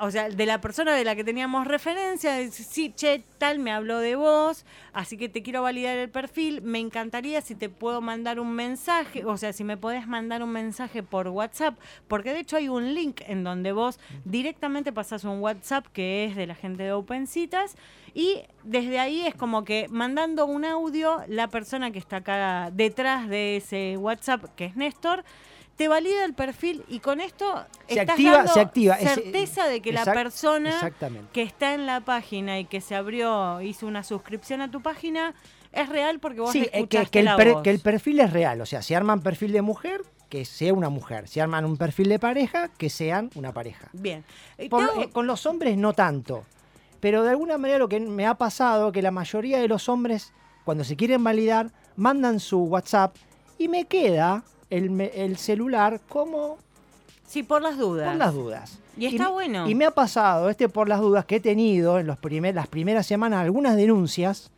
o 0.00 0.10
sea, 0.10 0.28
de 0.28 0.46
la 0.46 0.60
persona 0.60 0.94
de 0.94 1.04
la 1.04 1.14
que 1.14 1.24
teníamos 1.24 1.66
referencia, 1.66 2.50
sí, 2.50 2.92
che, 2.94 3.22
tal, 3.38 3.58
me 3.58 3.70
habló 3.70 3.98
de 3.98 4.16
vos, 4.16 4.64
así 4.92 5.16
que 5.16 5.28
te 5.28 5.42
quiero 5.42 5.62
validar 5.62 5.96
el 5.96 6.10
perfil, 6.10 6.60
me 6.62 6.78
encantaría 6.78 7.40
si 7.40 7.54
te 7.54 7.68
puedo 7.68 8.00
mandar 8.00 8.40
un 8.40 8.52
mensaje, 8.52 9.24
o 9.24 9.36
sea, 9.36 9.52
si 9.52 9.64
me 9.64 9.76
podés 9.76 10.06
mandar 10.06 10.42
un 10.42 10.50
mensaje 10.50 11.02
por 11.02 11.28
WhatsApp, 11.28 11.78
porque 12.08 12.32
de 12.32 12.40
hecho 12.40 12.56
hay 12.56 12.68
un 12.68 12.94
link 12.94 13.20
en 13.26 13.44
donde 13.44 13.72
vos 13.72 14.00
directamente 14.24 14.92
pasás 14.92 15.24
un 15.24 15.40
WhatsApp 15.40 15.86
que 15.92 16.24
es 16.24 16.36
de 16.36 16.46
la 16.46 16.54
gente 16.54 16.82
de 16.82 16.92
OpenCitas 16.92 17.76
y 18.14 18.42
desde 18.64 18.98
ahí 18.98 19.26
es 19.26 19.34
como 19.34 19.64
que 19.64 19.86
mandando 19.88 20.46
un 20.46 20.64
audio, 20.64 21.22
la 21.28 21.48
persona 21.48 21.90
que 21.90 21.98
está 21.98 22.16
acá 22.16 22.70
detrás 22.72 23.28
de 23.28 23.56
ese 23.56 23.96
WhatsApp, 23.96 24.44
que 24.56 24.66
es 24.66 24.76
Néstor, 24.76 25.24
te 25.76 25.88
valida 25.88 26.24
el 26.24 26.34
perfil 26.34 26.84
y 26.88 27.00
con 27.00 27.20
esto 27.20 27.64
Se 27.88 28.00
estás 28.00 28.10
activa- 28.14 28.36
dando 28.38 28.52
se 28.52 28.60
activa. 28.60 28.94
Es- 28.96 29.14
certeza 29.14 29.66
de 29.68 29.80
que 29.80 29.92
la 29.92 30.04
persona 30.04 30.92
que 31.32 31.42
está 31.42 31.74
en 31.74 31.86
la 31.86 32.00
página 32.00 32.58
y 32.58 32.64
que 32.66 32.80
se 32.80 32.94
abrió, 32.94 33.60
hizo 33.62 33.86
una 33.86 34.04
suscripción 34.04 34.60
a 34.60 34.70
tu 34.70 34.80
página, 34.82 35.34
es 35.72 35.88
real 35.88 36.20
porque 36.20 36.40
vos 36.40 36.52
Sí, 36.52 36.60
eh, 36.64 36.70
que, 36.70 36.78
escuchaste 36.78 37.10
que 37.10 37.18
el 37.20 37.24
la 37.24 37.36
per- 37.36 37.52
voz. 37.54 37.62
que 37.62 37.70
el 37.70 37.80
perfil 37.80 38.20
es 38.20 38.32
real. 38.32 38.60
O 38.60 38.66
sea, 38.66 38.82
si 38.82 38.94
arman 38.94 39.22
perfil 39.22 39.52
de 39.52 39.62
mujer, 39.62 40.02
que 40.28 40.44
sea 40.44 40.72
una 40.72 40.88
mujer. 40.90 41.28
Si 41.28 41.40
arman 41.40 41.64
un 41.64 41.76
perfil 41.76 42.08
de 42.10 42.18
pareja, 42.18 42.68
que 42.68 42.88
sean 42.90 43.30
una 43.34 43.52
pareja. 43.52 43.88
Bien. 43.92 44.24
Eh, 44.58 44.68
Por- 44.68 44.84
eh, 44.98 45.08
con 45.12 45.26
los 45.26 45.44
hombres 45.46 45.76
no 45.76 45.92
tanto. 45.94 46.44
Pero 47.00 47.22
de 47.22 47.30
alguna 47.30 47.58
manera 47.58 47.78
lo 47.78 47.88
que 47.88 47.98
me 48.00 48.26
ha 48.26 48.34
pasado 48.34 48.92
que 48.92 49.02
la 49.02 49.10
mayoría 49.10 49.58
de 49.58 49.68
los 49.68 49.88
hombres, 49.88 50.32
cuando 50.64 50.84
se 50.84 50.96
quieren 50.96 51.24
validar, 51.24 51.70
mandan 51.96 52.38
su 52.40 52.62
WhatsApp 52.64 53.16
y 53.58 53.68
me 53.68 53.86
queda 53.86 54.44
el, 54.72 55.36
celular 55.36 56.00
como 56.08 56.58
sí, 57.26 57.42
por 57.42 57.62
las 57.62 57.78
dudas. 57.78 58.08
por 58.08 58.16
las 58.16 58.34
dudas. 58.34 58.78
Y 58.96 59.06
está 59.06 59.28
bueno. 59.28 59.68
Y 59.68 59.74
me 59.74 59.84
ha 59.86 59.90
pasado, 59.90 60.50
este 60.50 60.68
por 60.68 60.88
las 60.88 61.00
dudas 61.00 61.24
que 61.24 61.36
he 61.36 61.40
tenido 61.40 61.98
en 61.98 62.06
los 62.06 62.18
primer, 62.18 62.54
las 62.54 62.68
primeras 62.68 63.06
semanas, 63.06 63.40
algunas 63.40 63.76
denuncias, 63.76 64.50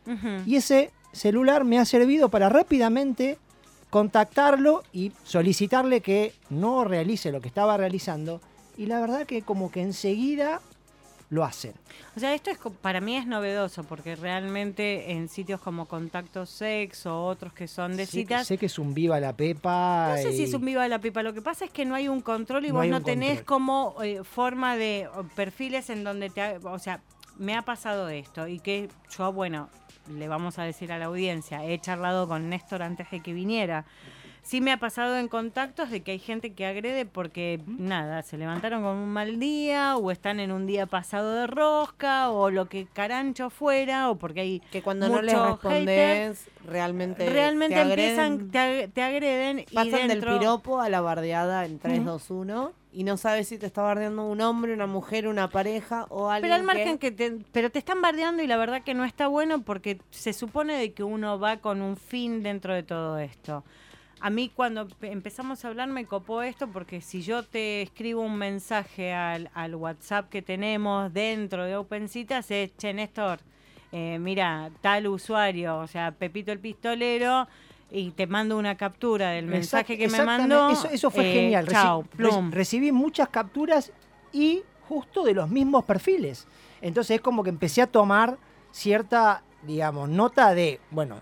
y 0.45 0.55
ese 0.55 0.91
celular 1.11 1.63
me 1.63 1.79
ha 1.79 1.85
servido 1.85 2.29
para 2.29 2.49
rápidamente 2.49 3.37
contactarlo 3.89 4.83
y 4.91 5.13
solicitarle 5.23 6.01
que 6.01 6.33
no 6.49 6.83
realice 6.83 7.31
lo 7.31 7.39
que 7.39 7.47
estaba 7.47 7.77
realizando. 7.77 8.41
Y 8.77 8.87
la 8.87 8.99
verdad 8.99 9.25
que 9.25 9.41
como 9.41 9.71
que 9.71 9.81
enseguida 9.81 10.59
lo 11.35 11.43
hacen. 11.45 11.73
O 12.15 12.19
sea, 12.19 12.33
esto 12.33 12.49
es 12.49 12.57
para 12.81 12.99
mí 13.01 13.15
es 13.15 13.27
novedoso 13.27 13.83
porque 13.83 14.15
realmente 14.15 15.11
en 15.11 15.29
sitios 15.29 15.61
como 15.61 15.85
Contacto 15.87 16.45
Sex 16.47 17.05
o 17.05 17.25
otros 17.25 17.53
que 17.53 17.67
son 17.67 17.95
de 17.97 18.05
Sé, 18.05 18.11
citas, 18.13 18.47
sé 18.47 18.57
que 18.57 18.65
es 18.65 18.79
un 18.79 18.93
viva 18.95 19.19
la 19.19 19.33
pepa. 19.33 20.09
no 20.15 20.17
sé 20.17 20.31
si 20.33 20.43
es 20.43 20.53
un 20.53 20.65
viva 20.65 20.87
la 20.87 20.99
pipa. 20.99 21.21
Lo 21.21 21.33
que 21.33 21.41
pasa 21.43 21.65
es 21.65 21.71
que 21.71 21.85
no 21.85 21.93
hay 21.93 22.07
un 22.07 22.21
control 22.21 22.65
y 22.65 22.69
No 22.69 22.75
vos 22.75 22.87
no 22.87 23.01
tenés 23.03 23.41
control. 23.43 23.45
como 23.45 23.95
eh, 24.03 24.23
forma 24.23 24.75
de 24.77 25.07
perfiles 25.35 25.89
en 25.91 26.03
donde 26.03 26.29
te, 26.31 26.41
ha- 26.41 26.59
o 26.63 26.79
sea, 26.79 27.01
me 27.37 27.55
ha 27.55 27.61
pasado 27.63 28.09
esto 28.09 28.47
y 28.47 28.59
que 28.59 28.89
yo, 29.15 29.31
bueno, 29.33 29.69
le 30.09 30.27
vamos 30.27 30.57
a 30.59 30.63
decir 30.63 30.91
a 30.91 30.97
la 30.97 31.05
audiencia, 31.05 31.65
he 31.65 31.79
charlado 31.79 32.27
con 32.27 32.49
Néstor 32.49 32.81
antes 32.81 33.09
de 33.11 33.19
que 33.21 33.33
viniera. 33.33 33.85
Sí 34.47 34.61
me 34.61 34.71
ha 34.71 34.77
pasado 34.77 35.17
en 35.17 35.27
contactos 35.27 35.89
de 35.89 36.03
que 36.03 36.11
hay 36.11 36.19
gente 36.19 36.53
que 36.53 36.67
agrede 36.67 37.07
porque, 37.07 37.59
nada, 37.65 38.21
se 38.21 38.37
levantaron 38.37 38.83
con 38.83 38.95
un 38.95 39.09
mal 39.09 39.39
día 39.39 39.97
o 39.97 40.11
están 40.11 40.39
en 40.39 40.51
un 40.51 40.67
día 40.67 40.85
pasado 40.85 41.33
de 41.33 41.47
rosca 41.47 42.29
o 42.29 42.51
lo 42.51 42.69
que 42.69 42.85
carancho 42.93 43.49
fuera 43.49 44.11
o 44.11 44.17
porque 44.17 44.41
hay 44.41 44.59
Que 44.71 44.83
cuando 44.83 45.09
no 45.09 45.19
les 45.23 45.33
respondes, 45.41 46.47
realmente. 46.63 47.27
realmente 47.27 47.73
te 47.73 47.81
agreden, 47.81 48.19
empiezan, 48.19 48.51
te, 48.51 48.59
ag- 48.59 48.93
te 48.93 49.01
agreden 49.01 49.59
y 49.67 49.73
Pasan 49.73 50.07
dentro... 50.07 50.29
del 50.33 50.39
piropo 50.39 50.79
a 50.79 50.89
la 50.89 51.01
bardeada 51.01 51.65
en 51.65 51.79
3, 51.79 52.05
2, 52.05 52.29
1 52.29 52.71
y 52.93 53.03
no 53.03 53.17
sabes 53.17 53.47
si 53.47 53.57
te 53.57 53.65
está 53.65 53.81
bardeando 53.81 54.25
un 54.25 54.41
hombre, 54.41 54.73
una 54.75 54.85
mujer, 54.87 55.27
una 55.27 55.49
pareja 55.49 56.05
o 56.09 56.29
alguien. 56.29 56.51
Pero 56.51 56.55
al 56.61 56.63
margen 56.67 56.97
que 56.99 57.11
te, 57.11 57.39
pero 57.51 57.71
te 57.71 57.79
están 57.79 57.99
bardeando 58.01 58.43
y 58.43 58.47
la 58.47 58.57
verdad 58.57 58.83
que 58.83 58.93
no 58.93 59.05
está 59.05 59.25
bueno 59.27 59.63
porque 59.63 59.99
se 60.11 60.33
supone 60.33 60.77
de 60.77 60.93
que 60.93 61.03
uno 61.03 61.39
va 61.39 61.57
con 61.57 61.81
un 61.81 61.97
fin 61.97 62.43
dentro 62.43 62.75
de 62.75 62.83
todo 62.83 63.17
esto. 63.17 63.63
A 64.21 64.29
mí 64.29 64.49
cuando 64.55 64.87
pe- 64.87 65.11
empezamos 65.11 65.63
a 65.63 65.67
hablar 65.67 65.87
me 65.89 66.05
copó 66.05 66.41
esto 66.41 66.67
porque 66.67 67.01
si 67.01 67.21
yo 67.21 67.43
te 67.43 67.81
escribo 67.81 68.21
un 68.21 68.37
mensaje 68.37 69.13
al, 69.13 69.49
al 69.53 69.75
WhatsApp 69.75 70.29
que 70.29 70.41
tenemos 70.41 71.13
dentro 71.13 71.63
de 71.65 71.75
OpenCitas 71.75 72.49
es, 72.49 72.75
che 72.77 72.93
Néstor, 72.93 73.39
eh, 73.91 74.17
mira, 74.19 74.71
tal 74.81 75.07
usuario, 75.07 75.77
o 75.79 75.87
sea, 75.87 76.11
Pepito 76.11 76.51
el 76.51 76.59
Pistolero, 76.59 77.47
y 77.91 78.11
te 78.11 78.25
mando 78.25 78.57
una 78.57 78.75
captura 78.75 79.29
del 79.29 79.45
mensaje 79.45 79.93
Exact- 79.93 79.97
que 79.97 80.07
me 80.17 80.25
mandó. 80.25 80.69
Eso, 80.71 80.89
eso 80.89 81.11
fue 81.11 81.29
eh, 81.29 81.33
genial. 81.33 81.67
Chao, 81.67 82.01
plum. 82.03 82.51
recibí 82.51 82.91
muchas 82.91 83.29
capturas 83.29 83.91
y 84.33 84.63
justo 84.89 85.23
de 85.23 85.33
los 85.33 85.49
mismos 85.49 85.85
perfiles. 85.85 86.47
Entonces 86.81 87.15
es 87.17 87.21
como 87.21 87.43
que 87.43 87.49
empecé 87.49 87.81
a 87.83 87.87
tomar 87.87 88.37
cierta, 88.71 89.43
digamos, 89.63 90.09
nota 90.09 90.53
de, 90.55 90.79
bueno, 90.91 91.21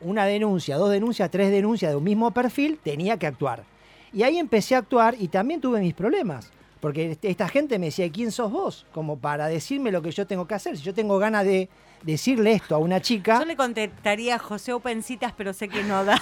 una 0.00 0.24
denuncia, 0.24 0.76
dos 0.76 0.90
denuncias, 0.90 1.30
tres 1.30 1.50
denuncias 1.50 1.90
de 1.92 1.96
un 1.96 2.04
mismo 2.04 2.30
perfil, 2.32 2.78
tenía 2.82 3.16
que 3.16 3.26
actuar. 3.26 3.64
Y 4.12 4.22
ahí 4.22 4.38
empecé 4.38 4.74
a 4.74 4.78
actuar 4.78 5.14
y 5.18 5.28
también 5.28 5.60
tuve 5.60 5.80
mis 5.80 5.94
problemas. 5.94 6.50
Porque 6.80 7.12
este- 7.12 7.28
esta 7.30 7.48
gente 7.48 7.78
me 7.78 7.86
decía, 7.86 8.10
¿quién 8.10 8.32
sos 8.32 8.50
vos? 8.50 8.86
Como 8.92 9.18
para 9.18 9.48
decirme 9.48 9.92
lo 9.92 10.00
que 10.02 10.10
yo 10.10 10.26
tengo 10.26 10.46
que 10.46 10.54
hacer. 10.54 10.76
Si 10.78 10.82
yo 10.82 10.94
tengo 10.94 11.18
ganas 11.18 11.44
de 11.44 11.68
decirle 12.02 12.52
esto 12.52 12.74
a 12.74 12.78
una 12.78 13.00
chica, 13.00 13.38
Yo 13.40 13.44
le 13.44 13.56
contestaría 13.56 14.36
a 14.36 14.38
José 14.38 14.72
Opencitas, 14.72 15.32
pero 15.36 15.52
sé 15.52 15.68
que 15.68 15.82
no 15.82 16.04
da. 16.04 16.20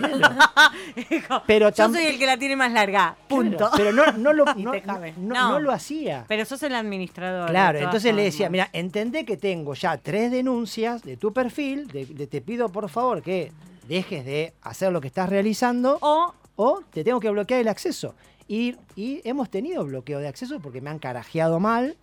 Dijo, 1.10 1.42
Pero 1.46 1.70
Yo 1.70 1.88
soy 1.92 2.04
el 2.04 2.18
que 2.18 2.26
la 2.26 2.36
tiene 2.38 2.56
más 2.56 2.72
larga. 2.72 3.16
Punto. 3.28 3.56
Claro, 3.56 3.72
pero 3.76 3.92
no, 3.92 4.12
no, 4.12 4.32
lo, 4.32 4.44
no, 5.16 5.60
no- 5.60 5.70
hacía. 5.70 6.24
Pero 6.28 6.44
sos 6.44 6.62
el 6.62 6.74
administrador. 6.74 7.50
Claro, 7.50 7.78
entonces 7.78 8.14
le 8.14 8.24
decía, 8.24 8.48
mira, 8.50 8.68
entendé 8.72 9.24
que 9.24 9.36
tengo 9.36 9.74
ya 9.74 9.96
tres 9.98 10.30
denuncias 10.30 11.02
de 11.02 11.16
tu 11.16 11.32
perfil, 11.32 11.86
de, 11.88 12.06
de 12.06 12.26
te 12.26 12.40
pido 12.40 12.68
por 12.70 12.88
favor 12.88 13.22
que 13.22 13.52
dejes 13.86 14.24
de 14.24 14.54
hacer 14.62 14.92
lo 14.92 15.00
que 15.00 15.06
estás 15.08 15.28
realizando 15.28 15.98
O, 16.00 16.34
o 16.56 16.80
te 16.90 17.04
tengo 17.04 17.20
que 17.20 17.30
bloquear 17.30 17.60
el 17.60 17.68
acceso. 17.68 18.14
Y, 18.46 18.76
y 18.96 19.20
hemos 19.24 19.50
tenido 19.50 19.84
bloqueo 19.84 20.20
de 20.20 20.28
acceso 20.28 20.58
porque 20.60 20.80
me 20.80 20.88
han 20.90 20.98
carajeado 20.98 21.60
mal 21.60 21.96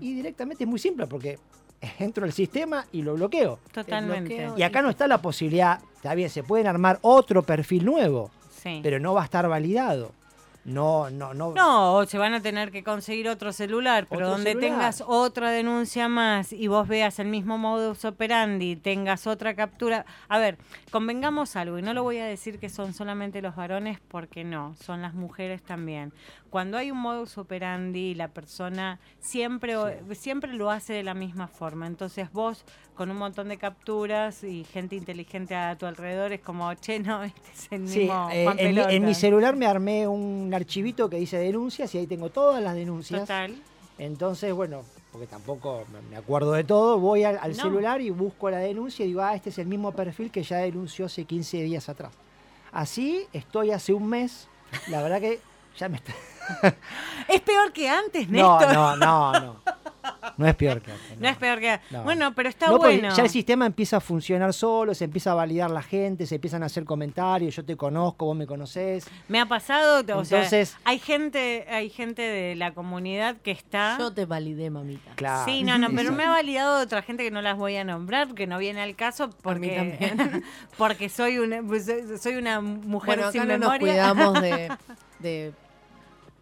y 0.00 0.14
directamente 0.14 0.64
es 0.64 0.68
muy 0.70 0.78
simple 0.80 1.06
porque 1.06 1.38
entro 1.98 2.24
al 2.24 2.32
sistema 2.32 2.86
y 2.92 3.02
lo 3.02 3.14
bloqueo. 3.14 3.58
totalmente. 3.72 4.34
bloqueo. 4.36 4.58
Y 4.58 4.62
acá 4.62 4.82
no 4.82 4.90
está 4.90 5.06
la 5.08 5.18
posibilidad, 5.22 5.80
está 5.96 6.14
bien, 6.14 6.30
se 6.30 6.42
pueden 6.42 6.66
armar 6.66 6.98
otro 7.02 7.42
perfil 7.42 7.84
nuevo, 7.84 8.30
Sí. 8.62 8.80
pero 8.82 8.98
no 9.00 9.14
va 9.14 9.22
a 9.22 9.24
estar 9.24 9.48
validado. 9.48 10.12
No, 10.64 11.10
no, 11.10 11.32
no. 11.32 11.52
No, 11.54 11.94
o 11.94 12.06
se 12.06 12.18
van 12.18 12.34
a 12.34 12.40
tener 12.42 12.72
que 12.72 12.82
conseguir 12.82 13.28
otro 13.28 13.52
celular, 13.52 14.08
pero 14.10 14.22
Otro 14.26 14.30
donde 14.30 14.50
celular. 14.50 14.70
tengas 14.72 15.04
otra 15.06 15.52
denuncia 15.52 16.08
más 16.08 16.52
y 16.52 16.66
vos 16.66 16.88
veas 16.88 17.20
el 17.20 17.28
mismo 17.28 17.56
modus 17.56 18.04
operandi, 18.04 18.74
tengas 18.74 19.28
otra 19.28 19.54
captura. 19.54 20.04
A 20.28 20.38
ver, 20.40 20.58
convengamos 20.90 21.54
algo, 21.54 21.78
y 21.78 21.82
no 21.82 21.94
lo 21.94 22.02
voy 22.02 22.18
a 22.18 22.24
decir 22.26 22.58
que 22.58 22.68
son 22.68 22.94
solamente 22.94 23.40
los 23.42 23.54
varones, 23.54 24.00
porque 24.08 24.42
no, 24.42 24.74
son 24.84 25.02
las 25.02 25.14
mujeres 25.14 25.62
también. 25.62 26.12
Cuando 26.56 26.78
hay 26.78 26.90
un 26.90 26.96
modus 26.96 27.36
operandi, 27.36 28.14
la 28.14 28.28
persona 28.28 28.98
siempre, 29.20 29.74
siempre 30.14 30.54
lo 30.54 30.70
hace 30.70 30.94
de 30.94 31.02
la 31.02 31.12
misma 31.12 31.48
forma. 31.48 31.86
Entonces 31.86 32.32
vos, 32.32 32.64
con 32.94 33.10
un 33.10 33.18
montón 33.18 33.48
de 33.50 33.58
capturas 33.58 34.42
y 34.42 34.64
gente 34.64 34.96
inteligente 34.96 35.54
a 35.54 35.76
tu 35.76 35.84
alrededor, 35.84 36.32
es 36.32 36.40
como, 36.40 36.72
che, 36.72 36.98
no, 36.98 37.22
este 37.24 37.50
es 37.52 37.68
el 37.72 37.86
Sí, 37.86 37.98
mismo 37.98 38.30
eh, 38.32 38.44
Juan 38.44 38.58
en, 38.58 38.74
mi, 38.74 38.80
en 38.80 38.86
mi 38.86 38.98
Pelotas". 39.00 39.18
celular 39.18 39.54
me 39.54 39.66
armé 39.66 40.08
un 40.08 40.50
archivito 40.54 41.10
que 41.10 41.18
dice 41.18 41.36
denuncias 41.36 41.94
y 41.94 41.98
ahí 41.98 42.06
tengo 42.06 42.30
todas 42.30 42.62
las 42.62 42.74
denuncias. 42.74 43.20
Total. 43.20 43.54
Entonces, 43.98 44.54
bueno, 44.54 44.80
porque 45.12 45.26
tampoco 45.26 45.84
me- 45.92 46.00
me 46.08 46.16
acuerdo 46.16 46.52
de 46.52 46.64
todo, 46.64 46.98
voy 46.98 47.24
al, 47.24 47.36
al 47.38 47.54
No. 47.54 47.64
celular 47.64 48.00
y 48.00 48.08
busco 48.08 48.48
la 48.48 48.60
denuncia 48.60 49.04
y 49.04 49.08
digo, 49.08 49.20
ah, 49.20 49.34
este 49.34 49.50
es 49.50 49.58
el 49.58 49.66
mismo 49.66 49.92
perfil 49.92 50.30
que 50.30 50.42
ya 50.42 50.56
denunció 50.56 51.04
hace 51.04 51.26
15 51.26 51.58
días 51.64 51.90
atrás. 51.90 52.14
Así 52.72 53.26
estoy 53.34 53.72
hace 53.72 53.92
un 53.92 54.08
mes, 54.08 54.48
la 54.88 55.02
verdad 55.02 55.20
que 55.20 55.38
ya 55.76 55.90
me 55.90 55.98
está... 55.98 56.14
Es 57.28 57.40
peor 57.40 57.72
que 57.72 57.88
antes, 57.88 58.28
No, 58.28 58.58
Néstor. 58.60 58.74
no, 58.74 58.96
no, 58.96 59.32
no. 59.40 59.56
No 60.36 60.46
es 60.46 60.54
peor 60.54 60.80
que 60.80 60.92
antes. 60.92 61.18
No 61.18 61.28
es 61.28 61.36
peor 61.36 61.58
que. 61.58 61.80
No. 61.90 62.04
Bueno, 62.04 62.32
pero 62.36 62.48
está 62.48 62.68
No, 62.68 62.78
bueno. 62.78 63.12
Ya 63.16 63.24
el 63.24 63.28
sistema 63.30 63.66
empieza 63.66 63.96
a 63.96 64.00
funcionar 64.00 64.52
solo, 64.52 64.94
se 64.94 65.04
empieza 65.04 65.32
a 65.32 65.34
validar 65.34 65.68
la 65.70 65.82
gente, 65.82 66.26
se 66.26 66.36
empiezan 66.36 66.62
a 66.62 66.66
hacer 66.66 66.84
comentarios, 66.84 67.56
yo 67.56 67.64
te 67.64 67.76
conozco, 67.76 68.26
vos 68.26 68.36
me 68.36 68.46
conocés. 68.46 69.08
Me 69.26 69.40
ha 69.40 69.46
pasado, 69.46 70.02
o 70.16 70.24
sea, 70.24 70.38
Entonces- 70.44 70.76
hay 70.84 71.00
gente, 71.00 71.66
hay 71.68 71.90
gente 71.90 72.22
de 72.22 72.54
la 72.54 72.72
comunidad 72.74 73.36
que 73.38 73.50
está. 73.50 73.96
Yo 73.98 74.12
te 74.12 74.24
validé, 74.26 74.70
mamita. 74.70 75.10
Claro. 75.16 75.44
Sí, 75.44 75.64
no, 75.64 75.78
no, 75.78 75.88
pero 75.96 76.12
me 76.12 76.22
ha 76.24 76.30
validado 76.30 76.80
otra 76.80 77.02
gente 77.02 77.24
que 77.24 77.32
no 77.32 77.42
las 77.42 77.56
voy 77.56 77.74
a 77.76 77.82
nombrar, 77.82 78.32
que 78.34 78.46
no 78.46 78.58
viene 78.58 78.82
al 78.82 78.94
caso 78.94 79.30
porque 79.42 79.96
también. 79.98 80.44
porque 80.78 81.08
soy 81.08 81.38
una 81.38 81.60
soy 82.20 82.36
una 82.36 82.60
mujer 82.60 83.16
Bueno, 83.16 83.32
sin 83.32 83.40
acá 83.42 83.52
no 83.54 83.58
nos 83.58 83.72
memoria. 83.72 84.12
cuidamos 84.12 84.40
de, 84.42 84.72
de 85.18 85.52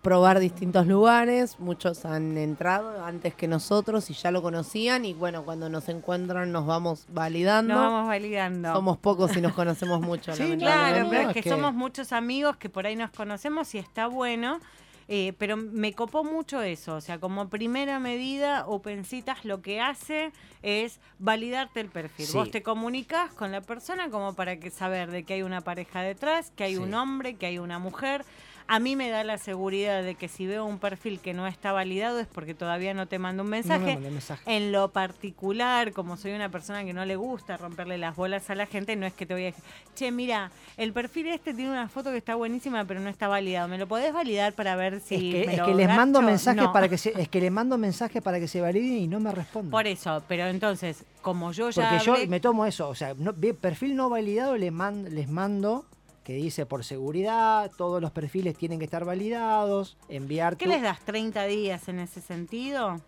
probar 0.05 0.39
distintos 0.39 0.87
lugares. 0.87 1.59
Muchos 1.59 2.05
han 2.05 2.39
entrado 2.39 3.05
antes 3.05 3.35
que 3.35 3.49
nosotros 3.49 4.09
y 4.11 4.15
ya 4.15 4.31
lo 4.31 4.43
conocían. 4.43 5.05
Y 5.05 5.15
bueno, 5.15 5.45
cuando 5.45 5.69
nos 5.69 5.89
encuentran 5.89 6.53
nos 6.53 6.67
vamos 6.67 7.07
validando. 7.09 7.75
Nos 7.75 7.83
vamos 7.83 8.07
validando. 8.07 8.73
Somos 8.73 8.99
pocos 8.99 9.37
y 9.37 9.41
nos 9.41 9.55
conocemos 9.55 10.01
mucho. 10.01 10.33
Sí, 10.37 10.57
Claro, 10.59 11.09
pero 11.11 11.31
es 11.31 11.43
que, 11.43 11.49
somos 11.51 11.75
muchos 11.75 12.13
amigos 12.13 12.57
que 12.59 12.69
por 12.69 12.87
ahí 12.87 12.95
nos 12.95 13.11
conocemos 13.11 13.75
y 13.75 13.79
está 13.79 14.07
bueno. 14.07 14.61
eh, 15.09 15.33
pero 15.39 15.57
me 15.57 15.93
copó 15.93 16.23
mucho 16.25 16.63
eso, 16.63 16.95
o 16.97 17.01
sea, 17.03 17.19
como 17.19 17.49
primera 17.49 17.99
medida, 17.99 18.67
Opencitas 18.67 19.45
lo 19.45 19.61
que 19.61 19.81
hace 19.81 20.33
es 20.63 20.99
validarte 21.19 21.81
el 21.81 21.89
perfil. 21.89 22.27
Sí. 22.27 22.37
Vos 22.37 22.51
te 22.51 22.63
comunicas 22.63 23.31
con 23.33 23.53
la 23.53 23.61
persona 23.61 24.09
como 24.11 24.35
para 24.35 24.59
que 24.59 24.71
saber 24.71 25.11
de 25.11 25.25
que 25.25 25.35
hay 25.35 25.43
una 25.43 25.61
pareja 25.63 26.01
detrás, 26.03 26.51
que 26.57 26.65
hay 26.65 26.75
Sí. 26.77 26.79
un 26.81 26.95
hombre, 26.95 27.35
que 27.35 27.47
hay 27.47 27.59
una 27.59 27.79
mujer. 27.79 28.25
A 28.67 28.79
mí 28.81 28.97
me 28.97 29.11
da 29.11 29.25
la 29.25 29.37
seguridad 29.37 30.03
de 30.03 30.15
que 30.15 30.27
si 30.27 30.47
veo 30.47 30.65
un 30.65 30.79
perfil 30.79 31.21
que 31.21 31.35
no 31.35 31.47
está 31.47 31.73
validado 31.73 32.19
es 32.19 32.27
porque 32.27 32.55
todavía 32.55 32.95
no 32.95 33.07
te 33.07 33.19
mando 33.19 33.43
un 33.43 33.51
No 33.51 33.51
me 33.51 33.57
mensaje. 33.59 33.97
mensaje. 33.99 34.43
En 34.57 34.73
lo 34.73 34.91
particular, 34.91 35.93
como 35.93 36.17
soy 36.17 36.33
una 36.33 36.49
persona 36.49 36.83
que 36.85 36.95
no 36.95 37.05
le 37.05 37.17
gusta 37.17 37.57
romperle 37.59 37.99
las 37.99 38.17
bolas 38.17 38.49
a 38.49 38.55
la 38.55 38.65
gente, 38.65 38.97
no 38.97 39.05
es 39.05 39.13
que 39.13 39.27
te 39.27 39.35
voy 39.35 39.43
a 39.43 39.47
decir, 39.47 39.63
che, 39.95 40.11
mira, 40.11 40.51
el 40.79 40.93
perfil 40.95 41.27
este 41.29 41.53
tiene 41.53 41.71
una 41.71 41.89
foto 41.89 42.11
que 42.11 42.17
está 42.17 42.35
buenísima, 42.37 42.85
pero 42.87 43.01
no 43.01 43.11
está 43.11 43.29
validado. 43.29 43.69
¿Me 43.69 43.77
lo 43.77 43.87
podés 43.87 44.13
validar 44.15 44.55
para 44.55 44.77
ver 44.77 45.01
si 45.01 45.15
es 45.15 45.21
que, 45.21 45.47
me 45.47 45.53
es 45.53 45.59
lo 45.59 45.67
que 45.67 45.75
les 45.75 45.89
mando 45.89 46.23
mensajes 46.23 46.63
No. 46.63 46.73
para 46.73 46.89
que 46.89 46.97
se, 46.97 47.11
es 47.21 47.29
que 47.29 47.41
les 47.41 47.53
mando 47.53 47.77
mensajes 47.77 48.23
para 48.23 48.41
que 48.41 48.49
se 48.49 48.61
validen 48.63 48.97
y 48.97 49.07
no 49.09 49.21
me 49.21 49.31
responden. 49.31 49.71
Por 49.71 49.87
eso, 49.87 50.23
pero 50.27 50.47
entonces, 50.47 51.05
como 51.21 51.53
yo 51.53 51.69
ya 51.71 51.91
Porque 51.91 52.05
yo 52.05 52.17
me 52.29 52.41
tomo 52.41 52.65
eso, 52.65 52.89
o 52.89 52.95
sea, 52.95 53.15
no- 53.19 53.35
perfil 53.61 53.95
no 53.95 54.09
validado 54.09 54.57
man- 54.73 55.15
les 55.15 55.29
mando 55.29 55.85
que 56.25 56.33
dice 56.35 56.65
por 56.67 56.85
seguridad, 56.85 57.71
todos 57.77 58.01
los 58.01 58.11
perfiles 58.11 58.57
tienen 58.57 58.79
que 58.79 58.87
estar 58.87 59.05
validados, 59.05 59.97
enviar 60.09 60.57
¿Qué 60.57 60.65
tu- 60.65 60.71
les 60.71 60.83
das? 60.83 60.99
¿30 61.07 61.47
días 61.47 61.87
en 61.89 62.01
ese 62.01 62.21
sentido? 62.21 63.01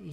y 0.00 0.10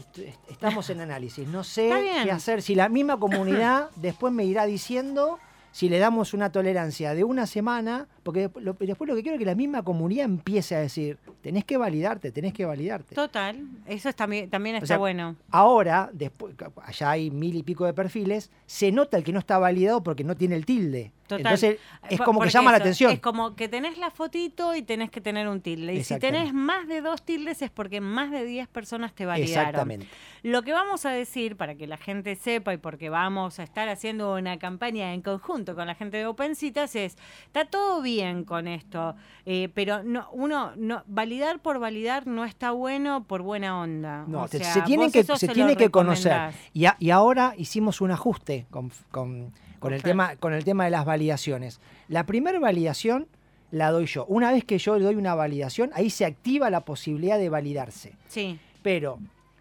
estamos 0.52 0.90
en 0.92 1.02
análisis, 1.02 1.48
no 1.48 1.64
sé 1.64 2.12
qué 2.24 2.32
hacer, 2.32 2.62
si 2.62 2.76
la 2.76 2.88
misma 2.88 3.18
comunidad 3.20 3.90
después 3.96 4.32
me 4.32 4.46
irá 4.46 4.66
diciendo 4.68 5.40
si 5.72 5.90
le 5.90 5.98
damos 5.98 6.34
una 6.36 6.52
tolerancia 6.52 7.16
de 7.16 7.24
una 7.24 7.48
semana 7.48 8.08
Porque 8.24 8.50
lo- 8.60 8.74
después 8.74 9.08
lo 9.08 9.16
que 9.16 9.22
quiero 9.24 9.36
es 9.36 9.40
que 9.40 9.46
la 9.46 9.56
misma 9.56 9.84
comunidad 9.84 10.26
empiece 10.26 10.76
a 10.76 10.80
decir, 10.80 11.18
tenés 11.42 11.66
que 11.66 11.78
validarte, 11.78 12.32
tenés 12.32 12.54
que 12.54 12.66
validarte. 12.66 13.16
Total, 13.16 13.68
eso 13.88 14.10
es 14.10 14.16
también, 14.16 14.50
también 14.50 14.76
está 14.76 14.86
sea, 14.88 14.98
bueno. 14.98 15.36
Ahora, 15.50 16.10
después, 16.14 16.54
allá 16.84 17.10
hay 17.12 17.32
mil 17.32 17.56
y 17.56 17.64
pico 17.64 17.86
de 17.86 17.94
perfiles, 17.94 18.52
se 18.66 18.92
nota 18.92 19.18
el 19.18 19.24
que 19.24 19.32
no 19.34 19.40
está 19.40 19.58
validado 19.58 20.04
porque 20.04 20.24
no 20.24 20.36
tiene 20.36 20.56
el 20.56 20.66
tilde. 20.66 21.12
Total. 21.28 21.46
Entonces, 21.46 21.80
es 22.10 22.20
como 22.20 22.42
que 22.42 22.50
llama 22.50 22.72
la 22.72 22.78
atención. 22.78 23.10
Es 23.14 23.22
como 23.22 23.56
que 23.56 23.70
tenés 23.70 23.98
la 23.98 24.12
fotito 24.12 24.76
y 24.76 24.82
tenés 24.82 25.10
que 25.10 25.22
tener 25.22 25.48
un 25.48 25.62
tilde. 25.62 25.94
Y 25.94 26.04
si 26.04 26.20
tenés 26.20 26.54
más 26.54 26.90
de 26.90 27.00
dos 27.00 27.24
tildes 27.24 27.62
es 27.62 27.72
porque 27.72 28.02
más 28.02 28.32
de 28.32 28.44
10 28.44 28.68
personas 28.68 29.14
te 29.14 29.26
validaron. 29.26 29.70
Exactamente. 29.70 30.08
Lo 30.44 30.62
que 30.64 30.74
vamos 30.74 31.06
a 31.06 31.12
decir 31.12 31.56
para 31.56 31.76
que 31.76 31.88
la 31.88 31.96
gente 31.96 32.36
sepa 32.36 32.74
y 32.74 32.78
porque 32.78 33.10
vamos 33.10 33.60
a 33.60 33.64
estar 33.64 33.88
haciendo 33.88 34.36
una 34.36 34.60
campaña 34.60 35.14
en 35.14 35.22
conjunto 35.22 35.74
con 35.74 35.88
la 35.88 35.96
gente 35.96 36.18
de 36.18 36.26
Opencitas 36.26 36.98
es, 36.98 37.16
está 37.46 37.64
todo 37.64 38.02
bien 38.02 38.11
con 38.46 38.68
esto, 38.68 39.16
eh, 39.46 39.70
pero 39.74 40.04
no, 40.04 40.28
uno, 40.32 40.72
no, 40.76 41.04
validar 41.08 41.60
por 41.62 41.80
validar 41.80 42.28
no 42.28 42.44
está 42.46 42.72
bueno 42.72 43.24
por 43.26 43.42
buena 43.42 43.80
onda. 43.80 44.26
No, 44.28 44.44
O 44.44 44.48
te- 44.48 44.58
sea, 44.60 44.74
se 44.74 44.82
tienen 44.82 45.06
vos 45.08 45.14
que, 45.14 45.24
se 45.38 45.48
tiene 45.48 45.76
que 45.76 45.90
conocer. 45.90 46.52
Y, 46.74 46.86
a- 46.86 46.98
y 47.00 47.10
ahora 47.12 47.54
hicimos 47.58 48.02
un 48.02 48.12
ajuste 48.12 48.66
con, 48.70 48.92
con- 49.12 49.52
con 49.80 49.94
el 49.94 50.04
tema, 50.04 50.36
con 50.36 50.54
el 50.54 50.64
tema 50.64 50.86
de 50.86 50.92
las 50.92 51.06
validaciones. 51.06 51.80
La 52.08 52.26
primera 52.26 52.60
validación 52.60 53.28
la 53.72 53.90
doy 53.92 54.06
yo. 54.06 54.26
Una 54.26 54.52
vez 54.52 54.66
que 54.66 54.78
yo 54.78 55.00
doy 55.00 55.16
una 55.16 55.34
validación, 55.34 55.92
ahí 55.94 56.10
se 56.10 56.26
activa 56.26 56.70
la 56.70 56.82
posibilidad 56.82 57.38
de 57.40 57.50
validarse. 57.50 58.14
Sí, 58.28 58.60
Pero 58.84 59.20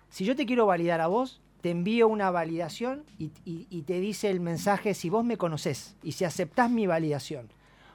si 0.09 0.25
yo 0.25 0.35
te 0.35 0.45
quiero 0.47 0.67
validar 0.67 1.01
a 1.01 1.07
vos, 1.07 1.41
te 1.61 1.71
envío 1.71 2.09
una 2.09 2.31
validación 2.31 3.05
y, 3.19 3.31
y- 3.45 3.67
y 3.71 3.83
te 3.83 4.01
dice 4.01 4.31
el 4.31 4.41
mensaje 4.41 4.95
si 4.95 5.11
vos 5.11 5.25
me 5.25 5.37
conocés 5.37 5.95
y 6.03 6.13
si 6.13 6.25
aceptás 6.25 6.71
mi 6.71 6.87
validación. 6.87 7.49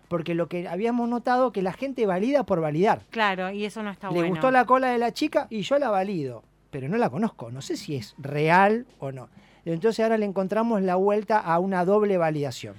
Porque 0.08 0.36
lo 0.36 0.48
que 0.48 0.68
habíamos 0.68 1.10
notado 1.10 1.52
que 1.52 1.62
la 1.62 1.74
gente 1.74 2.06
valida 2.06 2.44
por 2.44 2.62
validar. 2.62 3.02
claro, 3.10 3.50
y 3.52 3.66
eso 3.66 3.82
no 3.84 3.90
está 3.92 4.08
Le 4.10 4.14
bueno. 4.16 4.30
gustó 4.30 4.52
la 4.52 4.66
cola 4.66 4.90
de 4.90 4.98
la 5.00 5.12
chica 5.14 5.48
y 5.50 5.62
yo 5.62 5.78
la 5.80 5.90
valido, 5.90 6.44
pero 6.72 6.88
no 6.90 6.98
la 6.98 7.10
conozco, 7.10 7.52
no 7.52 7.62
sé 7.62 7.76
si 7.78 7.96
es 7.96 8.14
real 8.18 8.86
o 9.00 9.12
no. 9.12 9.30
Entonces 9.66 10.04
ahora 10.04 10.18
le 10.18 10.26
encontramos 10.26 10.82
la 10.84 10.96
vuelta 10.96 11.40
a 11.40 11.58
una 11.60 11.86
doble 11.86 12.18
validación. 12.18 12.76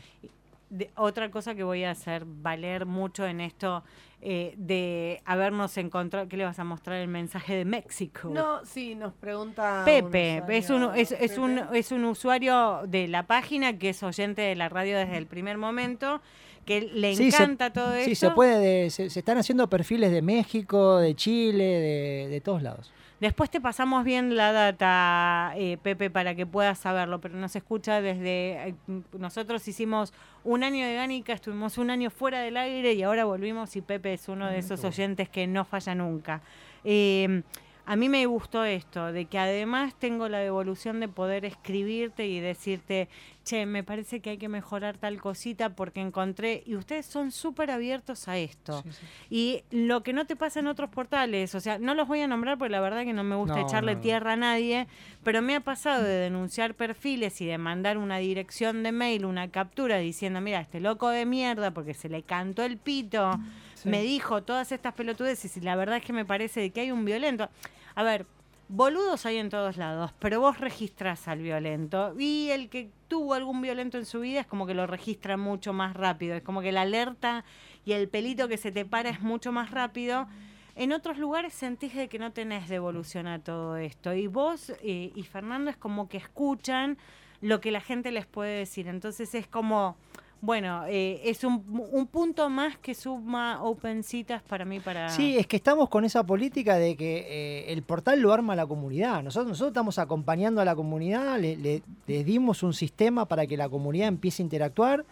de- 0.70 0.90
otra 0.96 1.30
cosa 1.30 1.54
que 1.54 1.62
voy 1.62 1.84
a 1.84 1.92
hacer 1.92 2.24
valer 2.26 2.86
mucho 2.86 3.24
en 3.26 3.40
esto 3.40 3.84
eh, 4.20 4.54
de 4.56 5.20
habernos 5.24 5.76
encontrado, 5.78 6.26
¿qué 6.28 6.36
le 6.36 6.44
vas 6.44 6.58
a 6.58 6.64
mostrar 6.64 6.96
el 6.96 7.06
mensaje 7.08 7.54
de 7.54 7.64
México? 7.64 8.30
No, 8.32 8.64
sí, 8.64 8.94
nos 8.96 9.12
pregunta. 9.14 9.82
Pepe, 9.84 10.42
un 10.44 10.50
es 10.50 10.70
un, 10.70 10.82
usuario, 10.84 11.02
es, 11.20 11.38
un, 11.38 11.54
Pepe. 11.56 11.78
es 11.78 11.92
un 11.92 12.04
usuario 12.04 12.80
de 12.88 13.06
la 13.08 13.24
página 13.24 13.78
que 13.78 13.90
es 13.90 14.02
oyente 14.02 14.42
de 14.42 14.56
la 14.56 14.68
radio 14.68 14.96
desde 14.98 15.16
el 15.18 15.26
primer 15.26 15.58
momento, 15.58 16.20
que 16.66 16.82
le 16.82 17.16
Sí, 17.16 17.30
se- 17.30 17.42
encanta 17.44 17.72
todo 17.72 17.94
esto. 17.94 18.08
Sí, 18.10 18.14
se 18.14 18.30
puede, 18.32 18.58
de- 18.84 18.90
se, 18.90 19.08
se 19.08 19.20
están 19.20 19.38
haciendo 19.38 19.68
perfiles 19.70 20.10
de 20.12 20.20
México, 20.20 20.98
de 20.98 21.14
Chile, 21.14 21.64
de, 21.64 22.28
de 22.28 22.40
todos 22.42 22.62
lados. 22.62 22.92
Después 23.18 23.48
te 23.48 23.62
pasamos 23.62 24.04
bien 24.04 24.36
la 24.36 24.52
data, 24.52 25.54
eh, 25.56 25.78
Pepe, 25.82 26.10
para 26.10 26.34
que 26.34 26.44
puedas 26.44 26.78
saberlo, 26.78 27.18
pero 27.18 27.34
nos 27.36 27.56
escucha 27.56 28.02
desde... 28.02 28.68
eh, 28.68 28.74
nosotros 29.18 29.66
hicimos 29.66 30.12
un 30.44 30.62
año 30.64 30.84
de 30.86 30.96
Gánica, 30.96 31.32
estuvimos 31.32 31.78
un 31.78 31.88
año 31.88 32.10
fuera 32.10 32.40
del 32.42 32.58
aire 32.58 32.92
y 32.92 33.02
ahora 33.02 33.24
volvimos 33.24 33.74
y 33.74 33.80
Pepe 33.80 34.12
es 34.12 34.28
uno 34.28 34.50
de 34.50 34.58
esos 34.58 34.84
oyentes 34.84 35.30
que 35.30 35.46
no 35.46 35.64
falla 35.64 35.94
nunca. 35.94 36.42
Eh, 36.84 37.40
a 37.86 37.94
mí 37.96 38.08
me 38.08 38.26
gustó 38.26 38.64
esto, 38.64 39.12
de 39.12 39.26
que 39.26 39.38
además 39.38 39.94
tengo 39.98 40.28
la 40.28 40.38
devolución 40.38 40.98
de 40.98 41.06
poder 41.08 41.44
escribirte 41.44 42.26
y 42.26 42.40
decirte, 42.40 43.08
che, 43.44 43.64
me 43.64 43.84
parece 43.84 44.18
que 44.18 44.30
hay 44.30 44.38
que 44.38 44.48
mejorar 44.48 44.98
tal 44.98 45.20
cosita 45.20 45.70
porque 45.70 46.00
encontré, 46.00 46.64
y 46.66 46.74
ustedes 46.74 47.06
son 47.06 47.30
súper 47.30 47.70
abiertos 47.70 48.26
a 48.26 48.38
esto. 48.38 48.82
Y 49.30 49.62
lo 49.70 50.02
que 50.02 50.12
no 50.12 50.26
te 50.26 50.34
pasa 50.34 50.58
en 50.58 50.66
otros 50.66 50.90
portales, 50.90 51.54
o 51.54 51.60
sea, 51.60 51.78
no 51.78 51.94
los 51.94 52.08
voy 52.08 52.20
a 52.22 52.26
nombrar 52.26 52.58
porque 52.58 52.72
la 52.72 52.80
verdad 52.80 53.04
que 53.04 53.12
no 53.12 53.22
me 53.22 53.36
gusta 53.36 53.54
No, 53.60 53.66
echarle 53.68 53.92
no, 53.92 53.98
no. 53.98 54.02
tierra 54.02 54.32
a 54.32 54.36
nadie, 54.36 54.88
pero 55.22 55.40
me 55.40 55.54
ha 55.54 55.60
pasado 55.60 56.02
de 56.02 56.10
denunciar 56.16 56.74
perfiles 56.74 57.40
y 57.40 57.46
de 57.46 57.56
mandar 57.56 57.98
una 57.98 58.18
dirección 58.18 58.82
de 58.82 58.90
mail, 58.90 59.24
una 59.24 59.48
captura 59.48 59.98
diciendo, 59.98 60.40
mira, 60.40 60.60
este 60.60 60.80
loco 60.80 61.08
de 61.10 61.24
mierda 61.24 61.70
porque 61.70 61.94
se 61.94 62.08
le 62.08 62.24
cantó 62.24 62.64
el 62.64 62.78
pito, 62.78 63.38
me 63.84 64.02
dijo 64.02 64.42
todas 64.42 64.72
estas 64.72 64.94
pelotudeces 64.94 65.56
y 65.56 65.60
la 65.60 65.76
verdad 65.76 65.98
es 65.98 66.04
que 66.04 66.12
me 66.12 66.24
parece 66.24 66.70
que 66.70 66.80
hay 66.80 66.90
un 66.90 67.04
violento. 67.04 67.48
A 67.96 68.02
ver, 68.02 68.26
boludos 68.68 69.24
hay 69.24 69.38
en 69.38 69.48
todos 69.48 69.78
lados, 69.78 70.12
pero 70.18 70.38
vos 70.38 70.60
registrás 70.60 71.28
al 71.28 71.38
violento 71.38 72.14
y 72.18 72.50
el 72.50 72.68
que 72.68 72.90
tuvo 73.08 73.32
algún 73.32 73.62
violento 73.62 73.96
en 73.96 74.04
su 74.04 74.20
vida 74.20 74.40
es 74.40 74.46
como 74.46 74.66
que 74.66 74.74
lo 74.74 74.86
registra 74.86 75.38
mucho 75.38 75.72
más 75.72 75.96
rápido, 75.96 76.36
es 76.36 76.42
como 76.42 76.60
que 76.60 76.72
la 76.72 76.82
alerta 76.82 77.46
y 77.86 77.92
el 77.92 78.10
pelito 78.10 78.48
que 78.48 78.58
se 78.58 78.70
te 78.70 78.84
para 78.84 79.08
es 79.08 79.22
mucho 79.22 79.50
más 79.50 79.70
rápido. 79.70 80.28
En 80.74 80.92
otros 80.92 81.16
lugares 81.16 81.54
sentís 81.54 81.94
de 81.94 82.08
que 82.08 82.18
no 82.18 82.32
tenés 82.32 82.68
devolución 82.68 83.26
a 83.28 83.38
todo 83.38 83.78
esto 83.78 84.12
y 84.12 84.26
vos 84.26 84.74
eh, 84.82 85.10
y 85.14 85.22
Fernando 85.22 85.70
es 85.70 85.78
como 85.78 86.10
que 86.10 86.18
escuchan 86.18 86.98
lo 87.40 87.62
que 87.62 87.70
la 87.70 87.80
gente 87.80 88.10
les 88.10 88.26
puede 88.26 88.58
decir, 88.58 88.88
entonces 88.88 89.34
es 89.34 89.48
como... 89.48 89.96
Bueno, 90.42 90.84
eh, 90.86 91.20
es 91.24 91.42
un, 91.44 91.64
un 91.92 92.06
punto 92.06 92.48
más 92.50 92.76
que 92.78 92.94
suma 92.94 93.62
Open 93.62 94.02
Citas 94.04 94.42
para 94.42 94.64
mí 94.64 94.80
para... 94.80 95.08
Sí, 95.08 95.36
es 95.38 95.46
que 95.46 95.56
estamos 95.56 95.88
con 95.88 96.04
esa 96.04 96.24
política 96.24 96.76
de 96.76 96.94
que 96.94 97.26
eh, 97.28 97.72
el 97.72 97.82
portal 97.82 98.20
lo 98.20 98.32
arma 98.32 98.54
la 98.54 98.66
comunidad. 98.66 99.22
Nosotros, 99.22 99.48
nosotros 99.48 99.70
estamos 99.70 99.98
acompañando 99.98 100.60
a 100.60 100.64
la 100.64 100.76
comunidad, 100.76 101.38
le, 101.40 101.56
le- 101.56 101.82
le 102.06 102.22
dimos 102.22 102.62
un 102.62 102.74
sistema 102.74 103.24
para 103.26 103.46
que 103.46 103.56
la 103.56 103.68
comunidad 103.68 104.08
empiece 104.08 104.42
a 104.42 104.44
interactuar. 104.44 105.04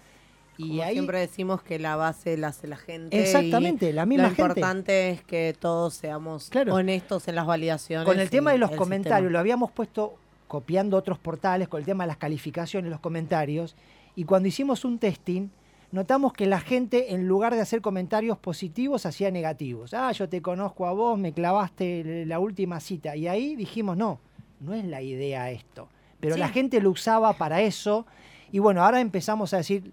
Y 0.57 0.69
Como 0.69 0.83
ahí 0.85 0.93
siempre 0.93 1.19
decimos 1.19 1.63
que 1.63 1.81
la 1.81 1.97
base 1.97 2.37
la 2.37 2.49
hace 2.49 2.69
la 2.69 2.77
gente. 2.77 3.21
Exactamente, 3.21 3.93
la 3.93 4.07
misma 4.07 4.25
Lo 4.25 4.29
gente. 4.37 4.43
importante 4.43 5.11
es 5.11 5.25
que 5.25 5.57
todos 5.59 5.95
seamos 5.95 6.49
Claro. 6.51 6.75
honestos 6.75 7.27
en 7.27 7.35
las 7.35 7.47
validaciones. 7.47 8.07
Con 8.07 8.21
el 8.21 8.31
tema 8.31 8.51
y 8.53 8.55
de 8.55 8.59
los 8.61 8.71
comentarios, 8.71 9.17
sistema. 9.23 9.33
lo 9.33 9.39
habíamos 9.41 9.73
puesto 9.73 10.15
copiando 10.47 10.97
otros 10.97 11.19
portales, 11.19 11.67
con 11.67 11.81
el 11.81 11.87
tema 11.87 12.05
de 12.05 12.09
las 12.09 12.19
calificaciones, 12.19 12.89
los 12.89 13.01
comentarios, 13.01 13.75
y 14.17 14.25
cuando 14.25 14.49
hicimos 14.49 14.85
un 14.85 14.99
testing, 14.99 15.49
notamos 15.93 16.33
que 16.33 16.47
la 16.47 16.61
gente, 16.61 17.15
en 17.15 17.27
lugar 17.29 17.55
de 17.55 17.61
hacer 17.61 17.81
comentarios 17.81 18.39
positivos, 18.39 19.07
hacía 19.07 19.31
negativos. 19.31 19.95
Ah, 19.95 20.11
yo 20.13 20.29
te 20.29 20.43
conozco 20.43 20.87
a 20.87 20.93
vos, 20.93 21.19
me 21.19 21.33
clavaste 21.33 22.25
la 22.27 22.39
última 22.39 22.81
cita. 22.81 23.17
Y 23.17 23.29
ahí 23.29 23.57
dijimos, 23.57 23.97
no, 23.97 24.19
no 24.61 24.75
es 24.75 24.85
la 24.85 25.03
idea 25.03 25.51
esto. 25.51 25.89
Pero 26.21 26.35
Sí. 26.35 26.41
la 26.41 26.49
gente 26.49 26.81
lo 26.81 26.91
usaba 26.91 27.33
para 27.35 27.61
eso, 27.61 28.07
y 28.51 28.59
bueno, 28.59 28.83
ahora 28.85 29.01
empezamos 29.01 29.53
a 29.53 29.59
decir, 29.59 29.93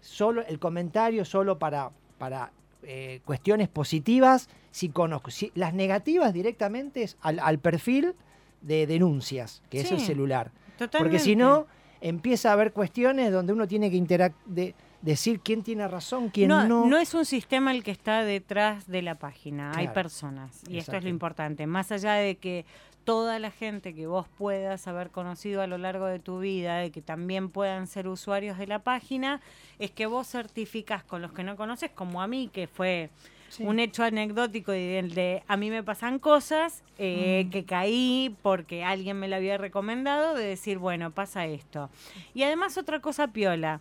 solo 0.00 0.44
el 0.46 0.58
comentario 0.58 1.24
solo 1.24 1.58
para, 1.58 1.90
para 2.18 2.50
eh, 2.82 3.20
cuestiones 3.24 3.68
positivas, 3.68 4.48
si 4.70 4.88
conozco. 4.88 5.30
Si, 5.30 5.52
las 5.54 5.72
negativas 5.74 6.32
directamente 6.32 7.02
es 7.04 7.16
al, 7.20 7.38
al 7.38 7.58
perfil 7.58 8.14
de 8.60 8.86
denuncias, 8.86 9.62
que 9.70 9.80
es 9.80 9.90
el 9.92 10.00
celular. 10.00 10.50
Porque 10.78 10.86
Totalmente. 10.88 11.18
si 11.20 11.36
no, 11.36 11.66
empieza 12.02 12.50
a 12.50 12.52
haber 12.52 12.72
cuestiones 12.72 13.32
donde 13.32 13.52
uno 13.52 13.66
tiene 13.66 13.90
que 13.90 13.96
interac- 13.96 14.34
de, 14.44 14.74
decir 15.00 15.40
quién 15.40 15.62
tiene 15.62 15.88
razón, 15.88 16.28
quién 16.28 16.48
no, 16.48 16.66
no. 16.68 16.86
no 16.86 16.98
es 16.98 17.14
un 17.14 17.24
sistema 17.24 17.72
el 17.72 17.82
que 17.82 17.90
está 17.90 18.24
detrás 18.24 18.86
de 18.86 19.02
la 19.02 19.16
página, 19.16 19.72
hay 19.74 19.88
personas 19.88 20.62
y 20.68 20.78
esto 20.78 20.96
es 20.96 21.02
lo 21.02 21.08
importante. 21.08 21.66
Más 21.66 21.90
allá 21.90 22.14
de 22.14 22.36
que 22.36 22.64
toda 23.04 23.38
la 23.40 23.50
gente 23.50 23.94
que 23.94 24.06
vos 24.06 24.26
puedas 24.38 24.86
haber 24.86 25.10
conocido 25.10 25.60
a 25.60 25.66
lo 25.66 25.76
largo 25.78 26.06
de 26.06 26.20
tu 26.20 26.38
vida, 26.38 26.76
de 26.76 26.90
que 26.92 27.02
también 27.02 27.48
puedan 27.48 27.86
ser 27.88 28.06
usuarios 28.06 28.58
de 28.58 28.66
la 28.68 28.78
página, 28.80 29.40
es 29.80 29.90
que 29.90 30.06
vos 30.06 30.28
certificás 30.28 31.02
con 31.02 31.20
los 31.20 31.32
que 31.32 31.42
no 31.42 31.56
conoces, 31.56 31.90
como 31.90 32.22
a 32.22 32.28
mí, 32.28 32.48
que 32.52 32.68
fue 32.68 33.10
Sí. 33.52 33.64
un 33.64 33.78
hecho 33.80 34.02
anecdótico 34.02 34.72
y 34.72 34.86
del 34.86 35.12
de 35.14 35.42
a 35.46 35.58
mí 35.58 35.68
me 35.68 35.82
pasan 35.82 36.18
cosas 36.18 36.82
Mm. 36.92 36.94
eh, 36.98 37.48
que 37.50 37.64
caí 37.64 38.34
porque 38.42 38.82
alguien 38.84 39.18
me 39.18 39.28
lo 39.28 39.36
había 39.36 39.58
recomendado, 39.58 40.34
de 40.34 40.44
decir, 40.46 40.78
bueno, 40.78 41.10
pasa 41.10 41.44
esto. 41.46 41.90
Y 42.32 42.44
además 42.44 42.78
otra 42.78 43.00
cosa 43.00 43.28
piola. 43.28 43.80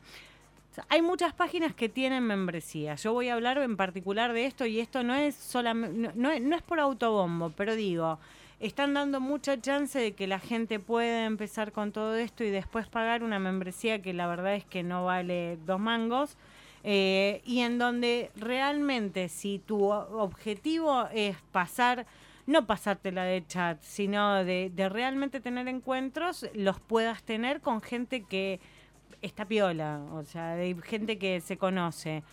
Hay 0.89 1.01
muchas 1.01 1.34
páginas 1.34 1.74
que 1.74 1.88
tienen 1.89 2.24
membresía. 2.24 2.95
Yo 2.95 3.13
voy 3.13 3.30
a 3.30 3.34
hablar 3.34 3.57
en 3.59 3.78
particular 3.78 4.34
de 4.34 4.45
esto 4.45 4.65
y 4.65 4.80
esto 4.80 5.03
no 5.03 5.15
es 5.15 5.36
solamente 5.36 5.97
no, 5.97 6.11
no 6.15 6.32
es- 6.32 6.41
no 6.41 6.55
es 6.55 6.61
por 6.63 6.80
autobombo, 6.80 7.51
pero 7.55 7.76
digo, 7.76 8.19
están 8.61 8.93
dando 8.93 9.19
mucha 9.19 9.59
chance 9.59 9.97
de 9.99 10.13
que 10.13 10.28
la 10.28 10.39
gente 10.39 10.80
pueda 10.80 11.26
empezar 11.26 11.72
con 11.72 11.91
todo 11.91 12.15
esto 12.15 12.43
y 12.43 12.49
después 12.51 12.88
pagar 12.88 13.24
una 13.24 13.39
membresía 13.39 14.01
que 14.01 14.13
la 14.13 14.28
verdad 14.28 14.55
es 14.55 14.63
que 14.65 14.84
no 14.84 15.03
vale 15.05 15.57
dos 15.65 15.80
mangos. 15.80 16.38
Eh, 16.84 17.42
y 17.46 17.60
en 17.60 17.78
donde 17.78 18.32
realmente 18.36 19.30
si 19.30 19.60
tu 19.60 19.92
objetivo 19.92 21.08
es 21.14 21.38
pasar, 21.52 22.06
no 22.48 22.66
pasártela 22.66 23.24
de 23.24 23.46
chat, 23.46 23.82
sino 23.82 24.44
de, 24.44 24.72
de 24.74 24.90
realmente 24.90 25.40
tener 25.40 25.68
encuentros, 25.68 26.48
los 26.54 26.80
puedas 26.80 27.24
tener 27.24 27.62
con 27.62 27.82
gente 27.82 28.24
que 28.24 28.60
está 29.22 29.46
piola, 29.46 30.02
o 30.14 30.24
sea, 30.24 30.56
de 30.56 30.76
gente 30.84 31.18
que 31.18 31.42
se 31.42 31.58
conoce. 31.58 32.24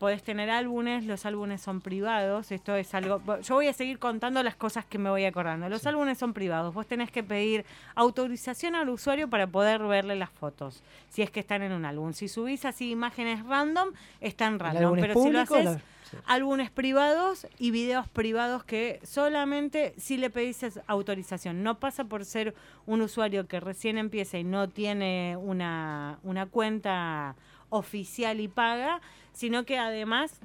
Podés 0.00 0.22
tener 0.22 0.48
álbumes, 0.48 1.04
los 1.04 1.26
álbumes 1.26 1.60
son 1.60 1.82
privados, 1.82 2.50
esto 2.52 2.74
es 2.74 2.94
algo, 2.94 3.20
yo 3.42 3.54
voy 3.54 3.66
a 3.68 3.74
seguir 3.74 3.98
contando 3.98 4.42
las 4.42 4.56
cosas 4.56 4.86
que 4.86 4.96
me 4.96 5.10
voy 5.10 5.26
acordando. 5.26 5.68
Los 5.68 5.86
álbumes 5.86 6.16
son 6.16 6.32
privados, 6.32 6.72
vos 6.72 6.86
tenés 6.86 7.10
que 7.10 7.22
pedir 7.22 7.66
autorización 7.94 8.74
al 8.74 8.88
usuario 8.88 9.28
para 9.28 9.46
poder 9.46 9.82
verle 9.82 10.16
las 10.16 10.30
fotos, 10.30 10.82
si 11.10 11.20
es 11.20 11.30
que 11.30 11.40
están 11.40 11.60
en 11.62 11.72
un 11.72 11.84
álbum. 11.84 12.14
Si 12.14 12.28
subís 12.28 12.64
así 12.64 12.90
imágenes 12.90 13.44
random, 13.44 13.90
están 14.22 14.58
random, 14.58 14.82
pero 15.02 15.12
si 15.12 15.20
lo 15.32 15.40
haces 15.42 15.64
la- 15.66 15.80
álbumes 16.26 16.70
privados 16.70 17.46
y 17.58 17.70
videos 17.70 18.08
privados 18.08 18.64
que 18.64 19.00
solamente 19.04 19.92
si 19.98 20.16
le 20.16 20.30
pedís 20.30 20.64
autorización. 20.86 21.62
No 21.62 21.78
pasa 21.78 22.04
por 22.04 22.24
ser 22.24 22.54
un 22.86 23.02
usuario 23.02 23.46
que 23.46 23.60
recién 23.60 23.98
empieza 23.98 24.38
y 24.38 24.44
no 24.44 24.66
tiene 24.70 25.36
una, 25.38 26.18
una 26.22 26.46
cuenta 26.46 27.36
oficial 27.70 28.40
y 28.40 28.48
paga, 28.48 29.00
sino 29.32 29.64
que 29.64 29.78
además, 29.78 30.38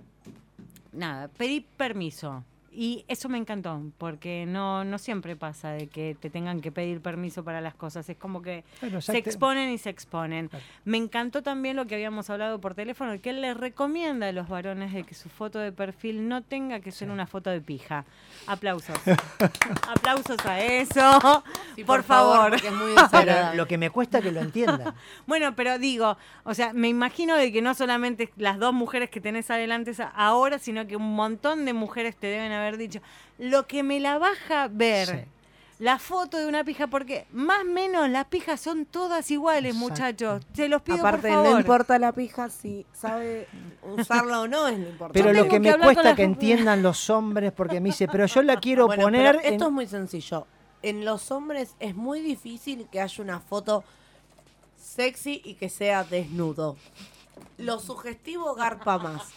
nada, 0.92 1.28
pedí 1.28 1.62
permiso. 1.62 2.44
Y 2.78 3.06
eso 3.08 3.30
me 3.30 3.38
encantó, 3.38 3.82
porque 3.98 4.46
no, 4.46 4.84
no 4.84 4.98
siempre 4.98 5.38
pasa 5.38 5.72
de 5.72 5.88
que 5.88 6.18
te 6.20 6.30
tengan 6.30 6.60
que 6.60 6.72
pedir 6.72 7.00
permiso 7.02 7.44
para 7.44 7.62
las 7.62 7.74
cosas. 7.74 8.10
Es 8.10 8.18
como 8.18 8.42
que 8.42 8.66
Bueno, 8.82 9.02
se 9.02 9.18
exponen 9.18 9.70
y 9.70 9.78
se 9.78 9.90
exponen. 9.90 10.50
Claro. 10.50 10.66
Me 10.84 10.98
encantó 10.98 11.42
también 11.42 11.78
lo 11.78 11.86
que 11.86 11.96
habíamos 11.96 12.30
hablado 12.30 12.60
por 12.60 12.76
teléfono, 12.76 13.20
que 13.22 13.30
él 13.30 13.40
les 13.42 13.56
recomienda 13.56 14.28
a 14.28 14.32
los 14.34 14.50
varones 14.50 14.92
de 14.94 15.04
que 15.04 15.14
su 15.14 15.30
foto 15.30 15.60
de 15.60 15.72
perfil 15.72 16.28
no 16.28 16.42
tenga 16.42 16.82
que 16.82 16.92
ser 16.92 17.10
una 17.10 17.28
foto 17.28 17.50
de 17.50 17.62
pija. 17.62 18.04
Aplausos. 18.48 18.98
Aplausos 19.88 20.46
a 20.46 20.60
eso. 20.60 21.44
Sí, 21.76 21.84
por, 21.86 22.04
favor. 22.04 22.52
porque 22.52 22.68
es 22.68 22.74
muy 22.74 22.92
Pero 22.94 23.04
desagradable. 23.04 23.58
lo 23.58 23.68
que 23.68 23.78
me 23.78 23.90
cuesta 23.90 24.22
que 24.22 24.32
lo 24.32 24.42
entiendan. 24.42 24.94
Bueno, 25.28 25.56
pero 25.56 25.80
digo, 25.80 26.18
o 26.44 26.54
sea, 26.54 26.74
me 26.74 26.88
imagino 26.88 27.36
de 27.36 27.52
que 27.52 27.62
no 27.62 27.74
solamente 27.74 28.32
las 28.38 28.60
dos 28.60 28.74
mujeres 28.74 29.10
que 29.10 29.22
tenés 29.22 29.50
adelante 29.50 29.94
ahora, 30.14 30.60
sino 30.60 30.88
que 30.88 30.96
un 30.96 31.16
montón 31.16 31.66
de 31.66 31.74
mujeres 31.74 32.16
te 32.16 32.28
deben 32.28 32.52
haber 32.52 32.65
dicho, 32.78 33.00
lo 33.38 33.68
que 33.68 33.84
me 33.84 34.00
la 34.00 34.18
baja 34.18 34.68
ver. 34.72 35.08
Sí. 35.08 35.16
La 35.78 36.00
foto 36.00 36.38
de 36.38 36.46
una 36.48 36.64
pija, 36.64 36.88
porque 36.88 37.28
más 37.34 37.64
o 37.64 37.66
menos 37.66 38.10
las 38.10 38.26
pijas 38.28 38.62
son 38.62 38.86
todas 38.86 39.30
iguales, 39.30 39.76
Exacto. 39.76 39.90
muchachos. 39.90 40.44
Se 40.54 40.70
los 40.70 40.82
pido 40.82 41.00
Aparte, 41.00 41.24
por 41.28 41.32
favor. 41.32 41.52
no 41.52 41.60
importa 41.60 42.00
la 42.00 42.14
pija 42.14 42.50
si 42.50 42.86
sabe 42.94 43.46
usarla 43.84 44.40
o 44.40 44.48
no, 44.48 44.70
es 44.70 44.80
lo 44.80 44.88
importante. 44.90 45.20
Pero 45.22 45.34
lo 45.34 45.44
que 45.44 45.50
que 45.50 45.60
me 45.60 45.78
cuesta 45.78 46.16
que 46.16 46.24
entiendan 46.24 46.82
los 46.82 47.10
hombres, 47.10 47.52
porque 47.52 47.82
me 47.82 47.90
dice, 47.90 48.08
pero 48.08 48.26
yo 48.26 48.42
la 48.42 48.58
quiero 48.62 48.86
Bueno, 48.88 49.04
poner. 49.04 49.36
pero 49.36 49.40
esto 49.40 49.66
en- 49.66 49.70
es 49.70 49.72
muy 49.74 49.86
sencillo. 49.88 50.48
En 50.82 51.04
los 51.04 51.30
hombres 51.32 51.76
es 51.82 51.94
muy 51.94 52.22
difícil 52.22 52.88
que 52.90 53.02
haya 53.02 53.22
una 53.22 53.42
foto 53.42 53.84
sexy 54.78 55.42
y 55.44 55.56
que 55.56 55.68
sea 55.68 56.06
desnudo. 56.06 56.78
Lo 57.58 57.80
sugestivo 57.80 58.54
garpa 58.56 58.98
más. 58.98 59.34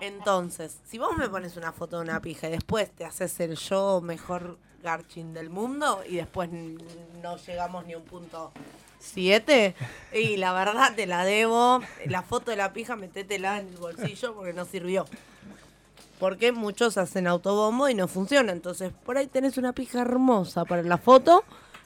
Entonces, 0.00 0.78
si 0.88 0.98
vos 0.98 1.16
me 1.16 1.28
pones 1.28 1.56
una 1.56 1.72
foto 1.72 1.96
de 1.96 2.02
una 2.02 2.20
pija 2.20 2.48
y 2.48 2.52
después 2.52 2.90
te 2.90 3.04
haces 3.04 3.38
el 3.40 3.56
yo 3.56 4.00
mejor 4.00 4.58
garchin 4.82 5.32
del 5.32 5.48
mundo 5.48 6.02
y 6.08 6.16
después 6.16 6.50
no 6.50 7.36
llegamos 7.36 7.86
ni 7.86 7.94
un 7.94 8.02
punto 8.02 8.52
7, 8.98 9.74
y 10.12 10.36
la 10.36 10.52
verdad 10.52 10.94
te 10.94 11.06
la 11.06 11.24
debo. 11.24 11.80
La 12.06 12.22
foto 12.22 12.50
de 12.50 12.56
la 12.56 12.72
pija, 12.72 12.96
metétela 12.96 13.58
en 13.58 13.68
el 13.68 13.76
bolsillo 13.76 14.34
porque 14.34 14.52
no 14.52 14.64
sirvió. 14.64 15.06
Porque 16.18 16.52
muchos 16.52 16.98
hacen 16.98 17.26
autobombo 17.26 17.88
y 17.88 17.94
no 17.94 18.06
funciona. 18.06 18.52
Entonces, 18.52 18.92
por 19.04 19.18
ahí 19.18 19.26
tenés 19.26 19.56
una 19.58 19.72
pija 19.72 20.02
hermosa 20.02 20.64
para 20.64 20.82
la 20.82 20.98
foto, 20.98 21.44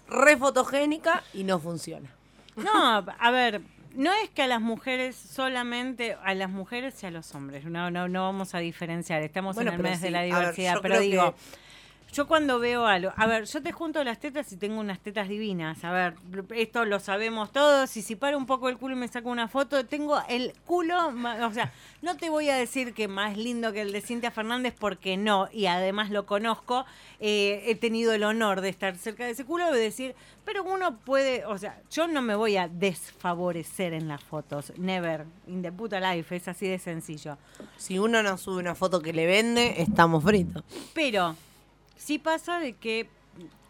re 0.08 0.36
fotogénica 0.36 1.22
y 1.32 1.44
no 1.44 1.58
funciona. 1.58 2.10
No, 2.56 3.04
a 3.18 3.30
ver, 3.30 3.62
no 3.96 4.12
es 4.22 4.30
que 4.30 4.42
a 4.42 4.46
las 4.46 4.60
mujeres 4.60 5.16
solamente, 5.16 6.16
a 6.22 6.34
las 6.34 6.50
mujeres 6.50 7.02
y 7.02 7.06
a 7.06 7.10
los 7.10 7.34
hombres, 7.34 7.64
no, 7.64 7.90
no, 7.90 8.08
no 8.08 8.22
vamos 8.22 8.54
a 8.54 8.58
diferenciar, 8.58 9.22
estamos 9.22 9.54
Bueno, 9.56 9.70
en 9.72 9.76
el 9.76 9.82
mes 9.82 10.00
de 10.00 10.10
la 10.10 10.20
ver, 10.20 10.34
diversidad, 10.34 10.76
pero 10.82 11.00
digo, 11.00 11.34
que- 11.34 11.65
yo 12.16 12.26
cuando 12.26 12.58
veo 12.58 12.86
algo, 12.86 13.12
a 13.14 13.26
ver, 13.26 13.44
yo 13.44 13.62
te 13.62 13.72
junto 13.72 14.02
las 14.02 14.18
tetas 14.18 14.50
y 14.50 14.56
tengo 14.56 14.80
unas 14.80 15.00
tetas 15.00 15.28
divinas, 15.28 15.84
a 15.84 15.92
ver, 15.92 16.14
esto 16.54 16.86
lo 16.86 16.98
sabemos 16.98 17.52
todos, 17.52 17.94
y 17.98 18.00
si 18.00 18.16
paro 18.16 18.38
un 18.38 18.46
poco 18.46 18.70
el 18.70 18.78
culo 18.78 18.96
y 18.96 18.98
me 18.98 19.06
saco 19.06 19.28
una 19.28 19.48
foto, 19.48 19.84
tengo 19.84 20.18
el 20.30 20.54
culo, 20.64 21.08
o 21.08 21.52
sea, 21.52 21.74
no 22.00 22.16
te 22.16 22.30
voy 22.30 22.48
a 22.48 22.56
decir 22.56 22.94
que 22.94 23.06
más 23.06 23.36
lindo 23.36 23.70
que 23.74 23.82
el 23.82 23.92
de 23.92 24.00
Cintia 24.00 24.30
Fernández 24.30 24.74
porque 24.78 25.18
no, 25.18 25.50
y 25.52 25.66
además 25.66 26.08
lo 26.08 26.24
conozco, 26.24 26.86
eh, 27.20 27.64
he 27.66 27.74
tenido 27.74 28.14
el 28.14 28.24
honor 28.24 28.62
de 28.62 28.70
estar 28.70 28.96
cerca 28.96 29.26
de 29.26 29.32
ese 29.32 29.44
culo 29.44 29.76
y 29.76 29.78
decir, 29.78 30.14
pero 30.46 30.64
uno 30.64 30.96
puede, 30.96 31.44
o 31.44 31.58
sea, 31.58 31.82
yo 31.90 32.08
no 32.08 32.22
me 32.22 32.34
voy 32.34 32.56
a 32.56 32.66
desfavorecer 32.66 33.92
en 33.92 34.08
las 34.08 34.24
fotos, 34.24 34.72
never, 34.78 35.26
in 35.48 35.60
the 35.60 35.70
puta 35.70 36.00
life, 36.00 36.34
es 36.34 36.48
así 36.48 36.66
de 36.66 36.78
sencillo. 36.78 37.36
Si 37.76 37.98
uno 37.98 38.22
no 38.22 38.38
sube 38.38 38.60
una 38.60 38.74
foto 38.74 39.02
que 39.02 39.12
le 39.12 39.26
vende, 39.26 39.82
estamos 39.82 40.24
fritos. 40.24 40.64
Pero 40.94 41.36
sí 41.96 42.18
pasa 42.18 42.60
de 42.60 42.74
que 42.74 43.08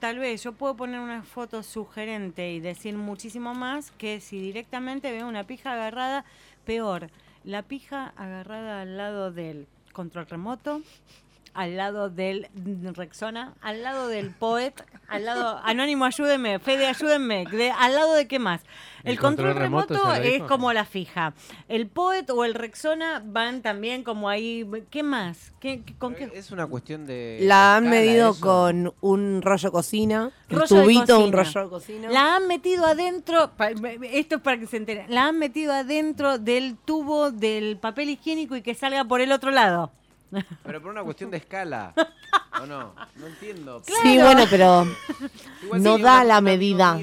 tal 0.01 0.19
vez 0.19 0.43
yo 0.43 0.53
puedo 0.53 0.77
poner 0.77 1.01
una 1.01 1.23
foto 1.23 1.63
sugerente 1.63 2.53
y 2.53 2.61
decir 2.61 2.97
muchísimo 2.97 3.55
más 3.55 3.91
que 3.93 4.21
si 4.21 4.41
directamente 4.41 5.13
veo 5.13 5.27
una 5.27 5.45
pija 5.45 5.73
agarrada, 5.73 6.25
peor, 6.65 7.11
la 7.45 7.63
pija 7.63 8.13
agarrada 8.17 8.83
al 8.83 8.97
lado 8.97 9.33
del 9.33 9.67
control 9.93 10.27
remoto, 10.27 10.83
al 11.57 11.77
lado 11.77 12.11
del 12.11 12.49
Rexona, 12.95 13.55
al 13.61 13.83
lado 13.83 14.09
del 14.09 14.31
Poet, 14.31 14.75
al 15.09 15.25
lado 15.25 15.59
Anónimo 15.65 16.05
ayúdenme, 16.05 16.59
Fede 16.59 16.87
ayúdenme, 16.87 17.45
de- 17.51 17.71
al 17.71 17.95
lado 17.95 18.15
de 18.15 18.29
qué 18.29 18.39
más. 18.39 18.61
El, 19.05 19.13
El 19.13 19.19
control, 19.21 19.49
control 19.55 19.63
remoto, 19.63 19.95
remoto 19.95 20.13
¿ya 20.15 20.19
lo 20.19 20.25
es 20.25 20.43
como 20.43 20.73
la 20.73 20.85
fija. 20.85 21.33
El 21.69 21.87
Poet 21.87 22.29
o 22.31 22.45
el 22.45 22.55
Rexona 22.55 23.23
van 23.25 23.63
también 23.63 24.03
como 24.03 24.29
ahí, 24.29 24.69
¿qué 24.91 25.03
más? 25.05 25.53
¿Qué, 25.61 25.83
qué- 25.85 25.95
con 25.97 26.15
qué? 26.15 26.29
Es 26.35 26.51
una 26.51 26.67
cuestión 26.67 27.07
de. 27.07 27.39
La 27.43 27.77
han 27.77 27.89
medido 27.89 28.33
eso. 28.33 28.41
con 28.41 28.95
un 29.01 29.43
rollo 29.43 29.71
cocina, 29.73 30.31
Rollo 30.51 30.67
tubito, 30.67 31.21
un 31.25 31.33
rollo 31.33 31.63
de 31.65 31.69
cocina. 31.71 32.11
La 32.11 32.37
han 32.37 32.49
metido 32.49 32.85
adentro, 32.85 33.53
esto 34.13 34.37
es 34.37 34.41
para 34.43 34.59
que 34.59 34.67
se 34.67 34.77
enteren, 34.77 35.07
la 35.09 35.27
han 35.29 35.39
metido 35.39 35.73
adentro 35.73 36.39
del 36.39 36.77
tubo 36.77 37.31
del 37.31 37.77
papel 37.79 38.11
higiénico 38.11 38.57
y 38.57 38.63
que 38.63 38.75
salga 38.75 39.05
por 39.05 39.21
el 39.21 39.31
otro 39.33 39.51
lado. 39.53 39.93
Pero 40.65 40.83
por 40.83 40.91
una 40.91 41.03
cuestión 41.03 41.31
de 41.31 41.39
escala. 41.39 41.93
¿O 42.63 42.67
no? 42.67 42.95
No 43.17 43.27
entiendo. 43.27 43.83
Sí, 43.85 44.19
bueno, 44.19 44.45
pero 44.51 44.87
Igual 45.63 45.83
no 45.83 45.99
da 45.99 46.25
la 46.25 46.41
medida. 46.41 46.99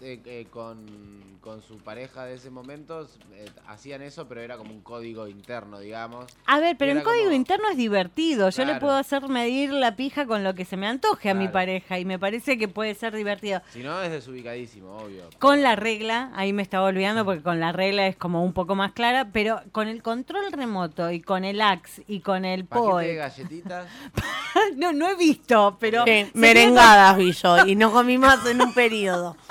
eh, 0.00 0.20
eh, 0.24 0.46
con, 0.50 1.22
con 1.44 1.62
su 1.62 1.76
pareja 1.76 2.24
de 2.24 2.36
ese 2.36 2.48
momento 2.48 3.06
eh, 3.34 3.44
hacían 3.68 4.00
eso, 4.00 4.26
pero 4.26 4.40
era 4.40 4.56
como 4.56 4.72
un 4.72 4.80
código 4.80 5.28
interno, 5.28 5.78
digamos. 5.78 6.24
A 6.46 6.58
ver, 6.58 6.74
pero 6.78 6.92
en 6.92 7.02
código 7.02 7.24
como- 7.24 7.36
interno 7.36 7.68
es 7.70 7.76
divertido. 7.76 8.48
Yo 8.48 8.64
le 8.64 8.76
puedo 8.76 8.96
hacer 8.96 9.28
medir 9.28 9.70
la 9.70 9.94
pija 9.94 10.24
con 10.26 10.42
lo 10.42 10.54
que 10.54 10.64
se 10.64 10.78
me 10.78 10.86
antoje 10.86 11.28
a 11.28 11.34
mi 11.34 11.48
pareja 11.48 11.98
y 11.98 12.06
me 12.06 12.18
parece 12.18 12.56
que 12.56 12.66
puede 12.66 12.94
ser 12.94 13.14
divertido. 13.14 13.60
Si 13.74 13.82
no, 13.82 14.02
es 14.02 14.10
desubicadísimo, 14.10 14.96
obvio. 14.96 15.28
Con 15.38 15.62
la 15.62 15.76
regla, 15.76 16.30
ahí 16.34 16.54
me 16.54 16.62
estaba 16.62 16.86
olvidando 16.86 17.26
porque 17.26 17.42
con 17.42 17.60
la 17.60 17.72
regla 17.72 18.06
es 18.06 18.16
como 18.16 18.42
un 18.42 18.54
poco 18.54 18.74
más 18.74 18.92
clara, 18.92 19.28
pero 19.30 19.60
con 19.70 19.88
el 19.88 20.02
control 20.02 20.50
remoto 20.50 21.10
y 21.10 21.20
con 21.20 21.44
el 21.44 21.60
Axe 21.60 22.04
y 22.08 22.20
con 22.20 22.46
el 22.46 22.62
de 22.62 22.68
POE. 22.68 23.14
galletitas. 23.16 23.86
no, 24.76 24.94
no 24.94 25.10
he 25.10 25.14
visto, 25.14 25.76
pero... 25.78 26.04
Sí, 26.06 26.30
merengadas 26.32 27.18
vi 27.18 27.32
yo 27.32 27.66
y 27.66 27.76
no 27.76 27.92
comí 27.92 28.16
más 28.16 28.46
en 28.46 28.62
un 28.62 28.72
periodo. 28.72 29.36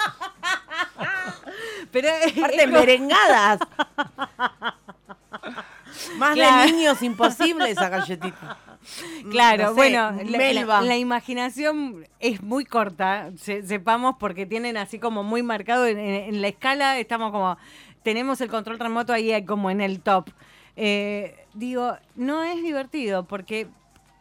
Pero 1.94 2.10
Aparte, 2.38 2.68
merengadas. 2.68 3.60
Más 6.18 6.34
Claro. 6.34 6.66
de 6.66 6.72
niños 6.78 7.02
imposible 7.04 7.70
esa 7.70 7.88
galletita. 7.90 8.58
Claro, 9.32 9.64
No 9.64 9.70
sé, 9.70 9.76
bueno, 9.76 10.12
la, 10.26 10.52
la- 10.66 10.82
la 10.82 10.98
imaginación 10.98 12.06
es 12.20 12.44
muy 12.44 12.66
corta, 12.66 13.30
se- 13.38 13.66
sepamos, 13.66 14.18
porque 14.20 14.46
tienen 14.46 14.76
así 14.76 15.00
como 15.00 15.24
muy 15.24 15.42
marcado 15.42 15.86
en, 15.88 16.42
la 16.42 16.50
escala, 16.50 17.00
estamos 17.00 17.32
como, 17.32 17.58
tenemos 18.04 18.42
el 18.42 18.50
control 18.50 18.80
remoto 18.80 19.14
ahí 19.14 19.46
como 19.46 19.70
en 19.70 19.80
el 19.80 20.02
top. 20.02 20.32
Eh, 20.76 21.46
digo, 21.54 21.96
no 22.16 22.44
es 22.44 22.62
divertido 22.62 23.24
porque 23.24 23.68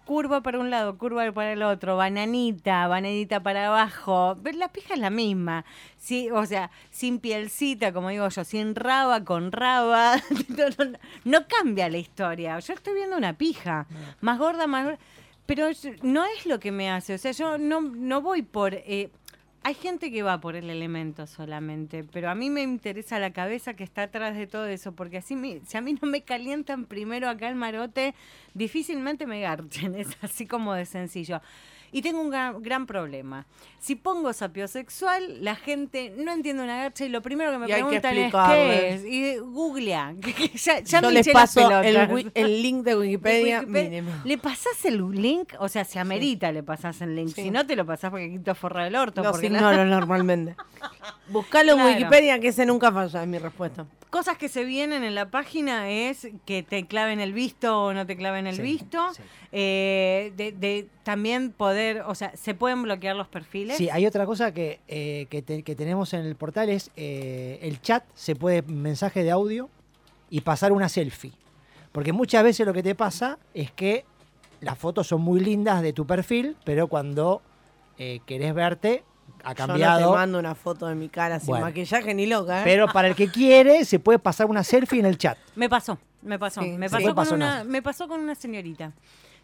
curva 0.04 0.42
para 0.42 0.58
un 0.58 0.70
lado, 0.70 0.98
curva 0.98 1.30
para 1.32 1.52
el 1.52 1.62
otro, 1.62 1.96
bananita, 1.96 2.86
bananita 2.88 3.42
para 3.42 3.66
abajo, 3.68 4.36
pero 4.42 4.58
la 4.58 4.68
pija 4.68 4.94
es 4.94 5.00
la 5.00 5.10
misma, 5.10 5.64
sí, 5.96 6.30
o 6.30 6.44
sea, 6.46 6.70
sin 6.90 7.18
pielcita, 7.18 7.92
como 7.92 8.08
digo 8.10 8.28
yo, 8.28 8.44
sin 8.44 8.74
raba, 8.74 9.24
con 9.24 9.52
raba, 9.52 10.16
no, 10.48 10.84
no- 10.84 10.98
no 11.24 11.38
cambia 11.46 11.88
la 11.88 11.98
historia, 11.98 12.58
yo 12.58 12.74
estoy 12.74 12.94
viendo 12.94 13.16
una 13.16 13.32
pija, 13.34 13.86
más 14.20 14.38
gorda, 14.38 14.66
más 14.66 14.84
gorda, 14.84 14.98
pero 15.46 15.68
no 16.02 16.24
es 16.24 16.46
lo 16.46 16.58
que 16.60 16.72
me 16.72 16.90
hace, 16.90 17.14
o 17.14 17.18
sea, 17.18 17.32
yo 17.32 17.58
no, 17.58 17.80
no 17.80 18.20
voy 18.22 18.42
por... 18.42 18.74
eh, 18.74 19.10
hay 19.64 19.74
gente 19.74 20.10
que 20.10 20.22
va 20.22 20.40
por 20.40 20.56
el 20.56 20.68
elemento 20.70 21.26
solamente, 21.26 22.04
pero 22.04 22.28
a 22.30 22.34
mí 22.34 22.50
me 22.50 22.62
interesa 22.62 23.18
la 23.18 23.32
cabeza 23.32 23.74
que 23.74 23.84
está 23.84 24.02
atrás 24.04 24.36
de 24.36 24.46
todo 24.46 24.66
eso, 24.66 24.92
porque 24.92 25.18
así 25.18 25.36
me- 25.36 25.60
si 25.66 25.76
a 25.76 25.80
mí 25.80 25.94
no 26.00 26.08
me 26.08 26.22
calientan 26.22 26.84
primero 26.86 27.28
acá 27.28 27.48
el 27.48 27.54
marote, 27.54 28.14
difícilmente 28.54 29.26
me 29.26 29.40
garchen, 29.40 29.94
es 29.96 30.16
así 30.22 30.46
como 30.46 30.74
de 30.74 30.84
sencillo. 30.86 31.40
Y 31.94 32.00
tengo 32.00 32.20
un 32.22 32.30
gran, 32.30 32.62
gran 32.62 32.86
problema. 32.86 33.46
Si 33.78 33.96
pongo 33.96 34.32
sapiosexual, 34.32 35.44
la 35.44 35.54
gente 35.56 36.14
no 36.16 36.32
entiende 36.32 36.62
una 36.62 36.78
garcha 36.78 37.04
y 37.04 37.10
lo 37.10 37.20
primero 37.20 37.50
que 37.52 37.58
me 37.58 37.68
Y 37.68 37.72
hay 37.72 37.82
que 37.82 38.00
preguntan 38.00 38.16
es 38.16 38.32
qué 38.32 38.94
es. 38.94 39.04
Y 39.04 39.36
googlea. 39.38 40.14
ya 40.54 40.80
ya 40.80 41.00
Yo 41.02 41.08
me 41.08 41.14
les 41.14 41.28
paso 41.28 41.82
el, 41.82 42.62
link 42.62 42.82
de 42.84 42.96
Wikipedia. 42.96 43.62
¿Le 44.24 44.38
pasás 44.38 44.84
el 44.86 45.10
link? 45.12 45.52
O 45.58 45.68
sea, 45.68 45.84
se 45.84 45.98
amerita 45.98 46.50
le 46.50 46.62
pasás 46.62 47.00
el 47.02 47.14
link. 47.14 47.28
Sí. 47.34 47.42
Si 47.42 47.50
no, 47.50 47.66
te 47.66 47.76
lo 47.76 47.84
pasás 47.84 48.10
porque 48.10 48.30
quito 48.30 48.54
forra 48.54 48.84
del 48.84 48.96
orto. 48.96 49.22
Los 49.22 49.32
porque 49.32 49.50
la- 49.50 49.58
ignoro 49.58 49.84
normalmente. 49.84 50.56
Buscalo 51.28 51.74
Claro. 51.74 51.88
en 51.90 51.96
Wikipedia, 51.96 52.38
que 52.40 52.48
ese 52.48 52.66
nunca 52.66 52.90
falla, 52.90 53.22
es 53.22 53.28
mi 53.28 53.38
respuesta. 53.38 53.86
Cosas 54.10 54.36
que 54.36 54.48
se 54.48 54.64
vienen 54.64 55.04
en 55.04 55.14
la 55.14 55.30
página 55.30 55.88
es 55.90 56.28
que 56.44 56.62
te 56.62 56.86
claven 56.86 57.18
el 57.20 57.32
visto 57.32 57.84
o 57.84 57.94
no 57.94 58.06
te 58.06 58.16
claven 58.16 58.46
el 58.46 58.56
Sí, 58.56 58.62
visto. 58.62 59.08
Eh, 59.54 60.32
de, 60.36 60.52
de 60.52 60.88
también 61.02 61.52
poder, 61.52 62.02
o 62.06 62.14
sea, 62.14 62.34
se 62.36 62.54
pueden 62.54 62.82
bloquear 62.82 63.14
los 63.14 63.28
perfiles. 63.28 63.76
Sí, 63.76 63.90
hay 63.90 64.06
otra 64.06 64.24
cosa 64.24 64.52
que, 64.54 64.80
eh, 64.88 65.26
que, 65.28 65.42
te- 65.42 65.62
que 65.62 65.74
tenemos 65.74 66.14
en 66.14 66.24
el 66.24 66.36
portal 66.36 66.70
es 66.70 66.90
eh, 66.96 67.58
el 67.60 67.80
chat, 67.82 68.02
se 68.14 68.34
puede 68.34 68.62
mensaje 68.62 69.22
de 69.22 69.30
audio 69.30 69.68
y 70.30 70.40
pasar 70.40 70.72
una 70.72 70.88
selfie. 70.88 71.32
Porque 71.92 72.14
muchas 72.14 72.42
veces 72.42 72.66
lo 72.66 72.72
que 72.72 72.82
te 72.82 72.94
pasa 72.94 73.38
es 73.52 73.70
que 73.70 74.06
las 74.62 74.78
fotos 74.78 75.06
son 75.08 75.20
muy 75.20 75.38
lindas 75.40 75.82
de 75.82 75.92
tu 75.92 76.06
perfil, 76.06 76.56
pero 76.64 76.86
cuando 76.88 77.42
eh, 77.98 78.20
querés 78.24 78.54
verte 78.54 79.04
ha 79.44 79.52
Yo 79.54 79.66
no 79.66 79.72
cambiado. 79.74 80.10
te 80.12 80.16
mando 80.16 80.38
una 80.38 80.54
foto 80.54 80.86
de 80.86 80.94
mi 80.94 81.10
cara 81.10 81.38
sin 81.40 81.48
Bueno. 81.48 81.66
maquillaje 81.66 82.14
ni 82.14 82.24
loca, 82.24 82.60
¿eh? 82.60 82.64
Pero 82.64 82.86
para 82.90 83.08
el 83.08 83.14
que 83.14 83.28
quiere, 83.28 83.84
se 83.84 83.98
puede 83.98 84.18
pasar 84.18 84.46
una 84.46 84.64
selfie 84.64 85.00
en 85.00 85.06
el 85.06 85.18
chat. 85.18 85.36
Me 85.56 85.68
pasó, 85.68 85.98
me 86.22 86.38
pasó. 86.38 86.62
Sí, 86.62 86.70
me, 86.78 86.88
pasó 86.88 87.04
con 87.08 87.14
pasó 87.16 87.34
una, 87.34 87.64
me 87.64 87.82
pasó 87.82 88.08
con 88.08 88.20
una 88.20 88.34
señorita. 88.34 88.92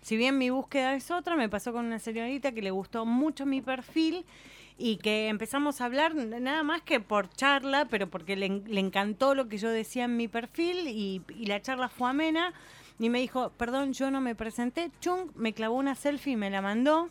Si 0.08 0.16
bien 0.16 0.38
mi 0.38 0.48
búsqueda 0.48 0.94
es 0.94 1.10
otra, 1.10 1.36
me 1.36 1.50
pasó 1.50 1.70
con 1.70 1.84
una 1.84 1.98
señorita 1.98 2.52
que 2.52 2.62
le 2.62 2.70
gustó 2.70 3.04
mucho 3.04 3.44
mi 3.44 3.60
perfil 3.60 4.24
y 4.78 4.96
que 4.96 5.28
empezamos 5.28 5.82
a 5.82 5.84
hablar 5.84 6.14
nada 6.14 6.62
más 6.62 6.80
que 6.80 6.98
por 6.98 7.28
charla, 7.28 7.88
pero 7.90 8.08
porque 8.08 8.34
le, 8.34 8.48
le 8.48 8.80
encantó 8.80 9.34
lo 9.34 9.48
que 9.50 9.58
yo 9.58 9.68
decía 9.68 10.04
en 10.04 10.16
mi 10.16 10.26
perfil 10.26 10.88
y, 10.88 11.20
la 11.44 11.60
charla 11.60 11.90
fue 11.90 12.08
amena. 12.08 12.54
Y 12.98 13.10
me 13.10 13.20
dijo, 13.20 13.50
perdón, 13.58 13.92
yo 13.92 14.10
no 14.10 14.22
me 14.22 14.34
presenté. 14.34 14.90
Chung 14.98 15.30
me 15.34 15.52
clavó 15.52 15.76
una 15.76 15.94
selfie 15.94 16.32
y 16.32 16.36
me 16.36 16.48
la 16.48 16.62
mandó. 16.62 17.10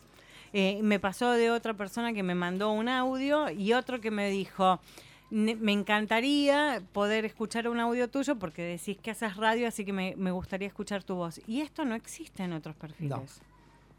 Eh, 0.52 0.80
me 0.82 0.98
pasó 0.98 1.30
de 1.30 1.52
otra 1.52 1.74
persona 1.74 2.12
que 2.12 2.24
me 2.24 2.34
mandó 2.34 2.72
un 2.72 2.88
audio 2.88 3.48
y 3.48 3.74
otro 3.74 4.00
que 4.00 4.10
me 4.10 4.28
dijo, 4.28 4.80
"Ne- 4.80 5.07
me 5.30 5.72
encantaría 5.72 6.82
poder 6.92 7.24
escuchar 7.24 7.68
un 7.68 7.80
audio 7.80 8.08
tuyo 8.08 8.36
porque 8.38 8.62
decís 8.62 8.96
que 9.02 9.10
haces 9.10 9.36
radio, 9.36 9.68
así 9.68 9.84
que 9.84 9.92
me, 9.92 10.14
me 10.16 10.30
gustaría 10.30 10.66
escuchar 10.68 11.04
tu 11.04 11.14
voz. 11.16 11.40
Y 11.46 11.60
esto 11.60 11.84
no 11.84 11.94
existe 11.94 12.42
en 12.44 12.52
otros 12.54 12.74
perfiles. 12.76 13.40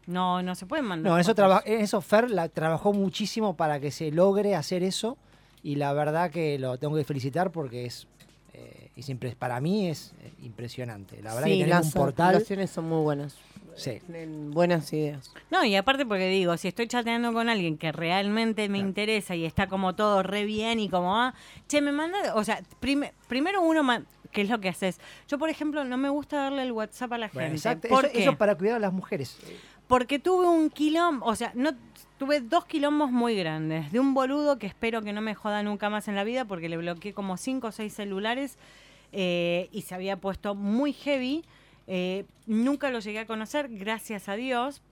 No, 0.06 0.42
no, 0.42 0.54
se 0.54 0.66
pueden 0.66 0.86
mandar. 0.86 1.12
No, 1.12 1.18
eso, 1.18 1.32
eso 1.64 2.00
Fer 2.00 2.30
la 2.30 2.48
trabajó 2.48 2.92
muchísimo 2.92 3.54
para 3.56 3.78
que 3.78 3.90
se 3.92 4.10
logre 4.10 4.56
hacer 4.56 4.82
eso 4.82 5.16
y 5.62 5.76
la 5.76 5.92
verdad 5.92 6.30
que 6.30 6.58
lo 6.58 6.78
tengo 6.78 6.96
que 6.96 7.04
felicitar 7.04 7.52
porque 7.52 7.84
es, 7.84 8.08
eh, 8.54 8.90
es 8.96 9.08
impre- 9.08 9.36
para 9.36 9.60
mí 9.60 9.88
es 9.88 10.14
eh, 10.22 10.32
impresionante. 10.42 11.22
La 11.22 11.34
verdad 11.34 11.46
sí, 11.46 11.52
que 11.52 11.58
tener 11.64 11.68
las 11.76 11.86
un 11.86 11.92
portal... 11.92 12.28
aplicaciones 12.34 12.70
son 12.70 12.88
muy 12.88 13.02
buenas. 13.02 13.36
Sí. 13.80 13.98
Buenas 14.50 14.92
ideas. 14.92 15.32
No, 15.50 15.64
y 15.64 15.74
aparte 15.76 16.04
porque 16.04 16.28
digo, 16.28 16.56
si 16.56 16.68
estoy 16.68 16.86
chateando 16.86 17.32
con 17.32 17.48
alguien 17.48 17.78
que 17.78 17.92
realmente 17.92 18.68
me 18.68 18.78
interesa 18.78 19.34
y 19.34 19.44
está 19.44 19.68
como 19.68 19.94
todo 19.94 20.22
re 20.22 20.44
bien 20.44 20.78
y 20.80 20.88
como, 20.88 21.16
ah, 21.16 21.34
che, 21.66 21.80
me 21.80 21.92
manda, 21.92 22.34
o 22.34 22.44
sea, 22.44 22.60
prime- 22.80 23.12
primero 23.28 23.62
uno, 23.62 23.82
¿qué 24.32 24.42
es 24.42 24.48
lo 24.50 24.60
que 24.60 24.68
haces? 24.68 25.00
Yo, 25.28 25.38
por 25.38 25.48
ejemplo, 25.50 25.82
no 25.84 25.96
me 25.96 26.08
gusta 26.10 26.36
darle 26.42 26.62
el 26.62 26.72
WhatsApp 26.72 27.12
a 27.14 27.18
la 27.18 27.28
Bueno, 27.28 27.48
gente. 27.48 27.56
exacto. 27.56 27.88
¿Por 27.88 28.04
Eso, 28.04 28.12
qué? 28.14 28.22
eso 28.22 28.36
para 28.36 28.54
cuidar 28.54 28.76
a 28.76 28.80
las 28.80 28.92
mujeres. 28.92 29.38
Porque 29.88 30.18
tuve 30.18 30.46
un 30.46 30.70
quilombo, 30.70 31.26
o 31.26 31.34
sea, 31.34 31.52
no 31.54 31.70
tuve 32.18 32.40
dos 32.40 32.66
quilombos 32.66 33.10
muy 33.10 33.34
grandes. 33.34 33.90
De 33.92 33.98
un 33.98 34.12
boludo 34.14 34.58
que 34.58 34.66
espero 34.66 35.00
que 35.02 35.12
no 35.14 35.20
me 35.22 35.34
joda 35.34 35.62
nunca 35.62 35.88
más 35.90 36.06
en 36.06 36.14
la 36.16 36.22
vida 36.22 36.44
porque 36.44 36.68
le 36.68 36.76
bloqueé 36.76 37.12
como 37.14 37.36
cinco 37.38 37.68
o 37.68 37.72
seis 37.72 37.94
celulares 37.94 38.58
eh, 39.12 39.68
y 39.72 39.82
se 39.82 39.94
había 39.94 40.16
puesto 40.18 40.54
muy 40.54 40.92
heavy. 40.92 41.44
Eh, 41.86 42.24
nunca 42.46 42.90
lo 42.90 43.00
llegué 43.00 43.20
a 43.20 43.26
conocer, 43.26 43.68
gracias 43.68 44.28
a 44.28 44.36
Dios, 44.36 44.82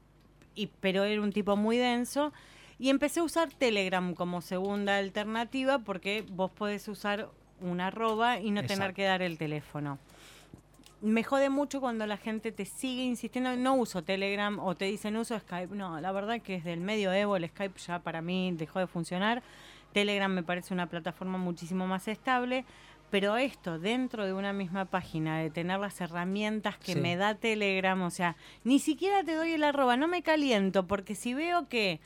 y, 0.55 0.68
pero 0.80 1.05
era 1.05 1.22
un 1.22 1.32
tipo 1.32 1.57
muy 1.57 1.76
denso. 1.76 2.32
Y 2.78 2.91
empecé 2.91 3.20
a 3.20 3.24
usar 3.24 3.51
Telegram 3.51 4.14
como 4.14 4.41
segunda 4.41 4.99
alternativa 4.99 5.80
porque 5.80 6.24
vos 6.30 6.51
podés 6.51 6.86
usar 6.89 7.28
una 7.61 7.89
arroba 7.89 8.39
y 8.39 8.51
no 8.53 8.64
tener 8.64 8.95
que 8.95 9.05
dar 9.05 9.20
el 9.20 9.36
teléfono 9.36 9.99
me 11.01 11.22
jode 11.22 11.49
mucho 11.49 11.80
cuando 11.80 12.07
la 12.07 12.16
gente 12.16 12.51
te 12.53 12.64
sigue 12.64 13.03
insistiendo, 13.03 13.55
no 13.57 13.74
uso 13.74 14.03
Telegram 14.03 14.59
o 14.59 14.76
te 14.76 14.86
dicen 14.86 15.16
uso 15.16 15.39
Skype. 15.39 15.74
No, 15.74 16.01
la 16.01 16.12
verdad 16.12 16.41
que 16.41 16.55
desde 16.55 16.72
el 16.72 16.80
medio 16.80 17.12
Evo 17.12 17.36
el 17.36 17.49
Skype 17.49 17.78
ya 17.78 18.01
para 18.01 18.20
mí 18.20 18.53
dejó 18.53 18.80
de 18.80 18.86
funcionar. 18.86 19.43
Telegram 19.93 20.30
me 20.30 20.43
parece 20.43 20.74
una 20.74 20.89
plataforma 20.89 21.39
muchísimo 21.39 21.86
más 21.86 22.09
estable. 22.09 22.64
Pero 23.11 23.36
esto, 23.38 23.78
dentro 23.78 24.26
de 24.26 24.32
una 24.34 24.52
misma 24.52 24.84
página, 24.84 25.38
de 25.40 25.50
tener 25.50 25.80
las 25.80 26.00
herramientas 26.00 26.76
que 26.76 26.92
Sí. 26.92 27.00
me 27.00 27.16
da 27.16 27.34
Telegram, 27.34 28.00
o 28.02 28.11
sea, 28.11 28.36
ni 28.64 28.78
siquiera 28.78 29.24
te 29.24 29.34
doy 29.34 29.52
el 29.52 29.64
arroba, 29.64 29.96
no 29.96 30.09
me 30.09 30.22
caliento, 30.22 30.86
porque 30.86 31.14
si 31.14 31.32
veo 31.34 31.68
que 31.68 32.00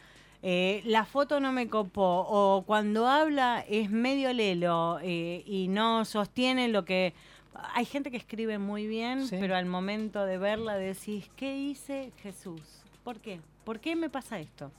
eh, 0.44 0.82
la 0.86 1.04
foto 1.04 1.38
no 1.38 1.52
me 1.52 1.68
copó 1.68 2.26
o 2.28 2.64
cuando 2.66 3.06
habla 3.06 3.64
es 3.68 3.90
medio 3.90 4.32
lelo 4.32 4.98
eh, 5.00 5.44
y 5.46 5.68
no 5.68 6.04
sostiene 6.04 6.66
lo 6.68 6.84
que... 6.84 7.14
Hay 7.74 7.84
gente 7.84 8.10
que 8.10 8.16
escribe 8.16 8.58
muy 8.58 8.86
bien, 8.88 9.26
Sí. 9.28 9.36
pero 9.38 9.54
al 9.54 9.66
momento 9.66 10.24
de 10.26 10.38
verla 10.38 10.74
decís, 10.76 11.30
¿qué 11.36 11.56
hice 11.56 12.10
Jesús? 12.22 12.60
¿Por 13.04 13.20
qué? 13.20 13.40
¿Por 13.64 13.78
qué 13.78 13.94
me 13.94 14.08
pasa 14.10 14.40
esto? 14.40 14.72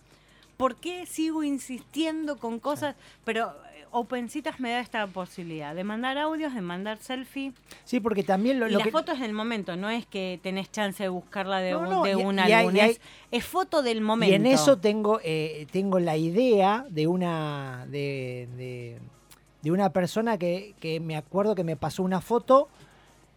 ¿Por 0.57 0.75
qué 0.75 1.05
sigo 1.05 1.43
insistiendo 1.43 2.37
con 2.37 2.59
cosas? 2.59 2.95
Pero 3.23 3.53
OpenCitas 3.91 4.59
me 4.59 4.71
da 4.71 4.79
esta 4.79 5.05
posibilidad 5.07 5.73
de 5.75 5.83
mandar 5.83 6.17
audios, 6.17 6.53
de 6.53 6.61
mandar 6.61 6.97
selfie. 6.97 7.53
Sí, 7.83 7.99
porque 7.99 8.23
también 8.23 8.59
lo, 8.59 8.67
y 8.67 8.71
lo 8.71 8.77
la 8.79 8.83
que... 8.85 8.91
foto 8.91 9.11
es 9.11 9.19
del 9.19 9.33
momento, 9.33 9.75
no 9.75 9.89
es 9.89 10.05
que 10.05 10.39
tenés 10.43 10.71
chance 10.71 11.03
de 11.03 11.09
buscarla 11.09 11.59
de, 11.59 11.71
No, 11.71 11.79
un, 11.79 11.89
no, 11.89 12.03
de 12.03 12.11
y- 12.11 12.15
un 12.15 12.35
y 12.37 12.39
hay- 12.41 12.53
álbum, 12.53 12.75
y 12.75 12.79
hay- 12.79 12.91
es, 12.91 13.01
es 13.31 13.45
foto 13.45 13.81
del 13.83 14.01
momento. 14.01 14.31
Y 14.31 14.35
en 14.35 14.45
eso 14.45 14.77
tengo, 14.77 15.19
eh, 15.23 15.67
tengo 15.71 15.99
la 15.99 16.17
idea 16.17 16.85
de 16.89 17.07
una 17.07 17.85
de, 17.89 18.47
de- 18.57 18.99
de 19.61 19.71
una 19.71 19.91
persona 19.91 20.37
que, 20.37 20.73
que 20.79 20.99
me 20.99 21.15
acuerdo 21.15 21.55
que 21.55 21.63
me 21.63 21.75
pasó 21.77 22.03
una 22.03 22.19
foto 22.21 22.67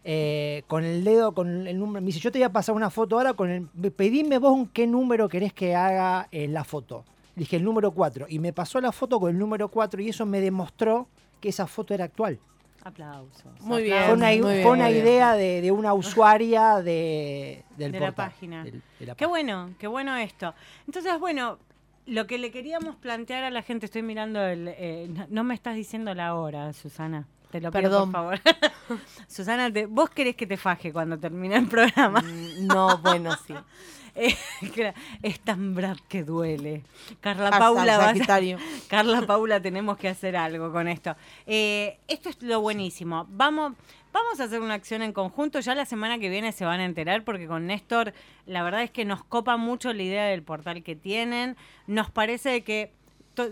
eh, 0.04 0.62
con 0.68 0.84
el 0.84 1.02
dedo, 1.04 1.32
con 1.32 1.66
el 1.66 1.78
número. 1.78 2.00
Me 2.00 2.06
dice, 2.06 2.20
yo 2.20 2.30
te 2.30 2.38
voy 2.38 2.44
a 2.44 2.52
pasar 2.52 2.74
una 2.74 2.90
foto 2.90 3.16
ahora 3.16 3.34
con 3.34 3.50
el. 3.50 3.66
Pedime 3.92 4.38
vos 4.38 4.52
un 4.52 4.68
qué 4.68 4.86
número 4.86 5.28
querés 5.28 5.52
que 5.52 5.74
haga 5.74 6.28
en 6.30 6.52
la 6.52 6.64
foto. 6.64 7.04
Dije 7.36 7.56
el 7.56 7.62
número 7.64 7.92
4. 7.92 8.26
Y 8.28 8.38
me 8.40 8.52
pasó 8.52 8.80
la 8.80 8.90
foto 8.90 9.20
con 9.20 9.30
el 9.30 9.38
número 9.38 9.68
4 9.68 10.02
y 10.02 10.08
eso 10.08 10.26
me 10.26 10.40
demostró 10.40 11.06
que 11.40 11.50
esa 11.50 11.66
foto 11.68 11.94
era 11.94 12.04
actual. 12.06 12.38
Aplausos. 12.82 13.60
Muy 13.60 13.82
bien. 13.82 14.04
Fue 14.04 14.14
una, 14.14 14.28
muy 14.28 14.38
fue 14.40 14.54
bien, 14.56 14.66
una 14.68 14.84
muy 14.84 14.92
bien. 14.94 15.04
idea 15.06 15.32
de, 15.34 15.60
de 15.60 15.70
una 15.72 15.92
usuaria 15.92 16.76
de, 16.82 17.64
del 17.76 17.92
De 17.92 18.00
la 18.00 18.12
página. 18.12 18.64
del- 18.64 18.82
de 18.98 19.06
la 19.06 19.14
Qué 19.16 19.26
bueno, 19.26 19.70
qué 19.78 19.86
bueno 19.86 20.16
esto. 20.16 20.54
Entonces, 20.86 21.18
bueno, 21.18 21.58
lo 22.06 22.26
que 22.28 22.38
le 22.38 22.50
queríamos 22.52 22.94
plantear 22.96 23.42
a 23.44 23.50
la 23.50 23.62
gente, 23.62 23.86
estoy 23.86 24.02
mirando 24.02 24.40
el... 24.40 24.68
eh, 24.68 25.08
no, 25.10 25.26
no 25.28 25.44
me 25.44 25.54
estás 25.54 25.74
diciendo 25.74 26.14
la 26.14 26.34
hora, 26.36 26.72
Susana. 26.72 27.26
Te 27.50 27.60
lo 27.60 27.70
pido, 27.70 27.82
Perdón. 27.82 28.12
por 28.12 28.38
favor. 28.38 28.40
Susana, 29.28 29.72
te- 29.72 29.86
vos 29.86 30.10
querés 30.10 30.36
que 30.36 30.46
te 30.46 30.56
faje 30.56 30.92
cuando 30.92 31.18
termine 31.18 31.56
el 31.56 31.66
programa. 31.66 32.20
Mm, 32.22 32.66
No, 32.66 32.98
bueno, 32.98 33.32
sí. 33.46 33.54
Es 35.22 35.40
tan 35.40 35.74
brad 35.74 35.98
que 36.08 36.22
duele. 36.24 36.82
Carla 37.20 37.50
Paula, 37.50 37.98
vas- 37.98 38.06
Sagitario. 38.16 38.58
Carla 38.88 39.22
Paula, 39.22 39.60
tenemos 39.60 39.96
que 39.98 40.08
hacer 40.08 40.36
algo 40.36 40.72
con 40.72 40.88
esto. 40.88 41.14
Eh, 41.46 41.98
esto 42.08 42.28
es 42.30 42.42
lo 42.42 42.60
buenísimo. 42.60 43.26
Vamos, 43.28 43.74
vamos 44.12 44.40
a 44.40 44.44
hacer 44.44 44.60
una 44.60 44.74
acción 44.74 45.02
en 45.02 45.12
conjunto. 45.12 45.60
Ya 45.60 45.74
la 45.74 45.84
semana 45.84 46.18
que 46.18 46.28
viene 46.28 46.52
se 46.52 46.64
van 46.64 46.80
a 46.80 46.84
enterar 46.84 47.24
porque 47.24 47.46
con 47.46 47.66
Néstor 47.66 48.14
la 48.46 48.62
verdad 48.62 48.82
es 48.82 48.90
que 48.90 49.04
nos 49.04 49.22
copa 49.24 49.56
mucho 49.56 49.92
la 49.92 50.02
idea 50.02 50.24
del 50.26 50.42
portal 50.42 50.82
que 50.82 50.96
tienen. 50.96 51.56
Nos 51.86 52.10
parece 52.10 52.62
que 52.64 52.92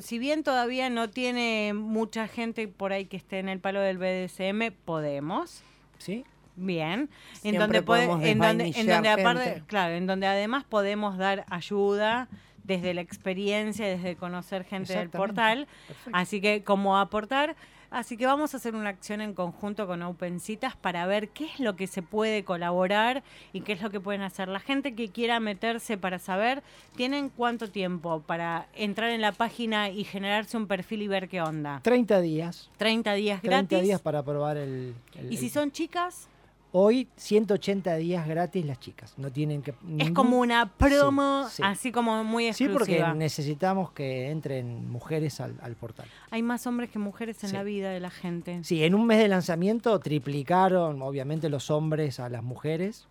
si 0.00 0.18
bien 0.18 0.42
todavía 0.44 0.88
no 0.88 1.10
tiene 1.10 1.72
mucha 1.74 2.26
gente 2.26 2.68
por 2.68 2.92
ahí 2.94 3.04
que 3.04 3.18
esté 3.18 3.38
en 3.38 3.50
el 3.50 3.60
palo 3.60 3.80
del 3.80 3.98
BDSM, 3.98 4.72
podemos. 4.86 5.62
¿Sí? 5.98 6.24
Bien, 6.56 7.10
en 7.42 7.58
donde, 7.58 7.82
puede- 7.82 8.04
en 8.30 8.38
donde, 8.38 8.72
en 8.76 8.86
donde 8.86 9.08
aparte, 9.08 9.62
claro, 9.66 9.94
en 9.94 10.06
donde 10.06 10.26
además 10.26 10.64
podemos 10.64 11.18
dar 11.18 11.44
ayuda 11.50 12.28
desde 12.62 12.94
la 12.94 13.00
experiencia, 13.00 13.86
desde 13.86 14.16
conocer 14.16 14.64
gente 14.64 14.94
del 14.96 15.10
portal, 15.10 15.66
Perfecto. 15.86 16.10
así 16.14 16.40
que 16.40 16.62
como 16.62 16.96
aportar, 16.96 17.56
así 17.90 18.16
que 18.16 18.24
vamos 18.24 18.54
a 18.54 18.56
hacer 18.56 18.74
una 18.74 18.88
acción 18.88 19.20
en 19.20 19.34
conjunto 19.34 19.86
con 19.86 20.00
OpenCitas 20.02 20.74
para 20.74 21.04
ver 21.06 21.28
qué 21.28 21.44
es 21.44 21.60
lo 21.60 21.76
que 21.76 21.86
se 21.86 22.00
puede 22.00 22.42
colaborar 22.42 23.22
y 23.52 23.60
qué 23.60 23.72
es 23.74 23.82
lo 23.82 23.90
que 23.90 24.00
pueden 24.00 24.22
hacer. 24.22 24.48
La 24.48 24.60
gente 24.60 24.94
que 24.94 25.10
quiera 25.10 25.40
meterse 25.40 25.98
para 25.98 26.18
saber, 26.18 26.62
¿tienen 26.96 27.28
cuánto 27.28 27.68
tiempo 27.70 28.20
para 28.22 28.66
entrar 28.74 29.10
en 29.10 29.20
la 29.20 29.32
página 29.32 29.90
y 29.90 30.04
generarse 30.04 30.56
un 30.56 30.66
perfil 30.66 31.02
y 31.02 31.08
ver 31.08 31.28
qué 31.28 31.42
onda? 31.42 31.80
30 31.82 32.20
días. 32.22 32.70
30 32.78 33.12
días 33.12 33.42
30 33.42 33.68
gratis. 33.68 33.86
días 33.86 34.00
para 34.00 34.22
probar 34.22 34.56
el... 34.56 34.94
el- 35.16 35.30
y 35.32 35.36
si 35.36 35.50
son 35.50 35.70
chicas, 35.70 36.28
Hoy 36.76 37.06
180 37.16 37.94
días 37.96 38.26
gratis 38.26 38.66
las 38.66 38.80
chicas, 38.80 39.14
no 39.16 39.30
tienen 39.30 39.62
que... 39.62 39.74
Es 39.98 40.10
como 40.10 40.40
una 40.40 40.72
promo, 40.72 41.44
Sí, 41.48 41.58
sí. 41.58 41.62
así 41.64 41.92
como 41.92 42.24
muy 42.24 42.52
Sí, 42.52 42.64
exclusiva. 42.64 43.06
porque 43.06 43.16
necesitamos 43.18 43.92
que 43.92 44.30
entren 44.32 44.90
mujeres 44.90 45.40
al, 45.40 45.54
al 45.62 45.76
portal. 45.76 46.06
Hay 46.32 46.42
más 46.42 46.66
hombres 46.66 46.90
que 46.90 46.98
mujeres 46.98 47.44
en 47.44 47.50
Sí. 47.50 47.54
la 47.56 47.62
vida 47.62 47.90
de 47.90 48.00
la 48.00 48.10
gente. 48.10 48.64
Sí, 48.64 48.82
en 48.82 48.96
un 48.96 49.06
mes 49.06 49.18
de 49.18 49.28
lanzamiento 49.28 49.96
triplicaron, 50.00 51.00
obviamente, 51.00 51.48
los 51.48 51.70
hombres 51.70 52.18
a 52.18 52.28
las 52.28 52.42
mujeres. 52.42 53.06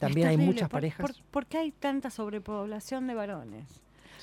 También 0.00 0.26
hay 0.26 0.36
muchas 0.36 0.68
¿Por- 0.68 0.78
parejas. 0.80 1.00
por- 1.06 1.14
¿Por 1.30 1.46
qué 1.46 1.58
hay 1.58 1.70
tanta 1.70 2.10
sobrepoblación 2.10 3.06
de 3.06 3.14
varones? 3.14 3.80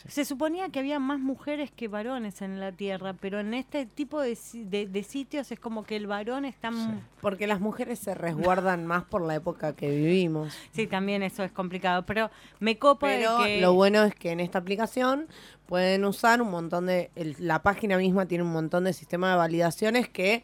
Se 0.08 0.26
suponía 0.26 0.70
que 0.70 0.80
había 0.80 0.99
más 0.99 1.20
mujeres 1.20 1.72
que 1.72 1.88
varones 1.88 2.41
en 2.41 2.60
la 2.60 2.72
Tierra, 2.72 3.14
pero 3.14 3.39
en 3.39 3.54
este 3.54 3.86
tipo 3.86 4.20
de, 4.22 4.38
de- 4.54 4.88
de 4.88 5.04
sitios 5.04 5.52
es 5.52 5.60
como 5.60 5.84
que 5.84 5.95
el 5.95 6.08
varón 6.08 6.45
está... 6.45 6.72
Sí. 6.72 6.89
Porque 7.22 7.47
las 7.47 7.60
mujeres 7.60 7.99
se 7.99 8.14
resguardan 8.16 8.86
más 8.88 9.04
por 9.04 9.22
la 9.22 9.36
época 9.36 9.74
que 9.76 9.89
vivimos. 9.89 10.54
Sí, 10.72 10.88
también 10.88 11.24
eso 11.24 11.43
es 11.43 11.52
complicado, 11.52 12.06
pero 12.06 12.32
me 12.60 12.78
copa 12.78 13.10
de 13.10 13.18
Pero 13.18 13.38
que... 13.43 13.62
lo 13.62 13.74
bueno 13.74 14.04
es 14.04 14.16
que 14.16 14.32
en 14.32 14.39
esta 14.39 14.60
aplicación 14.60 15.28
pueden 15.68 16.04
usar 16.06 16.41
un 16.41 16.49
montón 16.52 16.86
de... 16.88 17.12
el- 17.16 17.36
la 17.39 17.62
página 17.62 17.97
misma 17.97 18.26
tiene 18.26 18.43
un 18.43 18.52
montón 18.52 18.84
de 18.86 18.93
sistemas 18.93 19.32
de 19.34 19.38
validaciones 19.38 20.10
que 20.10 20.43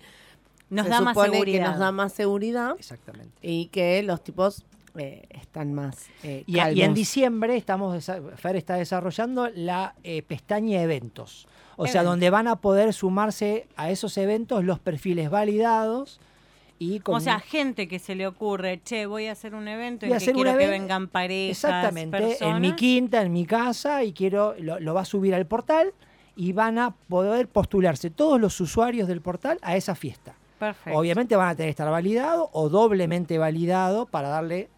nos 0.69 0.85
se 0.85 0.89
da 0.91 1.01
más 1.01 1.13
supone 1.13 1.31
seguridad. 1.33 1.63
que 1.65 1.69
nos 1.71 1.79
da 1.79 1.91
más 1.91 2.13
seguridad 2.13 2.75
Exactamente. 2.77 3.31
y 3.41 3.67
que 3.67 4.03
los 4.03 4.21
tipos 4.23 4.65
eh, 4.97 5.27
están 5.29 5.73
más 5.73 6.07
eh, 6.23 6.43
Y, 6.47 6.59
y 6.59 6.81
en 6.81 6.93
diciembre 6.93 7.55
estamos, 7.55 8.11
Fer 8.35 8.55
está 8.55 8.75
desarrollando 8.75 9.49
la 9.53 9.95
eh, 10.03 10.21
pestaña 10.21 10.81
eventos. 10.81 11.47
O 11.75 11.85
sea, 11.85 12.03
donde 12.03 12.29
van 12.31 12.47
a 12.47 12.55
poder 12.55 12.91
sumarse 12.93 13.67
a 13.75 13.91
esos 13.91 14.17
eventos 14.17 14.63
los 14.63 14.79
perfiles 14.79 15.29
validados 15.29 16.19
y 16.79 16.99
con 16.99 17.15
O 17.15 17.19
sea, 17.19 17.39
gente 17.39 17.87
que 17.87 17.99
se 17.99 18.15
le 18.15 18.27
ocurre, 18.27 18.81
che, 18.83 19.05
voy 19.05 19.27
a 19.27 19.31
hacer 19.31 19.55
un 19.55 19.67
evento 19.67 20.05
a 20.05 20.07
en 20.07 20.11
que 20.11 20.17
hacer 20.17 20.35
un 20.35 20.43
quiero 20.43 20.57
que 20.57 20.67
vengan 20.67 21.07
parejas, 21.07 21.63
Exactamente, 21.63 22.37
en 22.43 22.61
mi 22.61 22.73
quinta, 22.73 23.21
en 23.21 23.31
mi 23.31 23.45
casa, 23.45 24.03
y 24.03 24.13
quiero, 24.13 24.55
lo, 24.59 24.79
lo 24.79 24.93
va 24.93 25.01
a 25.01 25.05
subir 25.05 25.33
al 25.33 25.47
portal 25.47 25.93
y 26.35 26.53
van 26.53 26.77
a 26.77 26.95
poder 27.09 27.47
postularse 27.47 28.11
todos 28.11 28.39
los 28.39 28.59
usuarios 28.61 29.07
del 29.07 29.21
portal 29.21 29.57
a 29.61 29.75
esa 29.75 29.95
fiesta. 29.95 30.35
Perfecto. 30.59 30.97
Obviamente 30.97 31.35
van 31.35 31.49
a 31.49 31.55
tener 31.55 31.67
que 31.67 31.71
estar 31.71 31.89
validado 31.89 32.49
o 32.53 32.69
doblemente 32.69 33.37
validado 33.37 34.05
para 34.05 34.29
darle 34.29 34.69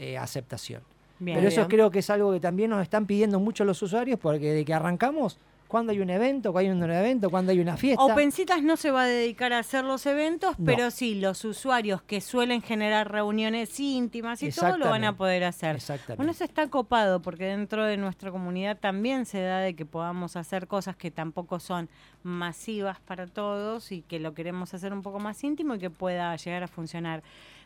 eh, 0.00 0.18
aceptación. 0.18 0.82
Bien. 1.18 1.36
Pero 1.36 1.48
eso 1.48 1.60
Bien. 1.60 1.68
creo 1.68 1.90
que 1.90 1.98
es 1.98 2.08
algo 2.10 2.32
que 2.32 2.40
también 2.40 2.70
nos 2.70 2.82
están 2.82 3.06
pidiendo 3.06 3.38
mucho 3.38 3.64
los 3.64 3.80
usuarios 3.82 4.18
porque 4.18 4.52
de 4.52 4.64
que 4.64 4.72
arrancamos, 4.72 5.38
cuando 5.68 5.92
hay 5.92 6.00
un 6.00 6.10
evento, 6.10 6.50
cuando 6.50 6.72
hay 6.72 6.76
un 6.76 6.82
evento, 6.90 7.30
cuando 7.30 7.52
hay 7.52 7.60
una 7.60 7.76
fiesta. 7.76 8.02
OpenCitas 8.02 8.60
no 8.64 8.76
se 8.76 8.90
va 8.90 9.02
a 9.02 9.06
dedicar 9.06 9.52
a 9.52 9.60
hacer 9.60 9.84
los 9.84 10.04
eventos, 10.06 10.58
No. 10.58 10.64
pero 10.64 10.90
sí, 10.90 11.14
los 11.14 11.44
usuarios 11.44 12.02
que 12.02 12.20
suelen 12.20 12.60
generar 12.60 13.12
reuniones 13.12 13.78
íntimas 13.78 14.42
y 14.42 14.50
todo 14.50 14.78
lo 14.78 14.88
van 14.90 15.04
a 15.04 15.16
poder 15.16 15.44
hacer. 15.44 15.76
Exactamente. 15.76 16.16
Bueno, 16.16 16.32
eso 16.32 16.42
está 16.42 16.66
copado 16.68 17.22
porque 17.22 17.44
dentro 17.44 17.84
de 17.84 17.98
nuestra 17.98 18.32
comunidad 18.32 18.78
también 18.78 19.26
se 19.26 19.42
da 19.42 19.60
de 19.60 19.74
que 19.76 19.86
podamos 19.86 20.34
hacer 20.34 20.66
cosas 20.66 20.96
que 20.96 21.12
tampoco 21.12 21.60
son 21.60 21.88
masivas 22.24 22.98
para 23.00 23.26
todos 23.28 23.92
y 23.92 24.02
que 24.02 24.18
lo 24.18 24.34
queremos 24.34 24.74
hacer 24.74 24.92
un 24.92 25.02
poco 25.02 25.20
más 25.20 25.44
íntimo 25.44 25.76
y 25.76 25.78
que 25.78 25.90
pueda 25.90 26.34
llegar 26.34 26.64
a 26.64 26.68
funcionar. 26.68 27.22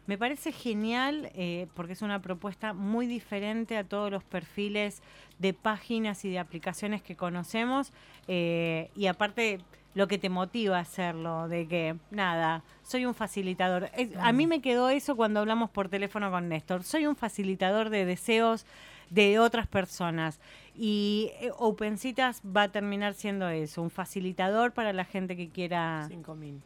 Me 0.07 0.19
parece 0.19 0.53
genial 0.53 1.31
eh, 1.35 1.67
porque 1.75 1.95
es 1.95 2.03
una 2.03 2.21
propuesta 2.21 2.73
muy 2.75 3.07
diferente 3.07 3.77
a 3.77 3.85
todos 3.85 4.11
los 4.11 4.23
perfiles 4.23 5.03
de 5.39 5.55
páginas 5.55 6.25
y 6.25 6.31
de 6.31 6.39
aplicaciones 6.39 7.03
que 7.03 7.17
conocemos 7.17 7.93
eh, 8.29 8.91
y 8.95 9.07
aparte 9.07 9.61
lo 9.95 10.09
que 10.09 10.19
te 10.19 10.29
motiva 10.29 10.79
a 10.79 10.81
hacerlo, 10.81 11.49
de 11.49 11.69
que, 11.69 11.97
nada, 12.11 12.65
soy 12.83 13.07
un 13.07 13.15
facilitador. 13.15 13.91
a 14.19 14.33
mí 14.33 14.47
mm. 14.47 14.49
me 14.49 14.61
quedó 14.61 14.91
eso 14.91 15.15
cuando 15.17 15.41
hablamos 15.41 15.71
por 15.71 15.89
teléfono 15.89 16.31
con 16.31 16.49
Néstor, 16.49 16.83
soy 16.83 17.07
un 17.07 17.15
facilitador 17.15 17.91
de 17.91 18.05
deseos 18.05 18.67
de 19.11 19.39
otras 19.39 19.67
personas. 19.67 20.41
Y 20.77 21.31
eh, 21.41 21.51
OpenCitas 21.57 22.43
va 22.45 22.63
a 22.63 22.69
terminar 22.73 23.15
siendo 23.15 23.49
eso, 23.49 23.83
un 23.83 23.91
facilitador 23.91 24.73
para 24.73 24.93
la 24.93 25.05
gente 25.05 25.37
que 25.37 25.49
quiera... 25.49 26.09
5.000. 26.09 26.61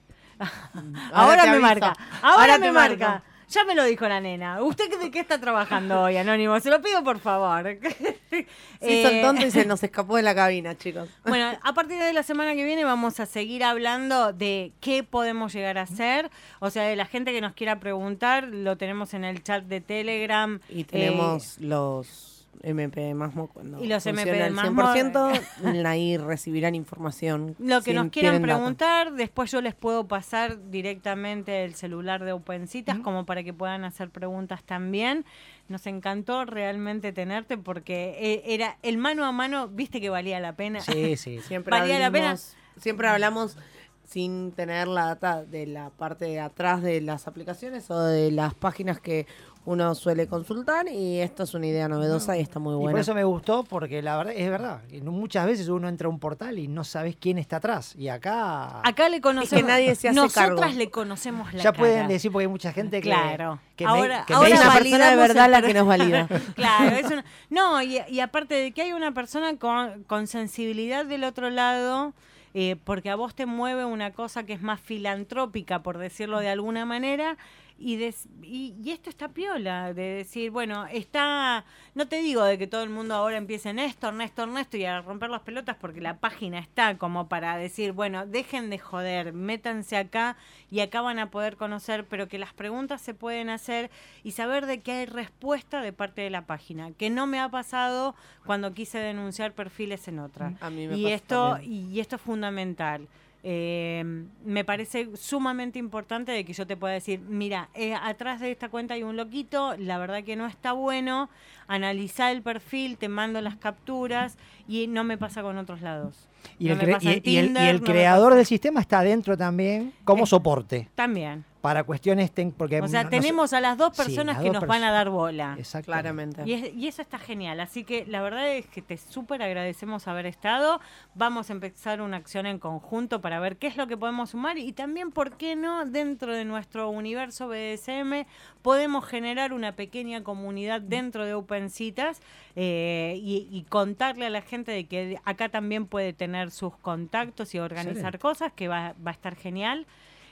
Ahora, 1.13 1.47
me 1.47 1.59
marca. 1.59 1.95
Ahora, 2.23 2.59
me 2.59 2.73
marca. 2.73 3.23
Ya 3.51 3.65
me 3.65 3.75
lo 3.75 3.85
dijo 3.85 4.07
la 4.07 4.21
nena. 4.21 4.63
¿Usted 4.63 4.91
de 5.01 5.11
qué 5.11 5.21
está 5.21 5.41
trabajando 5.41 6.03
hoy, 6.03 6.19
Anónimo? 6.19 6.61
Se 6.61 6.69
lo 6.69 6.83
pido, 6.83 7.03
por 7.03 7.19
favor. 7.19 7.79
Sí, 8.31 8.47
eh, 8.83 9.33
y 9.41 9.51
se 9.51 9.65
nos 9.67 9.83
escapó 9.83 10.17
de 10.17 10.23
la 10.23 10.35
cabina, 10.35 10.77
chicos. 10.77 11.09
Bueno, 11.25 11.59
a 11.63 11.73
partir 11.73 11.99
de 11.99 12.13
la 12.13 12.23
semana 12.23 12.55
que 12.55 12.63
viene 12.63 12.85
vamos 12.85 13.21
a 13.21 13.27
seguir 13.27 13.65
hablando 13.65 14.35
de 14.35 14.73
qué 14.81 15.03
podemos 15.03 15.55
llegar 15.55 15.79
a 15.79 15.83
hacer. 15.83 16.31
O 16.61 16.69
sea, 16.69 16.83
de 16.83 16.95
la 16.95 17.07
gente 17.07 17.33
que 17.33 17.41
nos 17.41 17.55
quiera 17.55 17.81
preguntar, 17.81 18.45
lo 18.45 18.77
tenemos 18.77 19.15
en 19.15 19.25
el 19.25 19.43
chat 19.43 19.65
de 19.65 19.81
Telegram. 19.81 20.61
Y 20.69 20.85
tenemos 20.85 21.57
eh, 21.57 21.63
los 21.63 22.38
MP 22.63 23.15
más 23.15 23.35
mo- 23.35 23.49
cuando 23.49 23.83
Y 23.83 23.87
los 23.87 24.05
MP 24.07 24.43
al 24.43 24.53
más 24.53 24.69
100%, 24.71 25.87
ahí 25.87 26.17
recibirán 26.17 26.75
información. 26.75 27.55
Lo 27.59 27.79
que 27.83 27.91
si 27.91 27.97
nos 27.97 28.09
quieran 28.11 28.43
preguntar, 28.43 29.13
después 29.13 29.51
yo 29.51 29.61
les 29.61 29.75
puedo 29.75 30.07
pasar 30.09 30.71
directamente 30.71 31.65
el 31.65 31.75
celular 31.75 32.25
de 32.25 32.33
OpenCitas 32.33 32.99
como 33.01 33.25
para 33.27 33.43
que 33.43 33.53
puedan 33.53 33.85
hacer 33.85 34.11
preguntas 34.11 34.63
también. 34.65 35.25
Nos 35.69 35.87
encantó 35.87 36.45
realmente 36.45 37.13
tenerte 37.13 37.59
porque 37.59 38.17
eh, 38.19 38.43
era 38.55 38.79
el 38.83 38.99
mano 38.99 39.25
a 39.25 39.33
mano, 39.33 39.69
viste 39.69 40.01
que 40.01 40.09
valía 40.11 40.41
la 40.41 40.55
pena. 40.57 40.81
Sí, 40.81 41.17
sí. 41.17 41.41
Siempre 41.47 41.79
¿Valía 41.79 41.99
la 41.99 42.11
pena? 42.11 42.37
Siempre 42.79 43.09
hablamos 43.09 43.57
sin 44.05 44.53
tener 44.53 44.89
la 44.89 45.05
data 45.07 45.45
de 45.45 45.67
la 45.67 45.91
parte 45.91 46.25
de 46.25 46.41
atrás 46.41 46.81
de 46.83 47.03
las 47.03 47.27
aplicaciones 47.29 47.91
o 47.91 48.01
de 48.03 48.31
las 48.31 48.55
páginas 48.55 49.01
que 49.01 49.27
uno 49.69 49.95
suele 49.95 50.27
consultar 50.27 50.89
y 50.89 51.19
esto 51.19 51.43
es 51.43 51.53
una 51.53 51.67
idea 51.67 51.89
novedosa 51.89 52.37
y 52.37 52.41
está 52.41 52.59
muy 52.59 52.73
Y 52.73 52.77
buena. 52.77 52.91
por 52.93 53.01
eso 53.01 53.15
me 53.15 53.23
gustó, 53.25 53.65
porque 53.65 54.01
la 54.01 54.17
verdad 54.17 54.33
es 54.35 54.51
verdad. 54.51 54.81
Muchas 55.03 55.45
veces 55.45 55.69
uno 55.69 55.89
entra 55.89 56.07
a 56.07 56.11
un 56.11 56.19
portal 56.19 56.59
y 56.59 56.69
no 56.69 56.85
sabes 56.85 57.17
quién 57.21 57.37
está 57.39 57.57
atrás. 57.57 57.95
Y 57.97 58.09
acá 58.09 58.81
Acá 58.87 59.09
le 59.11 59.21
conocemos. 59.21 59.65
nadie 59.67 59.95
se 59.95 60.09
hace 60.09 60.17
Nosotras 60.17 60.49
cargo. 60.61 60.65
le 60.79 60.91
conocemos 60.91 61.53
la 61.53 61.59
ya 61.63 61.71
cara. 61.73 61.79
pueden 61.79 62.09
decir, 62.09 62.33
porque 62.33 62.45
hay 62.47 62.51
mucha 62.51 62.73
gente 62.73 63.01
que. 63.03 63.11
Claro. 63.11 63.61
que 63.77 63.85
me- 63.85 63.91
ahora 63.91 64.25
que 64.27 64.33
ahora 64.35 64.49
es 64.49 64.61
una 64.61 64.73
persona 64.73 65.11
de 65.11 65.17
verdad 65.17 65.51
la 65.51 65.61
que 65.63 65.75
nos 65.75 65.87
valida. 65.87 66.27
claro, 66.57 66.97
es 66.97 67.07
una- 67.07 67.25
no, 67.51 67.83
y, 67.83 67.99
y 68.09 68.21
aparte 68.21 68.55
de 68.55 68.73
que 68.73 68.83
hay 68.83 68.93
una 68.93 69.13
persona 69.13 69.57
con, 69.59 70.03
con 70.05 70.27
sensibilidad 70.27 71.05
del 71.05 71.25
otro 71.25 71.51
lado, 71.51 72.15
eh, 72.55 72.77
porque 72.85 73.11
a 73.11 73.17
vos 73.17 73.35
te 73.35 73.45
mueve 73.45 73.85
una 73.85 74.13
cosa 74.13 74.45
que 74.45 74.55
es 74.55 74.63
más 74.63 74.81
filantrópica, 74.81 75.83
por 75.83 75.99
decirlo 75.99 76.39
de 76.41 76.49
alguna 76.49 76.87
manera, 76.87 77.37
y, 77.79 77.97
des- 77.97 78.27
y, 78.43 78.75
y 78.83 78.91
esto 78.91 79.09
está 79.09 79.29
piola, 79.29 79.95
de 79.95 80.03
decir, 80.03 80.51
bueno, 80.51 80.87
está, 80.87 81.65
no 81.95 82.09
te 82.09 82.17
digo 82.21 82.43
de 82.43 82.59
que 82.59 82.67
todo 82.67 82.83
el 82.83 82.91
mundo 82.91 83.15
ahora 83.15 83.37
empiece 83.37 83.73
Néstor, 83.73 84.15
Néstor, 84.15 84.49
Néstor 84.49 84.81
y 84.81 84.85
a 84.85 85.01
romper 85.01 85.31
las 85.31 85.43
pelotas 85.43 85.77
porque 85.81 86.01
la 86.01 86.17
página 86.19 86.59
está 86.59 86.99
como 86.99 87.29
para 87.29 87.57
decir, 87.57 87.93
bueno, 87.93 88.27
dejen 88.27 88.69
de 88.71 88.79
joder, 88.79 89.33
métanse 89.33 89.97
acá 89.97 90.37
y 90.71 90.81
acá 90.81 91.01
van 91.03 91.19
a 91.21 91.31
poder 91.31 91.57
conocer, 91.57 92.05
pero 92.07 92.27
que 92.29 92.39
las 92.39 92.53
preguntas 92.53 93.01
se 93.01 93.15
pueden 93.15 93.49
hacer 93.49 93.91
y 94.25 94.33
saber 94.33 94.67
de 94.67 94.81
que 94.81 94.93
hay 94.93 95.07
respuesta 95.07 95.81
de 95.81 95.93
parte 95.93 96.21
de 96.23 96.31
la 96.31 96.47
página, 96.47 96.91
que 96.93 97.11
no 97.11 97.27
me 97.27 97.39
ha 97.39 97.49
pasado 97.49 98.15
cuando 98.45 98.75
quise 98.75 98.99
denunciar 98.99 99.53
perfiles 99.53 100.09
en 100.09 100.19
otra. 100.19 100.55
A 100.61 100.69
mí 100.71 100.87
me 100.89 100.97
Y 100.97 101.03
pasa 101.05 101.15
esto, 101.15 101.51
también. 101.53 101.93
y 101.93 102.01
esto 102.01 102.17
es 102.17 102.23
fundamental. 102.23 103.07
Eh, 103.45 104.05
me 104.45 104.65
parece 104.65 105.09
sumamente 105.17 105.79
importante 105.79 106.33
de 106.33 106.45
que 106.45 106.53
yo 106.53 106.67
te 106.67 106.77
pueda 106.77 106.95
decir, 106.95 107.21
mira, 107.21 107.69
eh, 107.75 107.95
atrás 107.95 108.41
de 108.41 108.51
esta 108.51 108.69
cuenta 108.69 108.95
hay 108.95 109.05
un 109.05 109.17
loquito, 109.17 109.77
la 109.79 109.97
verdad 109.99 110.25
que 110.25 110.35
no 110.37 110.47
está 110.47 110.73
bueno, 110.73 111.31
analiza 111.69 112.33
el 112.33 112.43
perfil, 112.43 112.97
te 112.99 113.09
mando 113.09 113.41
las 113.41 113.57
capturas 113.57 114.37
y 114.67 114.87
no 114.89 115.05
me 115.05 115.17
pasa 115.19 115.43
con 115.43 115.57
otros 115.57 115.81
lados. 115.83 116.29
Y 116.59 116.67
No 116.69 116.75
el, 116.75 116.81
cre- 116.81 117.21
y- 117.25 117.37
el- 117.37 117.53
y 117.57 117.59
el 117.69 117.81
no 117.81 117.87
creador 117.87 118.35
del 118.35 118.47
sistema 118.47 118.81
está 118.81 119.03
dentro 119.03 119.37
también 119.37 119.93
como 120.05 120.25
Eh, 120.25 120.27
soporte 120.27 120.89
También. 120.95 121.45
Para 121.61 121.83
cuestiones 121.85 122.31
ten- 122.33 122.53
porque 122.53 122.81
O 122.81 122.89
sea, 122.89 123.03
no- 123.05 123.11
no 123.11 123.17
sé- 123.17 123.21
tenemos 123.21 123.53
a 123.53 123.61
las 123.61 123.77
dos 123.77 123.91
Sí, 123.97 124.03
personas 124.03 124.37
las 124.37 124.43
que 124.45 124.49
dos 124.51 124.61
nos 124.61 124.67
van 124.69 124.85
a 124.85 124.91
dar 124.93 125.11
bola. 125.11 125.57
Exactamente. 125.59 125.87
Claramente. 125.87 126.43
Y, 126.47 126.53
es- 126.53 126.75
y 126.75 126.87
eso 126.89 127.03
está 127.03 127.19
genial. 127.19 127.59
Así 127.61 127.85
que 127.85 128.07
la 128.07 128.23
verdad 128.23 128.49
es 128.53 128.67
que 128.67 128.81
te 128.83 128.97
súper 128.97 129.43
agradecemos 129.43 130.07
haber 130.09 130.27
estado. 130.27 130.81
Vamos 131.15 131.51
a 131.51 131.53
empezar 131.53 132.01
una 132.01 132.17
acción 132.17 132.47
en 132.47 132.59
conjunto 132.59 133.21
para 133.21 133.41
ver 133.41 133.57
qué 133.57 133.67
es 133.67 133.77
lo 133.77 133.87
que 133.89 133.97
podemos 133.97 134.31
sumar 134.31 134.57
y 134.59 134.73
también, 134.73 135.11
¿por 135.11 135.37
qué 135.37 135.57
no? 135.57 135.85
Dentro 135.85 136.33
de 136.35 136.45
nuestro 136.45 136.91
universo 136.91 137.49
BDSM 137.49 138.27
podemos 138.63 139.05
generar 139.05 139.53
una 139.53 139.73
pequeña 139.73 140.23
comunidad 140.23 140.81
dentro 140.81 141.25
de 141.25 141.35
OpenCitas 141.35 142.21
eh, 142.57 143.19
y, 143.23 143.49
y 143.51 143.63
contarle 143.65 144.27
a 144.27 144.31
la 144.31 144.43
gente 144.43 144.73
de 144.73 144.87
que 144.87 145.19
acá 145.25 145.49
también 145.49 145.87
puede 145.87 146.13
tener 146.13 146.51
sus 146.51 146.77
contactos 146.77 147.55
y 147.55 147.59
organizar 147.59 147.97
Excelente. 148.15 148.19
cosas, 148.19 148.53
que 148.53 148.69
va, 148.69 148.95
va 149.05 149.11
a 149.11 149.15
estar 149.15 149.35
genial. 149.37 149.87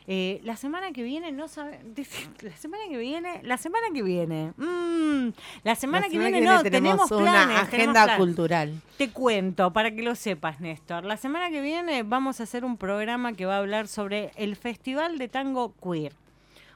Eh, 0.09 0.41
la 0.45 0.57
semana 0.57 0.93
que 0.93 1.03
viene, 1.03 1.33
no 1.33 1.49
sabe, 1.49 1.81
la 2.43 2.57
semana 2.57 2.85
que 2.89 2.97
viene, 2.97 3.41
la 3.43 3.57
semana 3.57 3.87
que 3.93 4.03
viene, 4.05 4.53
mm, 4.57 5.31
la 5.65 5.75
semana 5.75 6.07
La 6.07 6.11
que 6.13 6.19
viene, 6.19 6.41
no, 6.43 6.63
tenemos, 6.63 7.11
una 7.11 7.23
planes, 7.33 7.47
tenemos 7.47 7.63
agenda 7.69 8.05
planes. 8.05 8.17
cultural. 8.19 8.81
Te 8.99 9.11
cuento, 9.11 9.73
para 9.73 9.91
que 9.91 10.03
lo 10.03 10.15
sepas, 10.15 10.61
Néstor. 10.61 11.05
La 11.05 11.17
semana 11.17 11.51
que 11.51 11.61
viene 11.61 12.05
vamos 12.05 12.39
a 12.39 12.45
hacer 12.45 12.65
un 12.65 12.77
programa 12.77 13.33
que 13.33 13.47
va 13.47 13.57
a 13.57 13.59
hablar 13.59 13.89
sobre 13.89 14.31
el 14.37 14.55
Festival 14.55 15.19
de 15.19 15.27
Tango 15.29 15.75
Queer. 15.83 16.13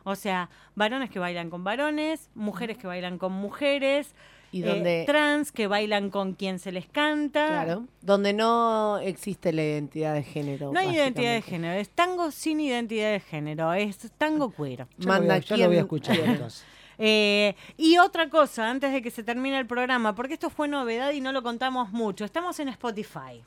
O 0.03 0.17
sea, 0.17 0.49
varones 0.75 1.11
que 1.11 1.19
bailan 1.19 1.51
con 1.51 1.63
varones, 1.63 2.31
mujeres 2.35 2.79
que 2.79 2.87
bailan 2.89 3.19
con 3.19 3.33
mujeres, 3.33 4.15
Y 4.53 4.63
eh, 4.63 4.67
donde, 4.67 5.05
trans 5.07 5.53
que 5.53 5.67
bailan 5.67 6.11
con 6.11 6.35
quien 6.35 6.59
se 6.59 6.73
les 6.73 6.87
canta. 6.87 7.47
claro, 7.47 7.85
donde 8.03 8.33
no 8.33 8.99
existe 8.99 9.53
la 9.53 9.63
identidad 9.63 10.15
de 10.15 10.23
género. 10.25 10.73
No 10.73 10.81
hay 10.81 10.97
identidad 10.97 11.35
de 11.35 11.43
género, 11.43 11.79
es 11.79 11.89
tango 11.89 12.31
sin 12.31 12.61
identidad 12.61 13.13
de 13.13 13.21
género, 13.21 13.73
es 13.73 13.99
tango 14.19 14.53
queer. 14.53 14.87
Ya 14.99 15.07
lo 15.07 15.07
voy 15.07 15.15
a- 15.15 15.19
Manda 15.19 15.39
ya 15.39 15.57
lo 15.57 15.67
voy 15.69 15.77
a 15.77 15.81
escuchar 15.81 16.19
entonces. 16.19 16.65
Eh, 17.03 17.57
y 17.79 17.97
otra 17.97 18.29
cosa, 18.29 18.69
antes 18.69 18.93
de 18.93 19.01
que 19.01 19.11
se 19.11 19.23
termine 19.23 19.59
el 19.59 19.65
programa, 19.67 20.15
porque 20.15 20.35
esto 20.35 20.51
fue 20.51 20.69
novedad 20.69 21.13
y 21.13 21.23
no 21.23 21.33
lo 21.33 21.43
contamos 21.43 21.91
mucho, 21.93 22.27
estamos 22.27 22.61
en 22.61 22.69
Spotify. 22.69 23.43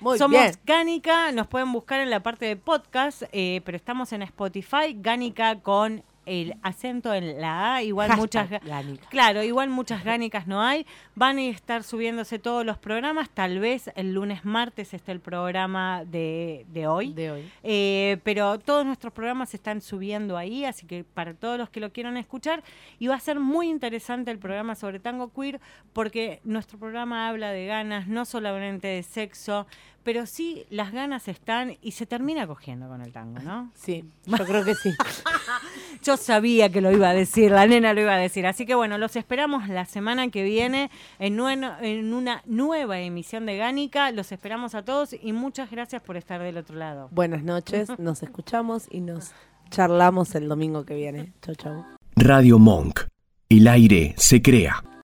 Muy 0.00 0.18
Somos 0.18 0.40
bien. 0.40 0.54
Gánica, 0.64 1.30
nos 1.30 1.46
pueden 1.46 1.70
buscar 1.72 2.00
en 2.00 2.10
la 2.10 2.20
parte 2.20 2.46
de 2.46 2.56
podcast, 2.56 3.22
eh, 3.30 3.60
pero 3.64 3.76
estamos 3.76 4.12
en 4.12 4.22
Spotify, 4.22 4.96
Gánica 4.96 5.60
con 5.60 6.02
el 6.26 6.54
acento 6.62 7.12
en 7.14 7.40
la 7.40 7.74
A, 7.74 7.82
igual 7.82 8.08
Hashtag 8.08 8.20
muchas... 8.20 8.64
Gánica. 8.64 9.08
Claro, 9.08 9.42
igual 9.42 9.70
muchas 9.70 10.04
gánicas 10.04 10.46
no 10.46 10.62
hay. 10.62 10.86
Van 11.14 11.38
a 11.38 11.42
estar 11.44 11.82
subiéndose 11.82 12.38
todos 12.38 12.64
los 12.64 12.78
programas. 12.78 13.30
Tal 13.30 13.58
vez 13.58 13.90
el 13.96 14.12
lunes, 14.12 14.44
martes 14.44 14.94
esté 14.94 15.12
el 15.12 15.20
programa 15.20 16.04
de, 16.04 16.66
de 16.68 16.86
hoy. 16.86 17.12
De 17.12 17.30
hoy. 17.30 17.52
Eh, 17.62 18.18
pero 18.22 18.58
todos 18.58 18.86
nuestros 18.86 19.12
programas 19.12 19.50
se 19.50 19.56
están 19.56 19.80
subiendo 19.80 20.36
ahí, 20.36 20.64
así 20.64 20.86
que 20.86 21.04
para 21.04 21.34
todos 21.34 21.58
los 21.58 21.70
que 21.70 21.80
lo 21.80 21.92
quieran 21.92 22.16
escuchar, 22.16 22.62
y 22.98 23.06
va 23.06 23.16
a 23.16 23.20
ser 23.20 23.40
muy 23.40 23.68
interesante 23.68 24.30
el 24.30 24.38
programa 24.38 24.74
sobre 24.74 25.00
tango 25.00 25.32
queer, 25.32 25.60
porque 25.92 26.40
nuestro 26.44 26.78
programa 26.78 27.28
habla 27.28 27.50
de 27.50 27.66
ganas, 27.66 28.06
no 28.06 28.24
solamente 28.24 28.88
de 28.88 29.02
sexo, 29.02 29.66
pero 30.02 30.26
sí 30.26 30.64
las 30.70 30.92
ganas 30.92 31.28
están 31.28 31.76
y 31.82 31.92
se 31.92 32.06
termina 32.06 32.46
cogiendo 32.46 32.88
con 32.88 33.02
el 33.02 33.12
tango, 33.12 33.40
¿no? 33.40 33.70
Sí, 33.74 34.04
yo 34.26 34.44
creo 34.44 34.64
que 34.64 34.74
sí. 34.74 34.90
Yo 36.02 36.16
sabía 36.16 36.70
que 36.70 36.80
lo 36.80 36.90
iba 36.90 37.10
a 37.10 37.14
decir, 37.14 37.50
la 37.50 37.66
nena 37.66 37.92
lo 37.92 38.00
iba 38.00 38.14
a 38.14 38.18
decir. 38.18 38.46
Así 38.46 38.64
que 38.64 38.74
bueno, 38.74 38.96
los 38.96 39.16
esperamos 39.16 39.68
la 39.68 39.84
semana 39.84 40.28
que 40.30 40.42
viene 40.42 40.90
en, 41.18 41.40
una 41.40 42.42
nueva 42.46 43.00
emisión 43.00 43.44
de 43.44 43.58
Gánica. 43.58 44.10
Los 44.10 44.32
esperamos 44.32 44.74
a 44.74 44.82
todos 44.82 45.14
y 45.20 45.32
muchas 45.32 45.70
gracias 45.70 46.02
por 46.02 46.16
estar 46.16 46.40
del 46.40 46.56
otro 46.56 46.76
lado. 46.76 47.08
Buenas 47.12 47.42
noches, 47.42 47.88
nos 47.98 48.22
escuchamos 48.22 48.86
y 48.90 49.00
nos 49.00 49.32
charlamos 49.70 50.34
el 50.34 50.48
domingo 50.48 50.84
que 50.84 50.94
viene. 50.94 51.32
Chau, 51.42 51.54
chau. 51.54 51.84
Radio 52.16 52.58
Monk. 52.58 53.00
El 53.48 53.68
aire 53.68 54.14
se 54.16 54.40
crea. 54.40 54.82